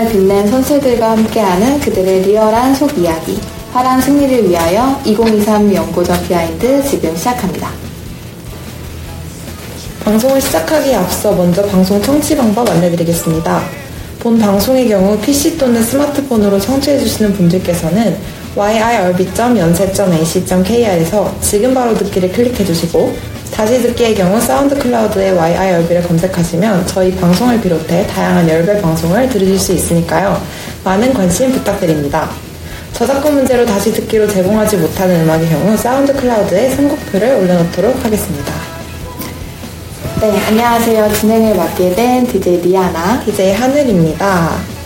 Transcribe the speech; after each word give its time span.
연고전을 0.00 0.08
빛낸 0.08 0.48
선수들과 0.48 1.12
함께하는 1.12 1.78
그들의 1.80 2.22
리얼한 2.22 2.74
속 2.74 2.96
이야기. 2.98 3.38
파란 3.72 4.00
승리를 4.00 4.48
위하여 4.48 4.98
2023 5.04 5.74
연고전 5.74 6.26
비하인드 6.26 6.82
지금 6.82 7.14
시작합니다. 7.14 7.70
방송을 10.04 10.40
시작하기에 10.40 10.94
앞서 10.96 11.32
먼저 11.32 11.62
방송 11.66 12.00
청취 12.00 12.34
방법 12.36 12.70
안내드리겠습니다. 12.70 13.62
본 14.18 14.38
방송의 14.38 14.88
경우 14.88 15.18
PC 15.18 15.58
또는 15.58 15.82
스마트폰으로 15.82 16.58
청취해주시는 16.58 17.34
분들께서는 17.34 18.16
yirb.yonsei.ac.kr에서 18.56 21.34
지금 21.40 21.74
바로 21.74 21.94
듣기를 21.94 22.32
클릭해주시고 22.32 23.29
다시 23.60 23.82
듣기의 23.82 24.14
경우 24.14 24.40
사운드 24.40 24.74
클라우드에 24.74 25.32
yirb를 25.32 26.02
검색하시면 26.04 26.86
저희 26.86 27.14
방송을 27.14 27.60
비롯해 27.60 28.06
다양한 28.06 28.48
열별 28.48 28.80
방송을 28.80 29.28
들으실 29.28 29.58
수 29.58 29.72
있으니까요. 29.74 30.40
많은 30.82 31.12
관심 31.12 31.52
부탁드립니다. 31.52 32.30
저작권 32.94 33.34
문제로 33.34 33.66
다시 33.66 33.92
듣기로 33.92 34.26
제공하지 34.28 34.78
못하는 34.78 35.24
음악의 35.24 35.50
경우 35.50 35.76
사운드 35.76 36.10
클라우드에 36.10 36.70
선곡표를 36.70 37.34
올려놓도록 37.34 38.02
하겠습니다. 38.02 38.50
네, 40.22 40.40
안녕하세요. 40.46 41.12
진행을 41.12 41.54
맡게 41.54 41.94
된 41.94 42.26
DJ 42.26 42.62
리아나. 42.62 43.22
DJ 43.26 43.52
하늘입니다. 43.52 44.79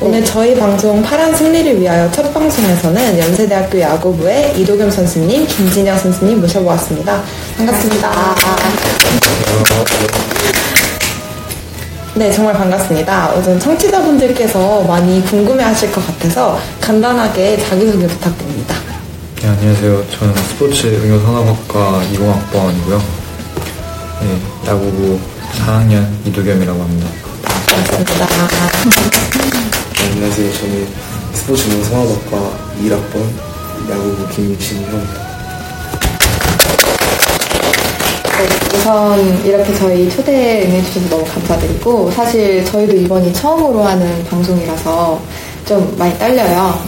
오늘 0.00 0.24
저희 0.24 0.54
방송 0.56 1.02
파란 1.02 1.34
승리를 1.34 1.80
위하여 1.80 2.08
첫 2.12 2.32
방송에서는 2.32 3.18
연세대학교 3.18 3.80
야구부의 3.80 4.58
이도겸 4.60 4.88
선수님, 4.90 5.44
김진영 5.46 5.98
선수님 5.98 6.40
모셔보았습니다. 6.40 7.20
반갑습니다. 7.56 8.12
네, 12.14 12.30
정말 12.30 12.54
반갑습니다. 12.54 13.32
우선 13.34 13.58
청취자분들께서 13.58 14.82
많이 14.84 15.20
궁금해하실 15.24 15.90
것 15.90 16.06
같아서 16.06 16.60
간단하게 16.80 17.58
자기소개 17.68 18.06
부탁드립니다. 18.06 18.76
네, 19.42 19.48
안녕하세요. 19.48 20.04
저는 20.10 20.34
스포츠 20.48 20.86
응용산업학과 20.86 22.02
20학번이고요. 22.12 23.00
네, 24.20 24.38
야구부 24.68 25.18
4학년 25.66 26.06
이도겸이라고 26.24 26.80
합니다. 26.80 27.08
반갑습니다. 27.66 28.28
네, 29.98 30.04
안녕하세요. 30.12 30.52
저는 30.52 30.86
스포츠 31.32 31.68
농산업학과 31.70 32.56
1학번 32.84 33.90
야구부 33.90 34.28
김신형입니다. 34.28 35.28
네, 38.38 38.76
우선 38.76 39.44
이렇게 39.44 39.74
저희 39.74 40.08
초대 40.08 40.66
응해주셔서 40.66 41.08
너무 41.08 41.24
감사드리고, 41.24 42.12
사실 42.12 42.64
저희도 42.64 42.94
이번이 42.94 43.32
처음으로 43.32 43.82
하는 43.82 44.24
방송이라서 44.26 45.20
좀 45.66 45.96
많이 45.98 46.16
떨려요. 46.16 46.78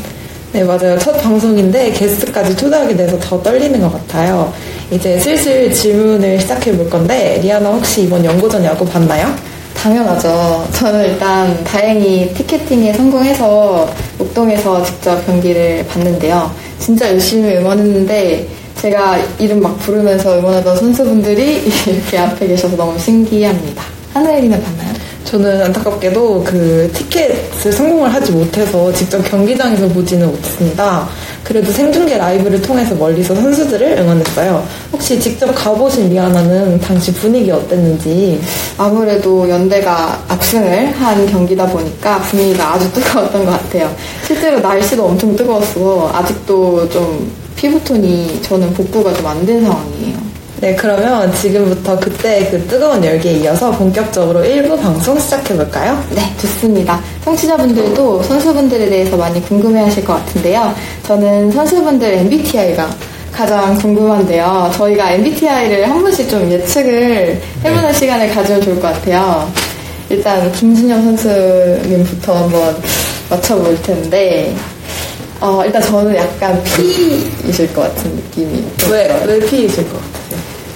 네, 0.52 0.62
맞아요. 0.62 0.96
첫 1.00 1.20
방송인데 1.20 1.90
게스트까지 1.90 2.56
초대하게 2.56 2.96
돼서 2.96 3.18
더 3.18 3.42
떨리는 3.42 3.80
것 3.80 3.92
같아요. 3.92 4.52
이제 4.92 5.18
슬슬 5.18 5.72
질문을 5.72 6.38
시작해 6.38 6.76
볼 6.76 6.88
건데, 6.88 7.40
리아나 7.42 7.70
혹시 7.70 8.02
이번 8.02 8.24
연고전 8.24 8.64
야구 8.64 8.84
봤나요? 8.86 9.34
당연하죠. 9.82 10.68
저는 10.72 11.06
일단 11.06 11.64
다행히 11.64 12.34
티켓팅에 12.34 12.92
성공해서 12.92 13.88
목동에서 14.18 14.84
직접 14.84 15.24
경기를 15.24 15.86
봤는데요. 15.86 16.50
진짜 16.78 17.08
열심히 17.08 17.56
응원했는데 17.56 18.46
제가 18.76 19.16
이름 19.38 19.62
막 19.62 19.78
부르면서 19.78 20.38
응원하던 20.38 20.76
선수분들이 20.76 21.62
이렇게 21.86 22.18
앞에 22.18 22.46
계셔서 22.48 22.76
너무 22.76 22.98
신기합니다. 22.98 23.82
하늘이는 24.12 24.62
봤나요? 24.62 24.99
저는 25.30 25.62
안타깝게도 25.62 26.42
그 26.44 26.90
티켓을 26.92 27.70
성공을 27.72 28.12
하지 28.12 28.32
못해서 28.32 28.92
직접 28.92 29.22
경기장에서 29.22 29.86
보지는 29.88 30.26
못했습니다. 30.26 31.08
그래도 31.44 31.70
생중계 31.70 32.18
라이브를 32.18 32.60
통해서 32.60 32.96
멀리서 32.96 33.32
선수들을 33.36 33.98
응원했어요. 33.98 34.66
혹시 34.92 35.20
직접 35.20 35.46
가보신 35.54 36.08
리아나는 36.08 36.80
당시 36.80 37.12
분위기 37.14 37.48
어땠는지? 37.52 38.40
아무래도 38.76 39.48
연대가 39.48 40.20
압승을 40.26 40.90
한 41.00 41.26
경기다 41.26 41.66
보니까 41.66 42.18
분위기가 42.22 42.74
아주 42.74 42.92
뜨거웠던 42.92 43.44
것 43.44 43.52
같아요. 43.52 43.94
실제로 44.26 44.58
날씨도 44.58 45.04
엄청 45.04 45.36
뜨거웠어. 45.36 46.10
아직도 46.12 46.88
좀 46.88 47.30
피부톤이 47.54 48.42
저는 48.42 48.72
복구가 48.74 49.12
좀 49.14 49.26
안 49.26 49.46
된 49.46 49.62
상황이에요. 49.62 50.29
네, 50.60 50.76
그러면 50.76 51.32
지금부터 51.34 51.98
그때 51.98 52.46
그 52.50 52.62
뜨거운 52.66 53.02
열기에 53.02 53.32
이어서 53.38 53.70
본격적으로 53.70 54.40
1부 54.42 54.78
방송 54.78 55.18
시작해볼까요? 55.18 56.04
네, 56.10 56.20
좋습니다. 56.38 57.00
청취자분들도 57.24 58.22
선수분들에 58.22 58.90
대해서 58.90 59.16
많이 59.16 59.42
궁금해 59.42 59.80
하실 59.80 60.04
것 60.04 60.14
같은데요. 60.14 60.74
저는 61.06 61.50
선수분들 61.50 62.12
MBTI가 62.12 62.90
가장 63.32 63.74
궁금한데요. 63.76 64.70
저희가 64.74 65.12
MBTI를 65.12 65.88
한 65.88 66.02
번씩 66.02 66.28
좀 66.28 66.50
예측을 66.50 67.40
해보는 67.64 67.94
시간을 67.94 68.28
가지면 68.34 68.60
좋을 68.60 68.80
것 68.80 68.92
같아요. 68.92 69.50
일단 70.10 70.52
김진영 70.52 71.02
선수님부터 71.04 72.36
한번 72.36 72.76
맞춰볼 73.30 73.80
텐데, 73.80 74.54
어, 75.40 75.62
일단 75.64 75.80
저는 75.80 76.14
약간 76.16 76.62
P이실 76.64 77.72
것 77.72 77.82
같은 77.82 78.10
느낌이. 78.14 78.62
좀 78.76 78.90
왜. 78.90 79.22
왜 79.26 79.38
피이실 79.40 79.84
것 79.88 79.94
같아요? 79.94 80.19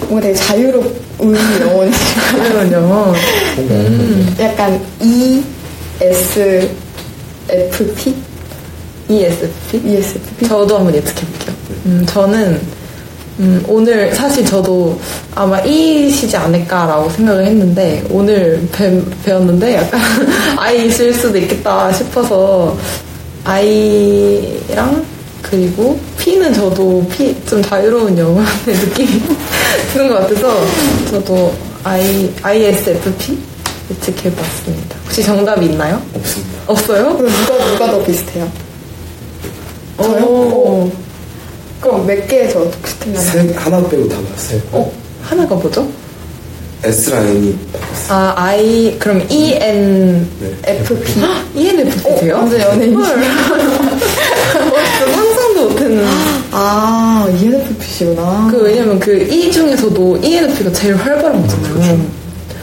뭔가 0.07 0.21
되게 0.21 0.33
자유로운 0.33 1.35
영혼이실 1.61 2.15
것 2.15 2.21
같아요. 2.21 2.49
그러면요. 2.49 3.13
약간 4.39 4.81
E 5.01 5.43
ESFP? 6.01 6.65
ESFP? 9.09 9.81
ESFP? 9.85 10.47
저도 10.47 10.77
한번 10.77 10.95
예측해볼게요. 10.95 11.55
음, 11.85 12.05
저는 12.07 12.61
음, 13.39 13.63
오늘 13.67 14.13
사실 14.15 14.45
저도 14.45 14.97
아마 15.33 15.59
E시지 15.61 16.37
않을까라고 16.37 17.09
생각을 17.09 17.45
했는데 17.45 18.03
오늘 18.09 18.65
배, 18.71 19.01
배웠는데 19.23 19.75
약간 19.75 19.99
I실 20.57 21.13
수도 21.13 21.37
있겠다 21.37 21.91
싶어서 21.91 22.77
I랑 23.43 25.03
그리고 25.41 25.99
P는 26.17 26.53
저도 26.53 27.05
P 27.11 27.35
좀 27.45 27.61
자유로운 27.61 28.17
영혼의 28.17 28.47
느낌이 28.65 29.21
드는 29.95 30.09
것 30.09 30.15
같아서 30.19 30.61
저도 31.09 31.53
I, 31.85 32.29
ISFP 32.41 33.37
예측해봤습니다. 33.89 34.97
혹시 35.05 35.23
정답이 35.23 35.67
있나요? 35.67 36.01
없습니다. 36.13 36.51
없어요? 36.67 37.15
그럼 37.17 37.31
누가, 37.31 37.65
누가 37.65 37.91
더 37.91 38.03
비슷해요? 38.03 38.51
저요? 40.01 40.25
오. 40.25 40.91
그럼 41.79 42.05
몇 42.05 42.27
개저 42.27 42.69
비슷해요? 42.83 43.17
세, 43.17 43.53
하나 43.55 43.87
빼고 43.87 44.09
다 44.09 44.17
봤어요. 44.33 44.61
어? 44.73 44.91
하나가 45.23 45.55
뭐죠? 45.55 45.83
다 46.81 46.89
봤어요. 46.89 47.53
아, 48.09 48.33
I, 48.35 48.97
그럼 48.99 49.25
EN, 49.29 50.27
네. 50.41 50.57
FP? 50.73 51.13
ENFP세요? 51.55 52.35
완전 52.35 52.59
연예인. 52.59 52.95
헐. 52.95 53.05
어, 53.15 53.17
진짜 54.97 55.11
상상도 55.13 55.69
못했는. 55.69 56.05
아, 56.57 57.27
ENFP시구나. 57.37 58.47
그, 58.49 58.61
왜냐면 58.63 58.97
그 58.97 59.13
E 59.29 59.51
중에서도 59.51 60.17
ENFP가 60.23 60.71
제일 60.71 60.95
활발한 60.95 61.41
거잖아요. 61.41 61.99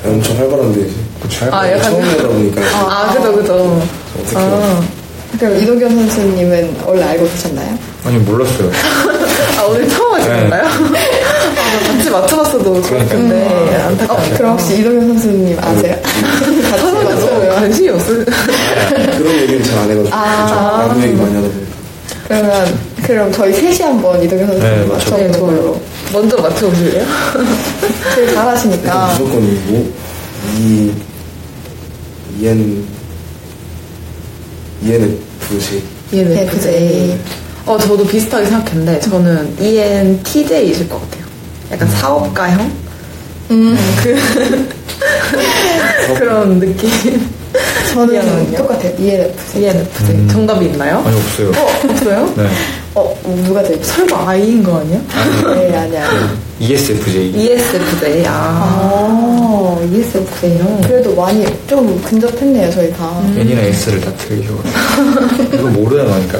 엄청 0.04 0.38
활발한데 0.38 0.88
그쵸? 1.22 1.46
아, 1.52 1.70
약간. 1.70 1.82
처음 1.90 2.02
하다 2.02 2.28
보니까 2.28 2.62
아, 2.88 3.12
그죠, 3.12 3.32
그죠. 3.36 3.82
어떻게 4.18 4.36
아, 4.36 4.80
그럼 5.38 5.56
이도겸 5.62 5.88
선수님은 5.90 6.76
원래 6.86 7.02
알고 7.04 7.24
계셨나요? 7.28 7.78
아니, 8.04 8.16
몰랐어요. 8.18 8.70
아, 9.60 9.62
오늘 9.64 9.86
처음 9.88 10.14
하신 10.14 10.30
네. 10.50 10.56
아, 10.56 11.92
같이 11.92 12.10
맞춰봤어도 12.10 12.82
좋을 12.82 13.08
텐데, 13.08 13.46
어, 13.48 13.88
안타깝네요. 13.88 14.36
그럼 14.38 14.52
혹시 14.52 14.78
이도겸 14.78 15.08
선수님 15.08 15.58
아세요? 15.60 15.96
같이 16.02 16.92
맞춰요. 17.04 17.54
관심이 17.54 17.88
없을 17.90 18.24
그런 18.24 19.34
얘기는 19.42 19.62
잘 19.62 19.78
안 19.78 19.90
해가지고 19.90 20.08
아. 20.16 20.88
야구 20.88 21.02
얘기 21.02 21.12
많이 21.14 21.34
하다 21.36 21.46
보니까 21.48 21.72
그러면, 22.26 22.78
그럼 23.02 23.32
저희 23.32 23.52
셋이 23.52 23.78
한번 23.80 24.16
선수님 24.46 24.58
네, 24.60 24.84
맞춰보는 24.86 25.26
맞춰. 25.30 25.40
걸로. 25.40 25.80
먼저 26.12 26.36
맞춰보실래요? 26.36 27.06
제일 28.14 28.34
잘하시니까. 28.34 29.06
무조건 29.18 29.42
이고 29.44 29.92
E 30.58 30.92
EN 32.40 32.84
ENFJ 34.82 35.82
ENFJ. 36.12 37.18
어, 37.64 37.78
저도 37.78 38.04
비슷하게 38.06 38.46
생각했는데, 38.46 39.00
저는 39.00 39.56
E 39.60 39.76
ENTJ이실 39.78 40.88
것 40.88 41.00
같아요. 41.02 41.24
약간 41.70 41.88
사업가형? 41.88 42.72
음, 43.52 43.76
그, 44.02 44.68
그런 46.18 46.58
느낌. 46.58 46.90
저는 47.92 48.12
미안하네요. 48.12 48.56
똑같아요. 48.58 48.92
ENFJ. 48.98 49.62
ENFJ. 49.62 50.28
정답이 50.28 50.66
있나요? 50.66 51.02
아니, 51.06 51.16
없어요. 51.16 51.50
어, 51.50 51.80
없어요? 51.90 52.32
네. 52.36 52.48
어, 52.94 53.16
누가 53.44 53.62
제일 53.62 53.82
설마 53.82 54.28
I인 54.30 54.62
거 54.62 54.78
아니야? 54.78 55.00
네, 55.54 55.76
아니야. 55.76 56.04
ESFJ. 56.60 57.30
ESFJ. 57.34 58.24
아. 58.26 58.30
아, 58.30 59.78
ESFJ요? 59.92 60.80
그래도 60.86 61.14
많이 61.14 61.44
좀 61.66 62.00
근접했네요, 62.02 62.70
저희 62.70 62.90
다. 62.92 63.10
N이랑 63.36 63.64
S를 63.64 64.00
다 64.00 64.12
틀리셔가지고. 64.16 65.44
이거 65.56 65.68
모르는 65.68 66.08
거니까. 66.10 66.38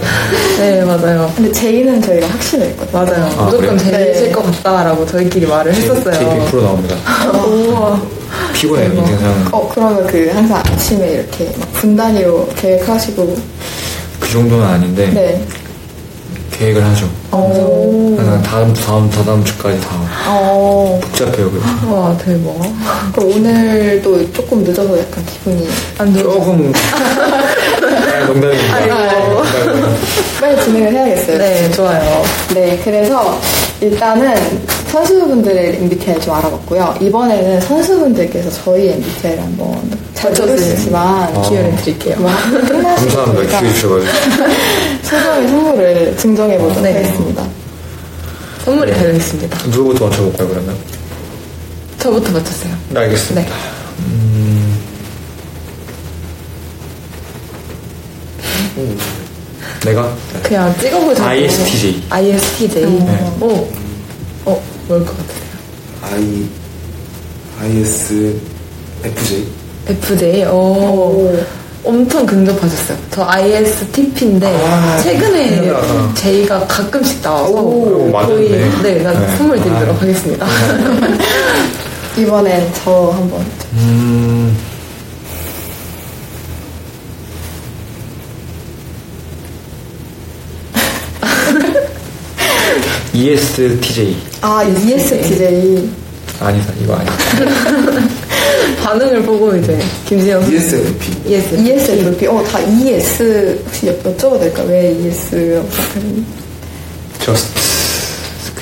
네, 0.58 0.84
맞아요. 0.84 1.30
근데 1.36 1.50
J는 1.52 2.00
저희가 2.02 2.28
확신을 2.28 2.66
했거든요. 2.68 3.04
맞아요. 3.04 3.30
아, 3.38 3.44
무조건? 3.46 3.78
제이실 3.78 4.24
네. 4.26 4.32
것 4.32 4.44
같다라고 4.44 5.06
저희끼리 5.06 5.46
말을 5.46 5.72
제 5.72 5.80
했었어요. 5.82 6.48
100% 6.50 6.62
나옵니다. 6.62 6.96
우와. 7.32 8.21
피곤해요. 8.52 8.93
인생 8.93 9.19
사는. 9.19 9.46
어, 9.52 9.69
그러면 9.72 10.06
그 10.06 10.31
항상 10.32 10.58
아침에 10.58 11.12
이렇게 11.12 11.50
막 11.58 11.72
분단위로 11.75 12.49
계획하시고. 12.56 13.37
그 14.20 14.28
정도는 14.31 14.64
아닌데, 14.64 15.10
네. 15.12 15.44
계획을 16.52 16.84
하죠. 16.84 17.08
오. 17.32 18.14
항상 18.16 18.43
다음, 18.43 18.72
다음, 18.75 19.10
다다음 19.10 19.44
주까지 19.44 19.81
다 19.81 19.88
어. 20.28 21.00
복잡해요, 21.02 21.50
그래서. 21.50 21.66
와, 21.93 22.16
대박. 22.19 22.54
그럼 23.14 23.32
오늘도 23.32 24.32
조금 24.32 24.62
늦어서 24.62 24.96
약간 24.98 25.25
기분이. 25.26 25.69
안 25.98 26.12
좋아. 26.14 26.22
조금. 26.34 26.72
아, 27.82 28.26
농담입니다. 28.26 28.81
농담이에요. 28.87 29.43
빨리 30.40 30.62
진행을 30.64 30.93
해야겠어요. 30.93 31.38
네, 31.38 31.70
좋아요. 31.72 32.22
네, 32.55 32.81
그래서 32.84 33.40
일단은 33.81 34.34
선수분들의 34.92 35.76
MBTI 35.76 36.20
좀 36.20 36.34
알아봤고요. 36.34 36.96
이번에는 37.00 37.62
선수분들께서 37.62 38.50
저희 38.50 38.90
MBTI를 38.90 39.42
한번 39.42 39.72
잘 40.12 40.30
맞춰주세요. 40.30 40.68
모르시지만 40.68 41.36
아. 41.36 41.42
기회를 41.48 41.76
드릴게요. 41.76 42.16
감사합니다. 42.16 43.60
기회 43.60 43.72
주셔가지고. 43.72 44.12
소정의 45.02 45.48
선물을 45.48 46.16
증정해 46.18 46.58
보도록 46.58 46.82
네. 46.82 46.92
하겠습니다. 46.92 47.46
선물이 48.66 48.92
달려있습니다. 48.92 49.68
누구부터 49.68 50.08
맞춰볼까요, 50.08 50.48
그러면? 50.48 50.76
저부터 51.98 52.30
맞췄어요. 52.32 52.74
네, 52.90 53.00
알겠습니다. 53.00 53.48
네. 53.50 53.56
음, 58.76 58.98
내가 59.86 60.14
그냥 60.42 60.74
찍어보자고. 60.78 61.28
ISTJ. 61.30 62.02
ISTJ. 62.10 62.84
네. 62.84 63.32
오. 63.40 63.68
어, 64.44 64.62
뭘 64.92 65.04
것 65.06 65.16
같으세요? 65.16 65.52
I 66.02 66.46
ISFJ 67.62 69.46
FJ. 69.88 70.44
오. 70.46 71.34
엄청 71.84 72.24
근접하셨어요. 72.24 72.96
저 73.10 73.24
ISTP인데 73.24 74.46
아, 74.46 74.98
최근에. 75.02 75.72
J가 76.14 76.60
가끔씩 76.68 77.20
나와서 77.22 77.52
오, 77.52 78.12
거의 78.12 78.50
맞았네. 78.50 78.82
네, 78.82 79.02
난 79.02 79.18
네. 79.20 79.36
선물 79.36 79.60
드리도록 79.60 79.96
아. 79.96 80.00
하겠습니다. 80.00 80.46
이번엔 82.16 82.72
저 82.84 83.10
한번 83.16 83.44
음, 83.72 84.56
ESTJ. 93.14 94.16
아 94.40 94.62
ESTJ 94.64 95.88
아니다, 96.40 96.72
이거 96.82 96.94
아니다. 96.94 97.12
반응을 98.82 99.22
보고 99.22 99.54
이제 99.56 99.78
김지영 100.06 100.42
선 100.42 100.52
ESFP 100.52 101.12
ES. 101.26 101.54
ESFP 101.56 102.26
어 102.26 102.42
다 102.44 102.58
ES 102.60 103.62
혹시 103.64 103.86
여- 103.88 103.94
여쭤봐도 103.98 104.40
될까 104.40 104.62
왜 104.64 104.90
ES라고 104.92 105.68
생각하는지 105.70 106.24
Just. 107.20 107.48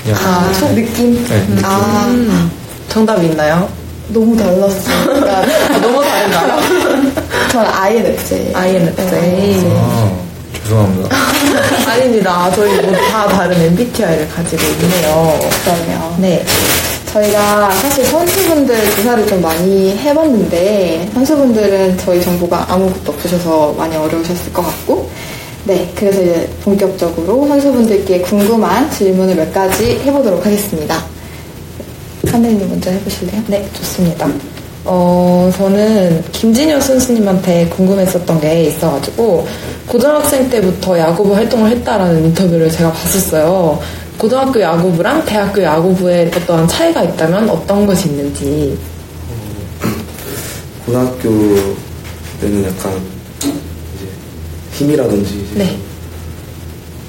그냥. 0.03 0.19
아 0.23 0.53
소- 0.53 0.69
느낌 0.75 1.15
네, 1.27 1.47
느낌. 1.47 1.65
아 1.65 2.07
음, 2.09 2.51
정답이 2.89 3.27
있나요? 3.29 3.69
너무 4.09 4.37
달랐으니까 4.37 5.47
너무 5.81 6.03
다른가요? 6.03 6.61
저는 7.53 7.71
INFJ 7.71 8.53
INFJ. 8.55 9.65
아, 9.77 10.13
죄송합니다. 10.71 11.09
아닙니다. 11.91 12.51
저희 12.55 12.77
모두 12.77 12.93
다 12.93 13.27
다른 13.27 13.61
MBTI를 13.61 14.29
가지고 14.29 14.63
있네요. 14.63 15.41
그러네요 15.65 16.17
네. 16.21 16.45
저희가 17.13 17.71
사실 17.73 18.05
선수분들 18.05 18.91
조사를 18.93 19.27
좀 19.27 19.43
많이 19.43 19.99
해봤는데 19.99 21.11
선수분들은 21.13 21.99
저희 21.99 22.23
정보가 22.23 22.67
아무것도 22.73 23.11
없으셔서 23.11 23.73
많이 23.73 23.97
어려우셨을 23.97 24.53
것 24.53 24.63
같고 24.63 25.11
네 25.65 25.91
그래서 25.97 26.23
이제 26.23 26.49
본격적으로 26.63 27.49
선수분들께 27.49 28.21
궁금한 28.21 28.89
질문을 28.93 29.35
몇 29.35 29.53
가지 29.53 29.99
해보도록 30.05 30.47
하겠습니다 30.47 31.05
선배님 32.31 32.69
먼저 32.69 32.91
해보실래요? 32.91 33.43
네, 33.49 33.69
좋습니다. 33.73 34.29
어, 34.93 35.49
저는 35.57 36.21
김진효 36.33 36.81
선수님한테 36.81 37.69
궁금했었던 37.69 38.41
게 38.41 38.65
있어가지고, 38.65 39.47
고등학생 39.87 40.51
때부터 40.51 40.99
야구부 40.99 41.33
활동을 41.33 41.71
했다라는 41.71 42.25
인터뷰를 42.25 42.69
제가 42.69 42.91
봤었어요. 42.91 43.81
고등학교 44.19 44.61
야구부랑 44.61 45.25
대학교 45.25 45.63
야구부에 45.63 46.33
어떠한 46.35 46.67
차이가 46.67 47.05
있다면 47.05 47.49
어떤 47.51 47.87
것이 47.87 48.09
있는지. 48.09 48.77
고등학교 50.85 51.31
때는 52.41 52.65
약간 52.65 53.01
이제 53.97 54.09
힘이라든지 54.73 55.47
이제 55.53 55.55
네. 55.65 55.79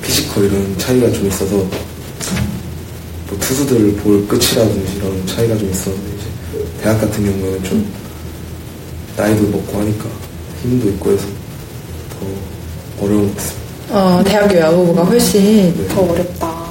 피지컬 0.03 0.45
이런 0.45 0.77
차이가 0.77 1.11
좀 1.11 1.25
있어서 1.25 1.55
뭐 1.55 3.39
투수들 3.39 3.95
볼 3.95 4.27
끝이라든지 4.27 4.97
이런 4.97 5.25
차이가 5.25 5.57
좀 5.57 5.71
있어서 5.71 6.20
대학 6.81 6.99
같은 6.99 7.23
경우에는 7.23 7.63
좀 7.63 7.91
나이도 9.15 9.43
먹고 9.49 9.79
하니까 9.79 10.05
힘도 10.61 10.89
있고 10.89 11.11
해서 11.11 11.27
더 12.09 13.05
어려운 13.05 13.27
것 13.27 13.35
같습니다. 13.37 13.61
어, 13.91 14.23
대학교 14.23 14.57
야구부가 14.57 15.03
훨씬. 15.03 15.75
네. 15.75 15.87
더 15.87 16.01
어렵다 16.01 16.61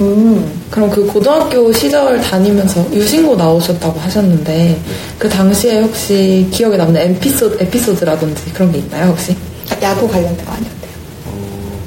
음 0.00 0.60
그럼 0.70 0.88
그 0.88 1.06
고등학교 1.06 1.70
시절 1.72 2.20
다니면서 2.20 2.86
유신고 2.92 3.36
나오셨다고 3.36 3.98
하셨는데, 4.00 4.80
그 5.18 5.28
당시에 5.28 5.80
혹시 5.80 6.48
기억에 6.50 6.76
남는 6.76 7.00
에피소드, 7.00 7.62
에피소드라든지 7.62 8.44
그런 8.54 8.70
게 8.72 8.78
있나요, 8.78 9.10
혹시? 9.10 9.36
아, 9.68 9.76
야구 9.82 10.08
관련된 10.08 10.44
거 10.44 10.52
아니었대요 10.52 10.90
어, 11.26 11.80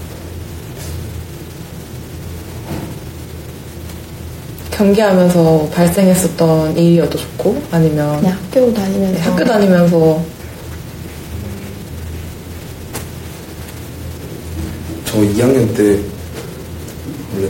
경기하면서 4.84 5.70
발생했었던 5.74 6.78
일이어도 6.78 7.18
좋고 7.18 7.62
아니면 7.72 8.20
그냥 8.20 8.38
학교 8.38 8.74
다니면서 8.74 9.14
네, 9.14 9.20
학교 9.22 9.46
다니면서 9.46 10.22
저 15.06 15.18
2학년 15.20 15.74
때 15.76 16.00
원래 17.34 17.48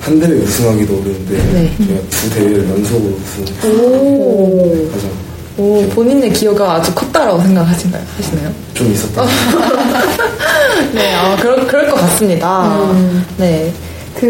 한 0.00 0.18
대회 0.18 0.32
우승하기도 0.32 0.94
어려운데 0.94 1.36
네. 1.52 1.74
저희가 1.76 2.00
두 2.08 2.30
대회를 2.30 2.70
연속으로 2.70 3.18
우승 3.22 3.70
오 3.70 4.88
가장 4.90 5.10
오, 5.58 5.86
본인의 5.90 6.32
기여가 6.32 6.76
아주 6.76 6.94
컸다라고 6.94 7.42
생각하시나요? 7.42 8.02
하시나요? 8.16 8.50
좀 8.72 8.90
있었던 8.90 9.28
네, 10.94 11.14
아, 11.14 11.36
그럴, 11.36 11.66
그럴 11.66 11.90
것 11.90 11.96
같습니다. 11.96 12.90
음. 12.92 13.26
네. 13.36 13.70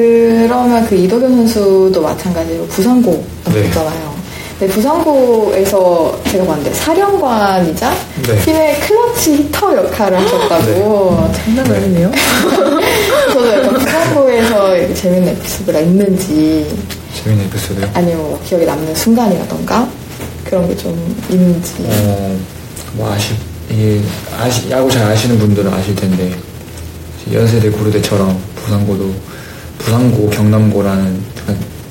그러면 0.03 0.87
그 0.87 0.95
이도겸 0.95 1.37
선수도 1.37 2.01
마찬가지로 2.01 2.65
부산고 2.69 3.23
네. 3.53 3.61
나왔잖아요. 3.69 4.13
네, 4.61 4.67
부산고에서 4.69 6.19
제가 6.31 6.47
봤는데 6.47 6.73
사령관이자 6.73 7.95
네. 8.27 8.39
팀의 8.41 8.81
클러치 8.81 9.35
히터 9.35 9.77
역할을 9.77 10.19
하셨다고. 10.19 11.31
장난 11.35 11.71
아니네요. 11.71 12.11
저도 13.35 13.53
약간 13.53 13.75
부산고에서 13.75 14.77
이렇게 14.79 14.95
재밌는 14.95 15.29
에피소드가 15.29 15.81
있는지 15.81 16.75
재밌는 17.23 17.45
에피소드요. 17.49 17.91
아니면 17.93 18.19
뭐 18.23 18.41
기억에 18.47 18.65
남는 18.65 18.95
순간이라던가 18.95 19.87
그런 20.45 20.67
게 20.69 20.75
좀 20.77 21.17
있는지. 21.29 21.75
어, 21.87 22.39
뭐 22.95 23.13
아시, 23.13 23.35
이게 23.69 24.01
아시, 24.41 24.71
야구 24.71 24.91
잘 24.91 25.05
아시는 25.11 25.39
분들은 25.39 25.71
아실 25.71 25.95
텐데, 25.95 26.35
연세대 27.31 27.71
구르대처럼 27.71 28.39
부산고도, 28.57 29.13
부산고, 29.85 30.31
경남고라는 30.31 31.21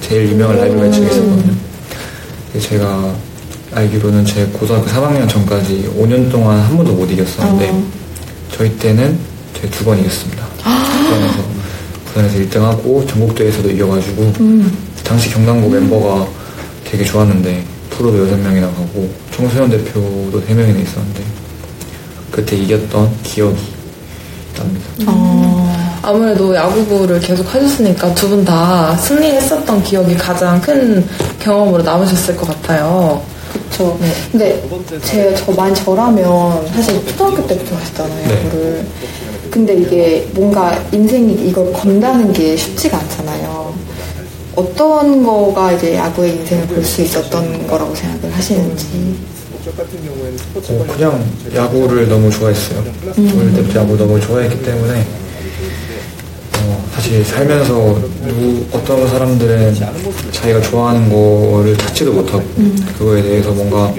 제일 0.01 0.29
유명한 0.29 0.57
라이벌 0.57 0.77
매치가 0.87 1.07
있었거든요. 1.07 1.53
제가 2.59 3.15
알기로는 3.73 4.25
제 4.25 4.45
고등학교 4.47 4.87
3학년 4.87 5.29
전까지 5.29 5.91
5년 5.97 6.29
동안 6.29 6.59
한 6.59 6.75
번도 6.75 6.93
못 6.93 7.09
이겼었는데, 7.09 7.69
어. 7.69 7.83
저희 8.51 8.77
때는 8.77 9.17
제가 9.55 9.69
두번 9.69 9.99
이겼습니다. 9.99 10.45
부산에서, 10.57 11.43
부산에서 12.05 12.37
1등하고 12.39 13.07
전국대회에서도 13.07 13.69
이겨가지고, 13.71 14.33
음. 14.41 14.91
당시 15.03 15.29
경남고 15.29 15.69
멤버가 15.69 16.25
되게 16.85 17.03
좋았는데 17.03 17.63
프로도 17.89 18.25
6명이나 18.25 18.61
가고 18.61 19.09
청소년 19.31 19.69
대표도 19.69 20.41
3명이나 20.47 20.81
있었는데 20.81 21.23
그때 22.31 22.55
이겼던 22.55 23.11
기억이 23.23 23.61
납니다. 24.57 24.85
어. 25.07 25.80
아, 26.03 26.09
아무래도 26.09 26.53
야구부를 26.55 27.19
계속 27.19 27.53
하셨으니까 27.53 28.13
두 28.15 28.27
분 28.29 28.45
다 28.45 28.95
승리했었던 28.97 29.83
기억이 29.83 30.15
가장 30.15 30.59
큰 30.61 31.05
경험으로 31.39 31.83
남으셨을 31.83 32.35
것 32.37 32.47
같아요. 32.47 33.21
그쵸. 33.69 33.97
근데 34.31 34.63
제, 35.03 35.35
저, 35.35 35.51
만 35.51 35.73
저라면 35.73 36.67
사실 36.73 37.05
초등학교 37.05 37.45
때부터 37.47 37.75
했잖아요, 37.77 38.27
네. 38.27 38.45
야구를. 38.45 38.85
근데 39.51 39.73
이게 39.75 40.27
뭔가 40.33 40.77
인생이 40.93 41.33
이걸 41.47 41.73
건다는 41.73 42.31
게 42.31 42.55
쉽지가 42.55 42.97
않잖아요. 42.97 43.73
어떤 44.55 45.23
거가 45.23 45.73
이제 45.73 45.95
야구의 45.95 46.37
인생을 46.37 46.67
볼 46.67 46.83
수 46.83 47.01
있었던 47.01 47.67
거라고 47.67 47.93
생각을 47.93 48.35
하시는지. 48.35 48.85
어, 50.55 50.85
그냥 50.95 51.23
야구를 51.53 52.07
너무 52.09 52.29
좋아했어요. 52.29 52.83
어릴 53.17 53.53
때부터 53.55 53.79
야구 53.81 53.97
너무 53.97 54.19
좋아했기 54.19 54.63
때문에 54.63 55.05
어, 57.01 57.03
사실 57.03 57.25
살면서 57.25 57.99
누구 58.27 58.63
어떤 58.71 59.07
사람들은 59.07 59.75
자기가 60.31 60.61
좋아하는 60.61 61.09
거를 61.09 61.75
찾지도 61.75 62.13
못하고 62.13 62.43
그거에 62.97 63.23
대해서 63.23 63.49
뭔가 63.51 63.91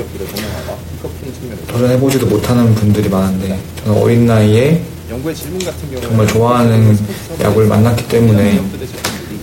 도전해보지도 1.67 2.27
못하는 2.27 2.73
분들이 2.77 3.09
많은데 3.09 3.59
저는 3.85 4.01
어린 4.01 4.27
나이에 4.27 4.83
정말 6.01 6.27
좋아하는 6.29 6.97
야구를 7.43 7.67
만났기 7.67 8.07
때문에 8.09 8.61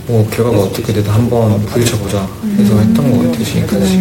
뭐 0.06 0.26
결과가 0.30 0.58
어떻게 0.58 0.92
되든 0.94 1.10
한번 1.12 1.60
부딪혀보자 1.66 2.26
해서 2.56 2.78
했던 2.78 3.12
것 3.12 3.18
같아요 3.30 3.44
지금까지. 3.44 3.92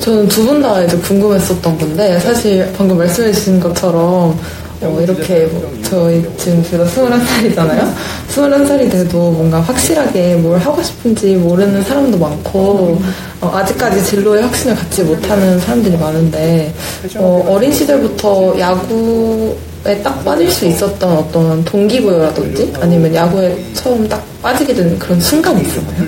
저는 0.00 0.28
두 0.28 0.44
분 0.46 0.62
다 0.62 0.82
이제 0.84 0.96
궁금했었던 0.98 1.78
건데 1.78 2.18
사실 2.20 2.72
방금 2.76 2.96
말씀해 2.98 3.32
주신 3.32 3.58
것처럼 3.60 4.38
어, 4.84 5.00
이렇게 5.00 5.46
뭐 5.46 5.72
저희 5.82 6.24
지금 6.36 6.62
둘다 6.62 6.84
21살이잖아요. 6.84 7.92
21살이 8.28 8.90
돼도 8.90 9.30
뭔가 9.30 9.60
확실하게 9.60 10.34
뭘 10.36 10.58
하고 10.58 10.82
싶은지 10.82 11.36
모르는 11.36 11.82
사람도 11.82 12.18
많고 12.18 13.00
어, 13.40 13.50
아직까지 13.54 14.02
진로에 14.04 14.42
확신을 14.42 14.74
갖지 14.76 15.02
못하는 15.02 15.58
사람들이 15.58 15.96
많은데 15.96 16.74
어, 17.16 17.44
어린 17.48 17.72
시절부터 17.72 18.58
야구에 18.58 20.02
딱 20.02 20.24
빠질 20.24 20.50
수 20.50 20.66
있었던 20.66 21.16
어떤 21.18 21.64
동기부여라든지 21.64 22.72
아니면 22.80 23.14
야구에 23.14 23.56
처음 23.74 24.08
딱 24.08 24.22
빠지게 24.42 24.74
된 24.74 24.98
그런 24.98 25.20
순간이 25.20 25.62
있었나요? 25.62 26.02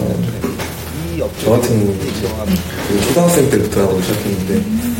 어, 0.00 1.30
저 1.44 1.50
같은 1.50 1.68
경우는 1.68 1.94
이제 2.00 2.28
그 2.88 3.00
초등학생 3.02 3.50
때부터 3.50 3.82
야구를 3.82 4.02
시작했는데 4.02 4.56
이 4.58 4.91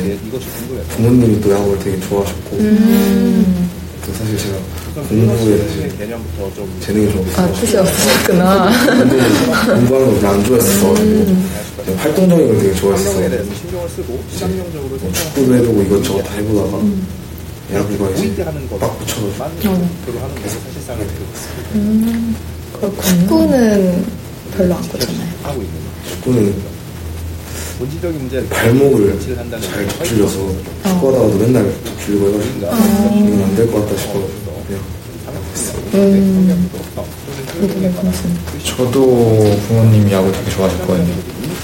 제 0.00 0.18
이것이 0.26 0.46
궁금해요. 0.56 0.84
부모님이 0.88 1.40
또 1.42 1.50
야구를 1.52 1.78
되게 1.80 2.00
좋아하셨고 2.00 2.56
또 4.06 4.12
사실 4.14 4.38
제가 4.38 4.56
공부에 5.08 5.58
사실 5.58 5.98
개념부터 5.98 6.54
좀 6.54 6.76
재능이 6.80 7.12
좀 7.12 7.20
아, 7.36 7.42
없어서 7.44 7.60
뜻이 7.60 7.76
없으셨구나. 7.76 8.70
공부하는 9.74 10.06
걸 10.06 10.20
별로 10.20 10.28
안 10.28 10.44
좋아했어 10.44 10.94
그냥 10.94 11.98
활동적인 11.98 12.46
걸 12.48 12.58
되게 12.58 12.74
좋아했어 12.74 13.10
환경에 13.10 13.28
대해서 13.28 13.54
신경을 13.54 13.88
쓰고 13.90 14.24
시장용적으로 14.32 14.96
뭐 14.96 15.12
축구도 15.12 15.54
해보고 15.54 15.82
이것저것 15.82 16.22
다 16.22 16.34
해보다가 16.34 16.82
야구가 17.74 18.10
이제 18.10 18.44
빡 18.80 18.98
붙여가지고. 18.98 19.38
맞는 19.38 19.56
목표로 19.78 20.18
하는 20.20 20.34
게 20.36 20.48
사실상은 20.48 21.06
그 22.80 23.02
축구는 23.02 24.04
별로 24.56 24.74
안 24.74 24.82
거예요. 24.88 25.68
축구는 26.08 26.54
본질적인 27.80 28.20
문제를 28.20 28.48
발목을 28.50 29.18
잘게 29.48 29.88
덮줄려서 29.88 30.36
축구하다가도 30.84 31.38
맨날 31.38 31.72
덮줄리고 31.82 32.26
해가지고 32.28 32.66
이건 33.16 33.42
안 33.42 33.56
될 33.56 33.66
것 33.72 33.80
같다 33.88 33.96
싶어서 34.00 34.28
그냥 34.70 34.80
저도 38.64 39.58
부모님이 39.66 40.12
야구 40.12 40.30
되게 40.30 40.50
좋아하셨거든요. 40.50 41.14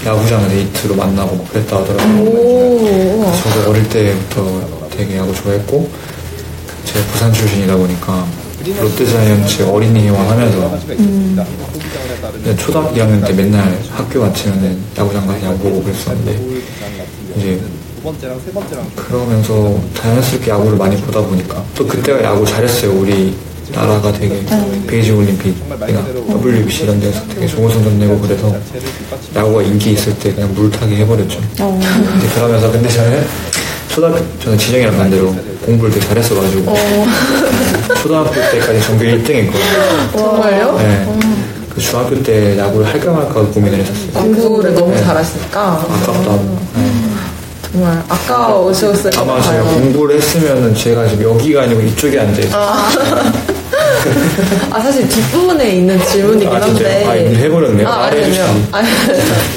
야구장 0.05 0.47
데이트로 0.49 0.95
만나고 0.95 1.37
그랬다 1.45 1.77
하더라고요. 1.77 2.29
오. 2.29 3.31
저도 3.43 3.69
어릴 3.69 3.87
때부터 3.89 4.89
되게 4.89 5.17
야구 5.17 5.33
좋아했고 5.35 5.89
제가 6.85 7.05
부산 7.11 7.31
출신이다 7.33 7.75
보니까 7.75 8.25
롯데자이언츠 8.73 9.63
어린이 9.63 10.07
회원 10.07 10.27
하면서 10.27 10.77
그냥 12.43 12.57
초등학교 12.57 12.95
2학년 12.95 13.25
때 13.25 13.33
맨날 13.33 13.79
학교 13.91 14.21
마치면은 14.21 14.77
야구장 14.97 15.25
가서 15.27 15.45
야구 15.45 15.57
보고 15.59 15.83
그랬었는데 15.83 16.39
이제 17.37 17.59
그러면서 18.95 19.79
자연스럽게 19.95 20.51
야구를 20.51 20.77
많이 20.77 20.95
보다 21.01 21.21
보니까 21.21 21.63
또 21.75 21.85
그때가 21.87 22.23
야구 22.23 22.45
잘했어요. 22.45 22.91
우리 22.99 23.35
나라가 23.73 24.11
되게 24.13 24.43
베이징 24.87 25.17
올림픽이나 25.17 25.75
WBC 26.43 26.83
이런 26.83 26.99
데서 26.99 27.21
되게 27.27 27.45
좋은 27.47 27.69
성적 27.69 27.91
내고 27.93 28.17
그래서 28.19 28.55
야구가 29.35 29.61
인기 29.63 29.91
있을 29.91 30.17
때 30.19 30.33
그냥 30.33 30.53
물타기 30.53 30.95
해버렸죠. 30.95 31.39
근데 31.57 32.27
그러면서 32.33 32.71
근데 32.71 32.87
저는 32.89 33.25
초등학교 33.89 34.23
저는 34.39 34.57
진영이랑 34.57 34.95
반대로 34.97 35.35
공부를 35.65 35.91
되게 35.93 36.05
잘했어가지고 36.07 36.73
초등학교 37.95 38.33
때까지 38.33 38.81
전교 38.81 39.03
1등 39.05 39.29
했거든요. 39.35 40.11
정말요? 40.15 40.77
네. 40.77 41.07
그 41.73 41.81
중학교 41.81 42.21
때 42.23 42.57
야구를 42.57 42.85
할까 42.87 43.11
말까 43.11 43.33
고민을 43.41 43.79
했었어요. 43.79 44.11
공부를 44.13 44.73
너무 44.73 44.93
네. 44.93 45.03
잘하시니까 45.03 45.61
아깝다. 45.61 46.31
네. 46.75 46.91
정말 47.71 48.03
아까우셨을 48.07 49.11
것 49.11 49.21
아마 49.21 49.41
제가 49.41 49.63
같아요. 49.63 49.73
공부를 49.75 50.17
했으면은 50.17 50.73
제가 50.73 51.07
지금 51.07 51.23
여기가 51.35 51.63
아니고 51.63 51.81
이쪽에 51.81 52.19
앉아있어요. 52.19 52.61
아 52.61 52.89
사실 54.81 55.07
뒷부분에 55.09 55.69
있는 55.71 55.99
질문이긴 56.05 56.49
아? 56.55 56.61
한데 56.61 57.05
아, 57.05 57.11
해버렸네요. 57.11 57.87
아, 57.87 57.97
말해 57.97 58.23
아니요. 58.23 58.33
주시지. 58.45 58.67
아니, 58.71 58.87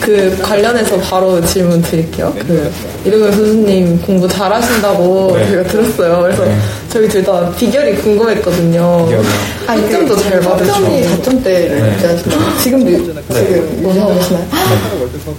그 0.00 0.38
관련해서 0.42 0.96
바로 0.98 1.40
질문 1.44 1.80
드릴게요. 1.82 2.34
그 2.46 2.70
이름은 3.04 3.32
선수님 3.32 4.02
공부 4.02 4.26
잘하신다고 4.28 5.36
네. 5.36 5.48
제가 5.50 5.62
들었어요. 5.64 6.22
그래서 6.22 6.44
네. 6.44 6.56
저희 6.90 7.08
둘 7.08 7.20
다 7.24 7.50
비결이 7.52 7.96
궁금했거든요. 7.96 9.06
비결이요? 9.06 9.30
학점도 9.66 10.16
잘 10.16 10.40
받으시고. 10.40 10.74
학점이 10.74 11.02
4점대를 11.04 11.44
네. 11.44 11.94
유지하시나요? 11.96 12.58
지금도 12.62 12.90
지금 12.90 13.80
연구하고 13.84 14.14
계시나요? 14.14 14.46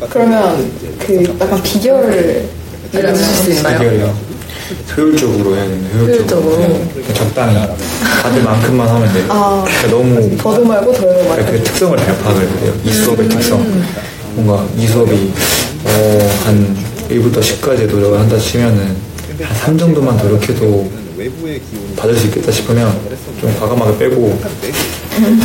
그러면 0.10 0.72
그 1.00 1.38
약간 1.40 1.62
비결을 1.64 2.46
알려주실 2.94 3.34
수 3.36 3.52
있나요? 3.52 3.80
비결이요. 3.80 4.31
효율적으로 4.98 5.56
해야 5.56 5.66
됩니다. 5.68 5.98
효율적으로. 6.00 6.82
적당히 7.14 7.56
받을 8.22 8.44
만큼만 8.44 8.88
하면 8.88 9.14
돼요. 9.14 9.26
아. 9.30 9.66
그러니까 9.66 9.88
너무 9.90 10.38
더도 10.38 10.66
말고 10.66 10.92
덜도 10.94 11.08
말고 11.30 11.30
그러니까 11.30 11.52
그 11.52 11.64
특성을 11.64 11.98
잘 11.98 12.18
파악을 12.20 12.42
해야 12.42 12.60
돼요. 12.62 12.74
이 12.84 12.92
수업의 12.92 13.30
특성. 13.30 13.84
뭔가 14.36 14.66
이 14.78 14.88
수업이 14.88 15.32
어, 15.86 16.30
한 16.46 16.78
1부터 17.10 17.40
10까지 17.40 17.88
노력을 17.92 18.18
한다 18.20 18.38
치면은 18.38 18.96
한3 19.40 19.78
정도만 19.80 20.18
노력해도 20.18 20.90
받을 21.98 22.16
수 22.16 22.28
있겠다 22.28 22.52
싶으면 22.52 22.92
좀 23.40 23.54
과감하게 23.60 23.98
빼고 23.98 24.40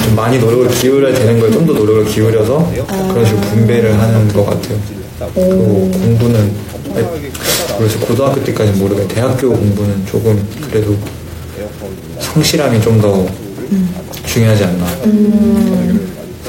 좀 0.05 0.15
많이 0.17 0.39
노력을 0.39 0.69
기울여야 0.71 1.15
되는 1.15 1.41
거에 1.41 1.51
좀 1.51 1.67
더 1.67 1.73
노력을 1.73 2.05
기울여서 2.05 2.73
그런 3.13 3.25
식으로 3.27 3.41
분배를 3.49 3.99
하는 3.99 4.29
것 4.29 4.47
같아요. 4.47 4.79
그리고 5.35 5.91
공부는 5.93 6.53
그래서 7.79 7.99
고등학교 8.01 8.43
때까지 8.45 8.73
모르겠는데 8.73 9.15
대학교 9.15 9.51
공부는 9.51 10.07
조금 10.07 10.47
그래도 10.71 10.97
성실함이 12.21 12.81
좀 12.81 13.01
더 13.01 13.27
중요하지 14.25 14.65
않나. 14.65 14.87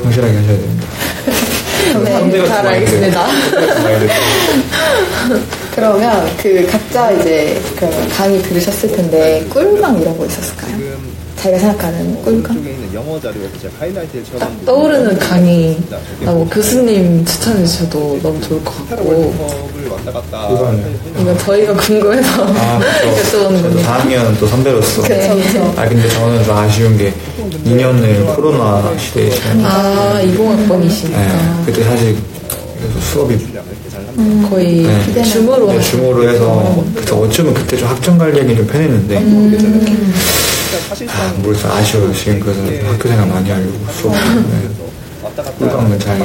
성실하게 0.02 0.38
하셔야 0.38 0.58
됩니다. 0.58 0.88
네, 2.32 2.48
잘 2.48 2.68
알겠습니다. 2.68 3.28
그러면 5.76 6.28
그 6.42 6.66
각자 6.70 7.12
이제 7.12 7.62
그러면 7.76 8.08
강의 8.10 8.42
들으셨을 8.42 8.92
텐데 8.92 9.46
꿀강 9.50 10.02
이런 10.02 10.18
거 10.18 10.26
있었을까요? 10.26 10.76
자기가 11.38 11.60
생각하는 11.60 12.22
꿀강? 12.24 12.56
쪽에 12.56 12.72
있는 12.72 12.94
영어 12.94 13.20
자료에서 13.20 13.60
제가 13.62 13.74
하이라이트를 13.80 14.24
쳐놓은 14.26 14.66
떠오르는 14.66 15.20
강의, 15.20 15.78
나뭐 16.22 16.48
교수님 16.50 17.24
추천해 17.26 17.64
주셔도 17.66 18.20
너무 18.24 18.42
좋을 18.42 18.64
것 18.64 18.90
같고, 18.90 19.34
수업을 19.38 19.88
왔다 19.90 20.12
갔다 20.14 20.48
그거는 20.48 20.96
이건 21.22 21.38
저희가 21.38 21.74
궁금해서 21.74 22.44
아, 22.48 22.80
그렇죠. 22.80 23.22
여쭤보는 23.22 23.58
저도 23.58 23.62
겁니다. 23.70 23.98
4학년 23.98 24.40
또 24.40 24.48
선배로서. 24.48 25.02
그쵸, 25.04 25.36
그쵸. 25.36 25.74
아, 25.78 25.88
근데 25.88 26.10
저는 26.10 26.44
좀 26.44 26.58
아쉬운 26.58 26.98
게 26.98 27.14
2년을 27.66 28.36
코로나 28.36 28.92
시대에 28.98 29.30
시간. 29.30 29.64
아, 29.64 30.20
20학번이시니까. 30.24 31.12
네, 31.12 31.64
그때 31.68 31.84
사실 31.84 32.16
그래서 32.80 33.00
수업이 33.12 33.38
거의 34.50 34.82
네. 35.14 35.24
줌으로 35.24 35.68
네, 35.72 35.80
줌으로 35.82 36.28
해서 36.30 36.84
그래서 36.96 37.18
어쩌면 37.20 37.54
그때 37.54 37.78
좀 37.78 37.88
학점 37.88 38.18
관리하기 38.18 38.56
좀 38.56 38.66
편했는데 38.68 39.20
아, 41.10 41.34
모르겠어 41.42 41.72
아쉬워요. 41.74 42.14
지금 42.14 42.40
그래서 42.40 42.62
학교 42.88 43.08
생활 43.10 43.28
많이 43.28 43.50
하려고 43.50 43.74
수업 44.00 44.14
네. 44.14 44.70
왔다 45.24 45.44
갔다 45.44 45.58
꿀강은 45.58 46.00
잘 46.00 46.20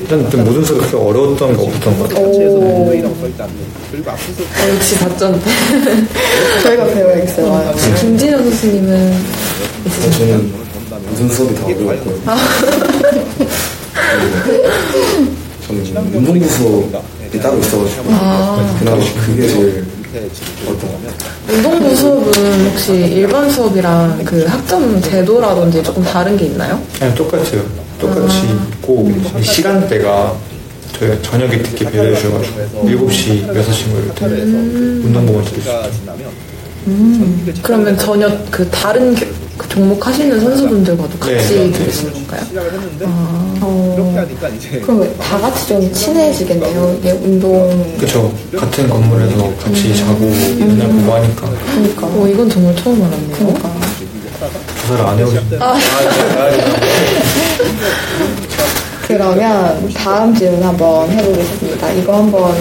일단 0.00 0.20
일단 0.20 0.44
모든 0.44 0.64
수업이 0.64 0.80
그렇게 0.86 0.96
어려웠던 0.96 1.56
거 1.56 1.62
없었던 1.64 1.98
것 1.98 2.08
같아요. 2.08 2.26
앞에서 2.26 2.48
어, 4.64 4.68
역시 4.74 4.98
답전. 4.98 5.40
저희가 6.62 6.84
배워야겠어요. 6.86 7.74
김진영 8.00 8.42
선수님은 8.44 9.24
저는 10.16 10.52
무슨 11.10 11.28
수업이 11.28 11.54
다 11.54 11.66
어려웠고요. 11.66 12.18
그리고 15.68 15.84
저는 15.84 16.14
운동부 16.14 16.48
수업이 16.48 17.40
따로 17.40 17.58
있어가지고 17.58 18.04
그나마 18.78 18.96
그게 19.26 19.46
제일 19.48 19.84
것 20.12 20.80
같아요. 20.80 21.12
운동부 21.48 21.96
수업은 21.96 22.66
혹시 22.70 22.92
일반 22.92 23.48
수업이랑 23.50 24.22
그 24.24 24.44
학점 24.44 25.00
제도라든지 25.00 25.82
조금 25.82 26.02
다른 26.02 26.36
게 26.36 26.46
있나요? 26.46 26.80
그냥 26.98 27.14
똑같아요. 27.14 27.62
똑같이 27.98 28.46
있고 28.76 29.10
시간대가 29.42 30.34
저희가 30.98 31.22
저녁에 31.22 31.62
듣기 31.62 31.84
배려해 31.86 32.14
주셔가지고 32.16 32.84
7시, 32.84 33.46
6시 33.48 33.88
뭐 33.88 34.00
이럴 34.00 34.14
때 34.14 34.26
운동복을 35.06 35.44
쓰고 35.44 35.56
있어요. 35.60 35.80
가 35.82 35.90
지나면 35.90 36.30
그러면 37.62 37.96
전혀 37.96 38.28
그 38.50 38.68
다른 38.70 39.14
교- 39.14 39.26
그 39.56 39.68
종목 39.68 40.04
하시는 40.06 40.40
선수분들과도 40.40 41.18
같이 41.18 41.54
네. 41.54 41.70
들으시는 41.72 42.12
건가요? 42.14 42.40
시작을 42.48 42.72
했는데 42.72 43.04
어, 43.60 43.94
그렇게 43.96 44.18
하니까 44.18 44.48
이제 44.48 44.80
그럼 44.80 45.14
다 45.18 45.38
같이 45.38 45.68
좀 45.68 45.92
친해지겠네요. 45.92 46.96
이게 46.98 47.10
운동. 47.12 47.96
그쵸. 47.98 48.32
같은 48.56 48.88
건물에서 48.88 49.52
같이 49.56 49.94
자고 49.96 50.20
맨날 50.58 50.88
보고 50.88 51.12
하니까 51.14 51.50
그러니까. 51.72 52.06
어, 52.06 52.28
이건 52.28 52.48
정말 52.48 52.74
처음 52.76 53.02
알았네요. 53.02 53.36
그러니까. 53.36 53.70
조사를 54.82 55.06
안 55.06 55.18
해오죠. 55.18 55.40
그러면 59.06 59.92
다음 59.94 60.34
질문 60.34 60.62
한번 60.62 61.10
해보겠습니다. 61.10 61.92
이거 61.92 62.16
한번 62.16 62.54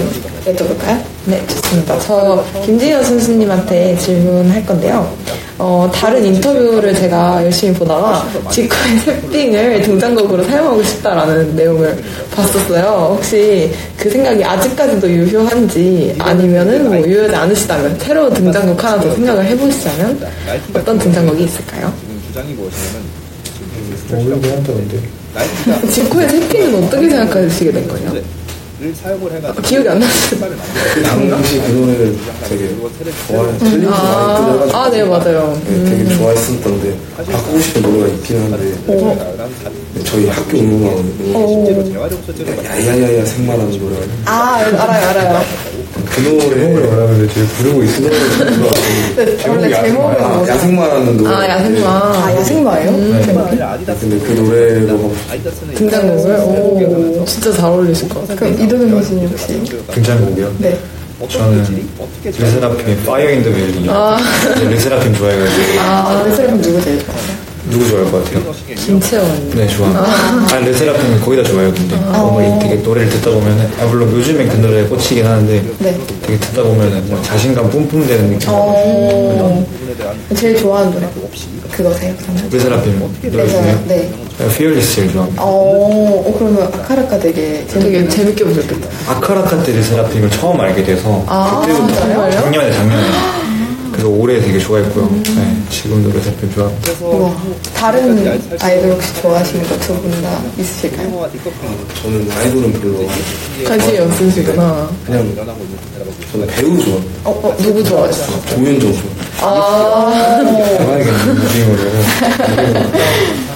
여쭤볼까요? 0.45 1.01
네, 1.25 1.43
좋습니다. 1.47 1.97
저 1.99 2.43
김진현 2.65 3.03
선수님한테 3.03 3.95
질문할 3.97 4.65
건데요. 4.65 5.15
어, 5.63 5.87
다른 5.93 6.25
인터뷰를 6.25 6.91
제가 6.95 7.43
열심히 7.43 7.71
보다가 7.75 8.27
지코의 8.49 8.97
탭빙을 9.29 9.83
등장곡으로 9.85 10.43
사용하고 10.45 10.81
싶다라는 10.81 11.55
내용을 11.55 12.01
봤었어요. 12.35 13.13
혹시 13.15 13.71
그 13.95 14.09
생각이 14.09 14.43
아직까지도 14.43 15.07
유효한지 15.07 16.15
아니면은 16.17 16.85
뭐 16.85 16.97
유효하지 16.97 17.35
않으시다면 17.35 17.95
새로 17.99 18.33
등장곡 18.33 18.83
하나 18.83 18.99
더 18.99 19.13
생각을 19.13 19.45
해보시자면 19.45 20.19
어떤 20.73 20.97
등장곡이 20.97 21.43
있을까요? 21.43 21.93
지금 22.01 22.21
주장이 22.27 22.53
무엇이냐면 22.53 23.21
오늘도 24.41 24.51
한다는데. 24.55 24.99
나이키가 25.35 25.87
지코의 25.93 26.27
탭빙은 26.27 26.83
어떻게 26.87 27.07
생각하시게 27.07 27.71
된 27.71 27.87
거예요? 27.87 28.15
를 28.81 28.95
사용을 28.95 29.31
해가지고 29.33 29.61
기억이 29.61 29.89
안? 29.89 30.01
신발을 30.01 30.57
만들어요. 30.57 31.29
당시 31.29 31.61
그 31.61 31.71
노래를 31.71 32.17
되게 32.49 32.69
좋아해 33.27 33.57
챌린지 33.59 33.85
많이 33.85 34.45
들어가지고 34.45 34.75
아, 34.75 34.89
네, 34.89 35.03
맞아요. 35.03 35.61
네, 35.67 35.85
되게 35.85 36.15
좋아했었던데 36.15 36.97
바꾸고 37.15 37.59
싶은 37.59 37.81
노래가 37.83 38.07
있긴 38.07 38.41
한데 38.41 38.73
네, 38.87 40.03
저희 40.03 40.27
학교 40.29 40.57
실제로 40.57 41.83
재활용 41.91 42.21
소재로 42.25 42.65
야야야야 42.65 43.23
생마라는 43.23 43.77
노래가 43.77 44.01
아, 44.25 44.55
알아요, 44.55 45.09
알아요. 45.09 45.43
그 45.93 46.23
제목을 46.23 46.73
노래 46.73 46.87
말하면 46.87 47.29
지금 47.29 47.47
부르고 47.47 47.83
있어. 47.83 48.01
네, 48.01 49.47
원래 49.47 49.73
제목은 49.83 50.23
아, 50.23 50.27
뭐죠? 50.29 50.51
야생마라는 50.51 51.17
노래 51.17 51.29
아, 51.29 51.49
야생마. 51.49 51.87
아, 51.87 52.35
야생마예요? 52.35 53.23
제목이? 53.23 53.61
아디다스 53.61 53.99
근데 54.09 54.25
그 54.25 54.31
노래로 54.33 55.11
아디다스는 55.31 55.75
등장곡을? 55.75 56.35
오, 56.39 57.25
진짜 57.25 57.51
잘 57.53 57.65
어울리실 57.69 58.09
것 58.09 58.21
같아요. 58.21 58.37
그럼 58.37 58.59
이 58.61 58.67
도겸 58.71 58.89
선수님 58.89 59.27
혹시? 59.27 59.61
등장곡이요? 59.91 60.55
네. 60.59 60.79
어떤 61.19 61.59
어떻게 61.99 62.31
르세라핌의 62.31 62.97
Fire 63.05 63.29
in 63.31 63.39
the 63.39 63.49
Belly. 63.51 63.85
르세라핌 64.69 65.13
좋아해가지고. 65.13 65.79
아, 65.81 66.23
르세라핌 66.25 66.61
누구 66.61 66.81
제일 66.81 67.03
좋아해요? 67.03 67.40
누구 67.71 67.87
좋아할 67.87 68.11
것 68.11 68.23
같아요? 68.23 68.53
김채원. 68.75 69.49
네, 69.51 69.65
좋아합니다. 69.67 70.55
아, 70.55 70.59
르세라핌은 70.59 71.21
거의 71.21 71.41
다 71.41 71.49
좋아요, 71.49 71.73
근데. 71.73 71.95
뭔가 71.95 72.59
되게 72.59 72.75
노래를 72.75 73.09
듣다 73.09 73.31
보면은, 73.31 73.69
아, 73.79 73.85
물론 73.85 74.11
요즘엔 74.11 74.49
그 74.49 74.57
노래에 74.57 74.83
꽂히긴 74.83 75.25
하는데, 75.25 75.63
네. 75.79 75.97
되게 76.21 76.37
듣다 76.37 76.63
보면은 76.63 77.07
뭐 77.09 77.21
자신감 77.21 77.69
뿜뿜 77.69 78.05
되는 78.05 78.29
느낌. 78.29 78.49
어, 78.51 79.65
제일 80.35 80.57
좋아하는 80.57 80.91
노래 80.91 81.07
그거세요? 81.71 82.13
르세라핌 82.51 82.93
노래 83.31 83.47
중에. 83.47 83.61
네. 83.87 84.11
네. 84.37 84.57
FEARLESS 84.57 84.95
제일 84.95 85.11
좋아합니다. 85.13 85.41
어, 85.41 85.47
어, 85.47 86.35
그러면 86.37 86.63
아카라카 86.63 87.19
되게 87.19 87.65
되게 87.67 88.07
재밌게 88.07 88.09
재밌게 88.09 88.43
보셨겠다. 88.43 88.87
아카라카 89.07 89.63
때 89.63 89.71
르세라핌을 89.71 90.29
처음 90.31 90.59
알게 90.59 90.83
돼서, 90.83 91.23
아, 91.27 91.61
그때부터? 91.61 92.31
작년에, 92.31 92.71
작년에. 92.71 93.40
그래서 94.01 94.17
올해 94.17 94.39
되게 94.41 94.57
좋아했고요. 94.57 95.21
네, 95.35 95.55
지금도 95.69 96.09
르세라핌 96.09 96.51
좋아하고. 96.55 96.75
우와. 97.05 97.35
다른 97.75 98.41
아이돌 98.59 98.93
혹시 98.93 99.13
좋아하시는 99.21 99.63
거 99.69 99.77
두 99.77 99.93
분 100.01 100.09
다 100.23 100.41
있으실까요? 100.57 101.29
저는 102.01 102.31
아이돌은 102.31 102.73
별로 102.81 103.07
관심이 103.67 103.99
없으시구나. 103.99 104.89
그냥 105.05 105.35
저는 106.31 106.47
배우 106.47 106.79
좋아 106.83 106.95
어, 107.25 107.29
어, 107.43 107.55
누구 107.57 107.83
좋아하시죠? 107.83 108.41
조윤정 108.49 108.91
좋아 108.91 109.47
아, 109.47 110.41
대박이겠네, 110.79 111.33
무빙으로. 111.33 111.91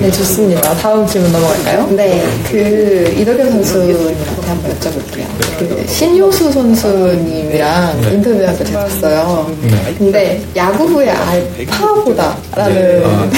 네, 0.00 0.08
좋습니다. 0.12 0.74
다음 0.76 1.04
질문 1.04 1.32
넘어갈까요? 1.32 1.88
네, 1.90 2.24
그 2.48 3.12
이덕현 3.18 3.50
선수님한테 3.50 4.46
한번 4.46 4.70
여쭤볼게요. 4.70 5.26
그 5.58 5.84
신효수 5.88 6.52
선수님이랑 6.52 8.00
네. 8.02 8.14
인터뷰한 8.14 8.56
걸 8.56 8.64
제가 8.64 8.80
봤어요. 8.84 9.52
네. 9.60 9.94
근데 9.98 10.42
야구부의 10.54 11.10
알파보다라는 11.10 12.74
네. 12.74 13.02
아. 13.04 13.28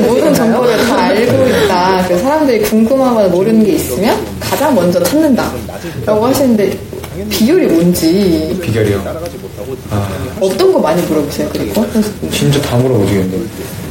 모든 0.06 0.32
정보를 0.32 0.76
다 0.86 0.96
알고 1.06 1.48
있다. 1.48 2.04
그 2.06 2.18
사람들이 2.18 2.62
궁금하거나 2.62 3.28
모르는 3.28 3.64
게 3.64 3.72
있으면 3.72 4.16
가장 4.38 4.72
먼저 4.74 5.02
찾는다 5.02 5.50
라고 6.06 6.26
하시는데 6.26 6.78
비결이 7.28 7.66
뭔지 7.66 8.58
비결이요. 8.62 9.02
아, 9.90 10.08
어떤 10.40 10.72
거 10.72 10.78
많이 10.78 11.02
물어보세요? 11.02 11.48
그리고 11.52 11.84
선수분. 11.92 12.30
진짜 12.30 12.60
다 12.62 12.76
물어보시겠는데. 12.78 13.38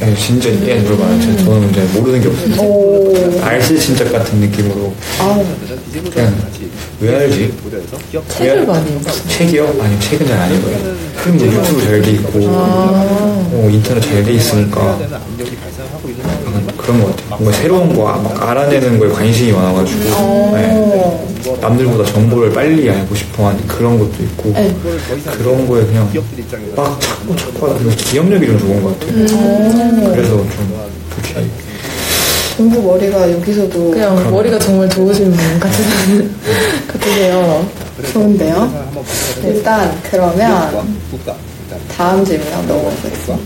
네, 0.00 0.14
진짜 0.16 0.48
예 0.66 0.76
물어봐요. 0.76 1.20
저- 1.20 1.44
저는 1.44 1.70
이제 1.70 1.82
모르는 1.94 2.20
게 2.22 2.28
없어요. 2.28 2.62
오, 2.62 3.14
알쓸 3.42 3.78
친척 3.78 4.10
같은 4.12 4.38
느낌으로 4.40 4.92
아, 5.18 5.42
그냥 6.12 6.34
왜 7.00 7.14
알지? 7.16 7.52
책을 8.28 8.66
많이 8.66 8.90
읽으시죠? 8.92 9.28
책이요? 9.28 9.74
아니 9.80 10.00
책은 10.00 10.26
잘 10.26 10.38
안 10.38 10.54
읽어요. 10.54 10.76
그럼 11.22 11.36
뭐 11.36 11.46
유튜브 11.46 11.82
잘 11.82 12.02
돼 12.02 12.10
있고 12.12 12.38
어, 12.42 13.68
인터넷 13.70 14.00
잘 14.00 14.24
돼 14.24 14.32
있으니까 14.32 14.98
약간 15.00 16.66
그런 16.78 17.00
것 17.02 17.10
같아요. 17.16 17.28
뭔가 17.38 17.52
새로운 17.58 17.94
거 17.94 18.04
막 18.04 18.42
알아내는 18.50 18.98
거에 18.98 19.08
관심이 19.10 19.52
많아가지고 19.52 20.00
네. 20.54 21.29
남들보다 21.60 22.10
정보를 22.12 22.52
빨리 22.52 22.88
알고 22.88 23.14
싶어하는 23.14 23.66
그런 23.66 23.98
것도 23.98 24.22
있고 24.22 24.50
네. 24.52 24.74
그런 25.36 25.68
거에 25.68 25.84
그냥 25.84 26.10
막 26.74 27.00
찾고 27.00 27.36
찾고 27.36 27.66
하다 27.66 27.78
보면 27.78 27.96
기억력이 27.96 28.46
좀 28.46 28.58
좋은 28.58 28.82
것 28.82 28.98
같아요. 28.98 29.12
그래서 30.12 30.30
좀 30.36 30.90
그렇게 31.10 31.46
공부 32.56 32.82
머리가 32.82 33.30
여기서도 33.32 33.90
그냥 33.90 34.30
머리가 34.30 34.58
정말 34.58 34.88
좋으신 34.88 35.30
분 35.30 35.60
같으세요. 35.60 36.28
같으세요. 36.88 37.66
좋은데요? 38.12 38.90
일단 39.44 39.98
그러면 40.10 40.86
다음 41.96 42.24
질문 42.24 42.52
한번 42.52 42.90
사용 43.26 43.40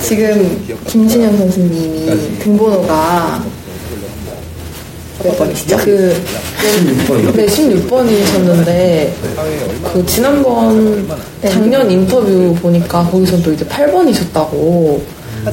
지금 0.00 0.64
김진현 0.86 1.36
선수님이 1.38 2.38
등번호가 2.40 3.42
몇 3.42 3.63
번이시죠? 5.18 5.76
그, 5.78 6.22
16번이요 6.62 7.36
네, 7.36 7.46
16번이셨는데, 7.46 9.10
그, 9.92 10.04
지난번, 10.06 11.08
작년 11.48 11.90
인터뷰 11.90 12.54
보니까 12.60 13.04
거기서 13.04 13.40
또 13.42 13.52
이제 13.52 13.64
8번이셨다고, 13.64 15.00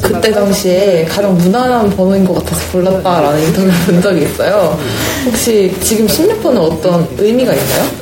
그때 0.01 0.31
당시에 0.31 1.05
가장 1.05 1.37
무난한 1.37 1.89
번호인 1.89 2.23
것 2.25 2.35
같아서 2.35 2.71
골랐다라는 2.71 3.43
인터뷰를 3.47 3.73
본 3.85 4.01
적이 4.01 4.23
있어요. 4.23 4.77
혹시 5.25 5.75
지금 5.81 6.07
16번은 6.07 6.57
어떤 6.57 7.07
의미가 7.17 7.53
있나요? 7.53 8.00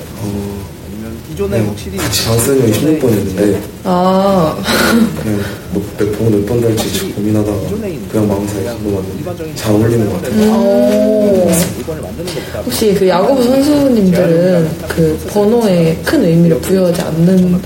기존에 1.39 1.61
확실히 1.61 1.97
같이 1.97 2.25
장수님 2.25 2.69
16번이었는데. 2.69 3.61
아, 3.85 4.57
그냥 5.23 5.39
뭐몇 5.71 6.17
번을 6.19 6.39
몇번 6.39 6.59
달지 6.59 7.13
고민하다가 7.13 7.57
그냥 8.11 8.27
마음 8.27 8.45
사이 8.45 8.65
잡으면 8.65 9.55
잘 9.55 9.71
어울리는 9.71 10.09
것 10.09 10.21
같아요. 10.21 10.51
오. 10.51 11.49
만드는 11.87 12.35
것보다 12.35 12.61
혹시 12.65 12.93
그 12.93 13.07
야구부 13.07 13.41
선수님들은 13.41 14.69
그 14.89 15.17
번호에 15.29 15.97
큰 16.03 16.25
의미를 16.25 16.59
부여하지 16.59 17.01
않는, 17.03 17.61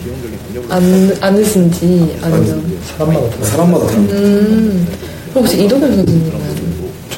않, 0.70 1.18
않으신지 1.20 2.16
아니면, 2.22 2.80
사람마다 2.96 3.30
다 3.32 3.44
사람마다 3.44 3.88
다른 3.88 4.08
것 4.08 4.14
음, 4.14 4.88
그럼 5.32 5.46
혹시 5.46 5.64
이도겸 5.64 5.96
선수님은? 5.96 6.32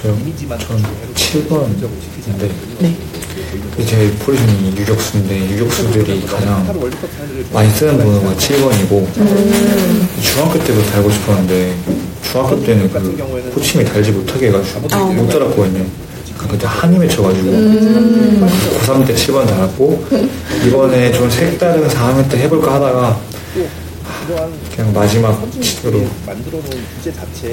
저요. 0.02 0.18
전 0.58 0.82
7번인데. 1.16 2.50
네. 2.80 2.96
제 3.86 4.12
포지션이 4.20 4.74
유격수인데 4.78 5.50
유격수들이 5.52 6.26
가장 6.26 6.66
많이 7.54 7.70
쓰는 7.72 7.98
번호가 7.98 8.34
7번이고 8.36 9.08
중학교 10.22 10.60
때부터 10.64 10.92
달고 10.92 11.10
싶었는데 11.12 11.76
중학교 12.24 12.64
때는 12.64 12.90
그 12.92 13.52
코치님이 13.54 13.90
달지 13.90 14.12
못하게 14.12 14.48
해가지고 14.48 14.82
못 15.14 15.28
달았거든요. 15.30 15.86
그러니까 16.36 16.48
그때 16.50 16.68
한이 16.68 16.98
맺혀가지고 17.00 17.52
고3 17.52 19.08
때 19.08 19.14
7번 19.16 19.48
달았고 19.48 20.06
이번에 20.68 21.12
좀 21.12 21.30
색다른 21.30 21.88
4학년 21.88 22.30
때 22.30 22.38
해볼까 22.40 22.74
하다가 22.76 23.20
그냥 24.76 24.94
마지막으로 24.94 26.06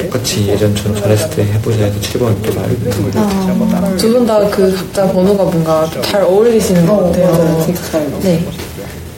똑같이 0.04 0.48
예전처럼 0.48 1.00
잘했을 1.00 1.30
때 1.30 1.44
해보자 1.44 1.84
해서 1.84 1.98
7번 2.00 2.34
또 2.42 2.52
말을 2.60 2.78
든 2.80 2.90
거예요. 3.12 3.26
두분 3.96 4.26
다 4.26 4.40
그 4.50 4.74
각자 4.74 5.06
번호가 5.12 5.44
뭔가 5.44 5.88
잘 6.02 6.22
어울리시는 6.22 6.86
것 6.86 6.96
같아요. 7.06 7.64
네. 8.22 8.44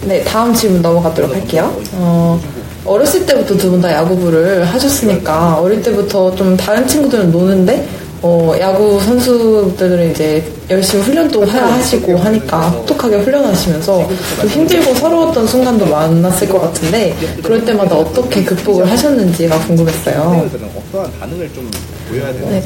네, 0.06 0.22
다음 0.24 0.52
질문 0.54 0.82
넘어가도록 0.82 1.34
할게요. 1.34 1.74
어, 1.92 2.38
어렸을 2.84 3.24
때부터 3.24 3.56
두 3.56 3.70
분 3.70 3.80
다 3.80 3.90
야구부를 3.92 4.64
하셨으니까 4.64 5.56
어릴 5.60 5.80
때부터 5.82 6.34
좀 6.34 6.56
다른 6.56 6.86
친구들은 6.86 7.30
노는데 7.30 7.88
어, 8.20 8.52
야구 8.60 9.00
선수들은 9.00 10.10
이제 10.10 10.44
열심히 10.70 11.02
훈련도 11.02 11.44
하시고 11.44 12.16
하니까 12.16 12.70
혹독하게 12.70 13.16
훈련하시면서 13.18 14.08
좀 14.40 14.48
힘들고 14.48 14.94
서러웠던 14.94 15.46
순간도 15.46 15.86
많았을 15.86 16.48
것 16.48 16.60
같은데 16.60 17.14
그럴 17.42 17.64
때마다 17.64 17.96
어떻게 17.96 18.42
극복을 18.44 18.90
하셨는지가 18.90 19.58
궁금했어요. 19.66 20.48
어떠한 20.76 21.12
반응을 21.20 21.50
좀 21.54 21.70
보여야 22.08 22.32
되나? 22.32 22.50
네. 22.50 22.64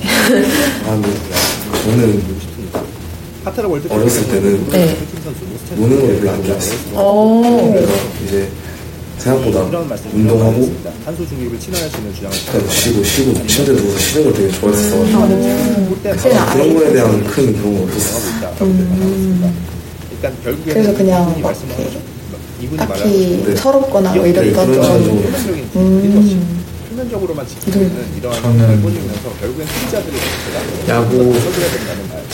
아, 0.87 0.91
뭐, 0.95 1.11
저는 1.85 2.23
어렸을 3.89 4.27
때는 4.29 4.69
네. 4.71 4.97
노는 5.75 6.01
걸 6.01 6.19
별로 6.19 6.31
안 6.31 6.45
좋아했어요. 6.45 6.77
어, 6.95 7.73
그래서 7.73 7.93
이제 8.25 8.49
생각보다 9.19 9.69
이런 9.69 9.91
운동하고. 10.13 10.73
탄소 11.05 11.27
중립을 11.27 11.59
친환하시는 11.59 12.15
주장을 12.15 12.37
그냥 12.51 12.69
쉬고 12.71 13.03
쉬고 13.05 13.47
침대 13.47 13.77
누워서 13.77 13.99
쉬는 13.99 14.25
걸 14.25 14.33
되게 14.35 14.51
좋아했었어가지고 14.53 15.87
볼때 15.89 16.11
그런 16.13 16.75
거에 16.75 16.93
대한 16.93 17.25
큰 17.25 17.53
그런 17.57 17.75
건 17.75 17.83
없었어요. 17.85 19.53
일단 20.13 20.35
결국에 20.43 20.73
그래서 20.73 20.95
그냥 20.95 21.41
막 21.41 21.55
딱히 22.77 23.43
네. 23.47 23.55
서럽거나 23.55 24.15
뭐 24.15 24.25
네, 24.25 24.53
적은 24.53 24.75
적은 24.75 25.23
표면적인 25.23 25.69
음. 25.77 26.65
표면적으로만 26.91 27.47
있는 27.69 28.07
이러한 28.19 28.43
저는 28.43 28.83
결국엔 29.41 29.67
야구. 30.89 31.35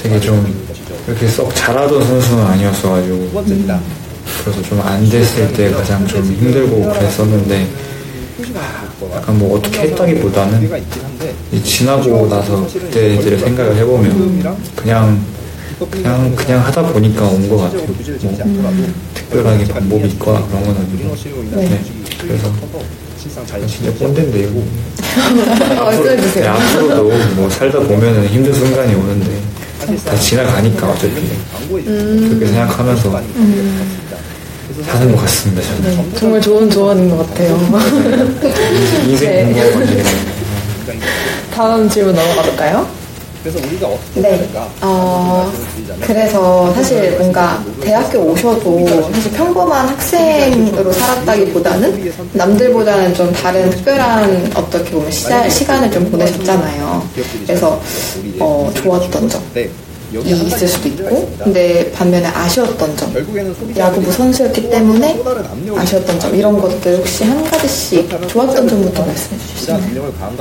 되게 0.03 0.21
좀. 0.21 0.65
이렇게 1.07 1.29
썩 1.29 1.55
잘하던 1.55 2.03
선수는 2.03 2.43
두 2.43 2.49
아니었어가지고 2.49 3.29
번째입니다. 3.31 3.81
그래서 4.43 4.63
좀안 4.63 5.09
됐을 5.09 5.53
때 5.53 5.71
가장 5.71 6.07
좀 6.07 6.23
힘들고 6.25 6.93
그랬었는데 6.93 7.67
약간 9.15 9.39
뭐 9.39 9.59
어떻게 9.59 9.81
했다기보다는 9.81 10.71
지나고 11.63 12.29
나서 12.29 12.67
그때들의 12.67 13.39
생각을 13.39 13.77
해보면 13.77 14.43
그냥 14.77 15.25
그냥 15.91 16.35
그냥 16.37 16.65
하다 16.65 16.83
보니까 16.93 17.27
온 17.27 17.49
것 17.49 17.57
같아요. 17.59 17.83
뭐 18.47 18.71
특별하게 19.15 19.65
방법이 19.67 20.09
있거나 20.11 20.47
그런 20.47 20.65
건 20.65 20.77
아니고 20.77 21.15
네. 21.57 21.81
그래서 22.21 22.53
진짜 23.67 23.93
꼰대인데 23.99 24.41
이거 24.41 24.61
어. 25.83 25.91
네, 26.41 26.47
앞으로도 26.47 27.03
뭐 27.37 27.51
살다 27.51 27.81
보면은 27.81 28.27
힘든 28.29 28.53
순간이 28.53 28.95
오는데 28.95 29.31
다 29.87 30.17
지나가니까 30.19 30.89
어차피 30.89 31.15
그렇게 31.69 32.47
생각하면서 32.47 33.23
사는 34.87 35.13
것 35.13 35.21
같습니다. 35.23 35.63
저는 35.63 35.83
네, 35.83 36.19
정말 36.19 36.41
좋은 36.41 36.69
조언인 36.71 37.11
것 37.11 37.29
같아요. 37.29 37.57
인생 39.07 39.53
네. 39.53 40.03
다음 41.53 41.89
질문 41.89 42.15
넘어가볼까요? 42.15 43.04
그래서 43.45 43.59
우리가 43.59 43.89
어떻게 43.89 44.23
네. 44.23 44.31
해야 44.31 44.39
될까? 44.39 44.69
어, 44.81 45.53
그래서 46.01 46.73
사실 46.73 47.11
뭔가 47.19 47.63
대학교 47.83 48.21
오셔도 48.21 49.13
사실 49.13 49.33
평범한 49.33 49.87
학생으로 49.87 50.91
살았다기보다는 50.91 52.15
남들보다는 52.33 53.13
좀 53.13 53.31
다른 53.35 53.69
특별한 53.69 54.51
어떻게 54.55 54.91
보면 54.91 55.11
시자, 55.11 55.47
시간을 55.47 55.91
좀 55.91 56.11
보내셨잖아요. 56.11 57.07
그래서 57.45 57.79
어, 58.41 58.73
좋았던 58.75 59.29
점. 59.29 59.43
네. 60.23 60.31
있을 60.31 60.69
수도 60.69 60.89
있고. 60.89 61.31
근데 61.43 61.91
반면에 61.93 62.27
아쉬웠던 62.27 62.97
점, 62.97 63.15
야구부 63.77 64.13
선수였기 64.13 64.71
때문에 64.71 65.21
아쉬웠던 65.77 66.21
점, 66.21 66.35
이런 66.35 66.61
것들 66.61 66.99
혹시 66.99 67.25
한 67.25 67.45
가지씩 67.45 68.09
좋았던 68.29 68.69
점부터 68.69 69.05
말씀해 69.05 69.39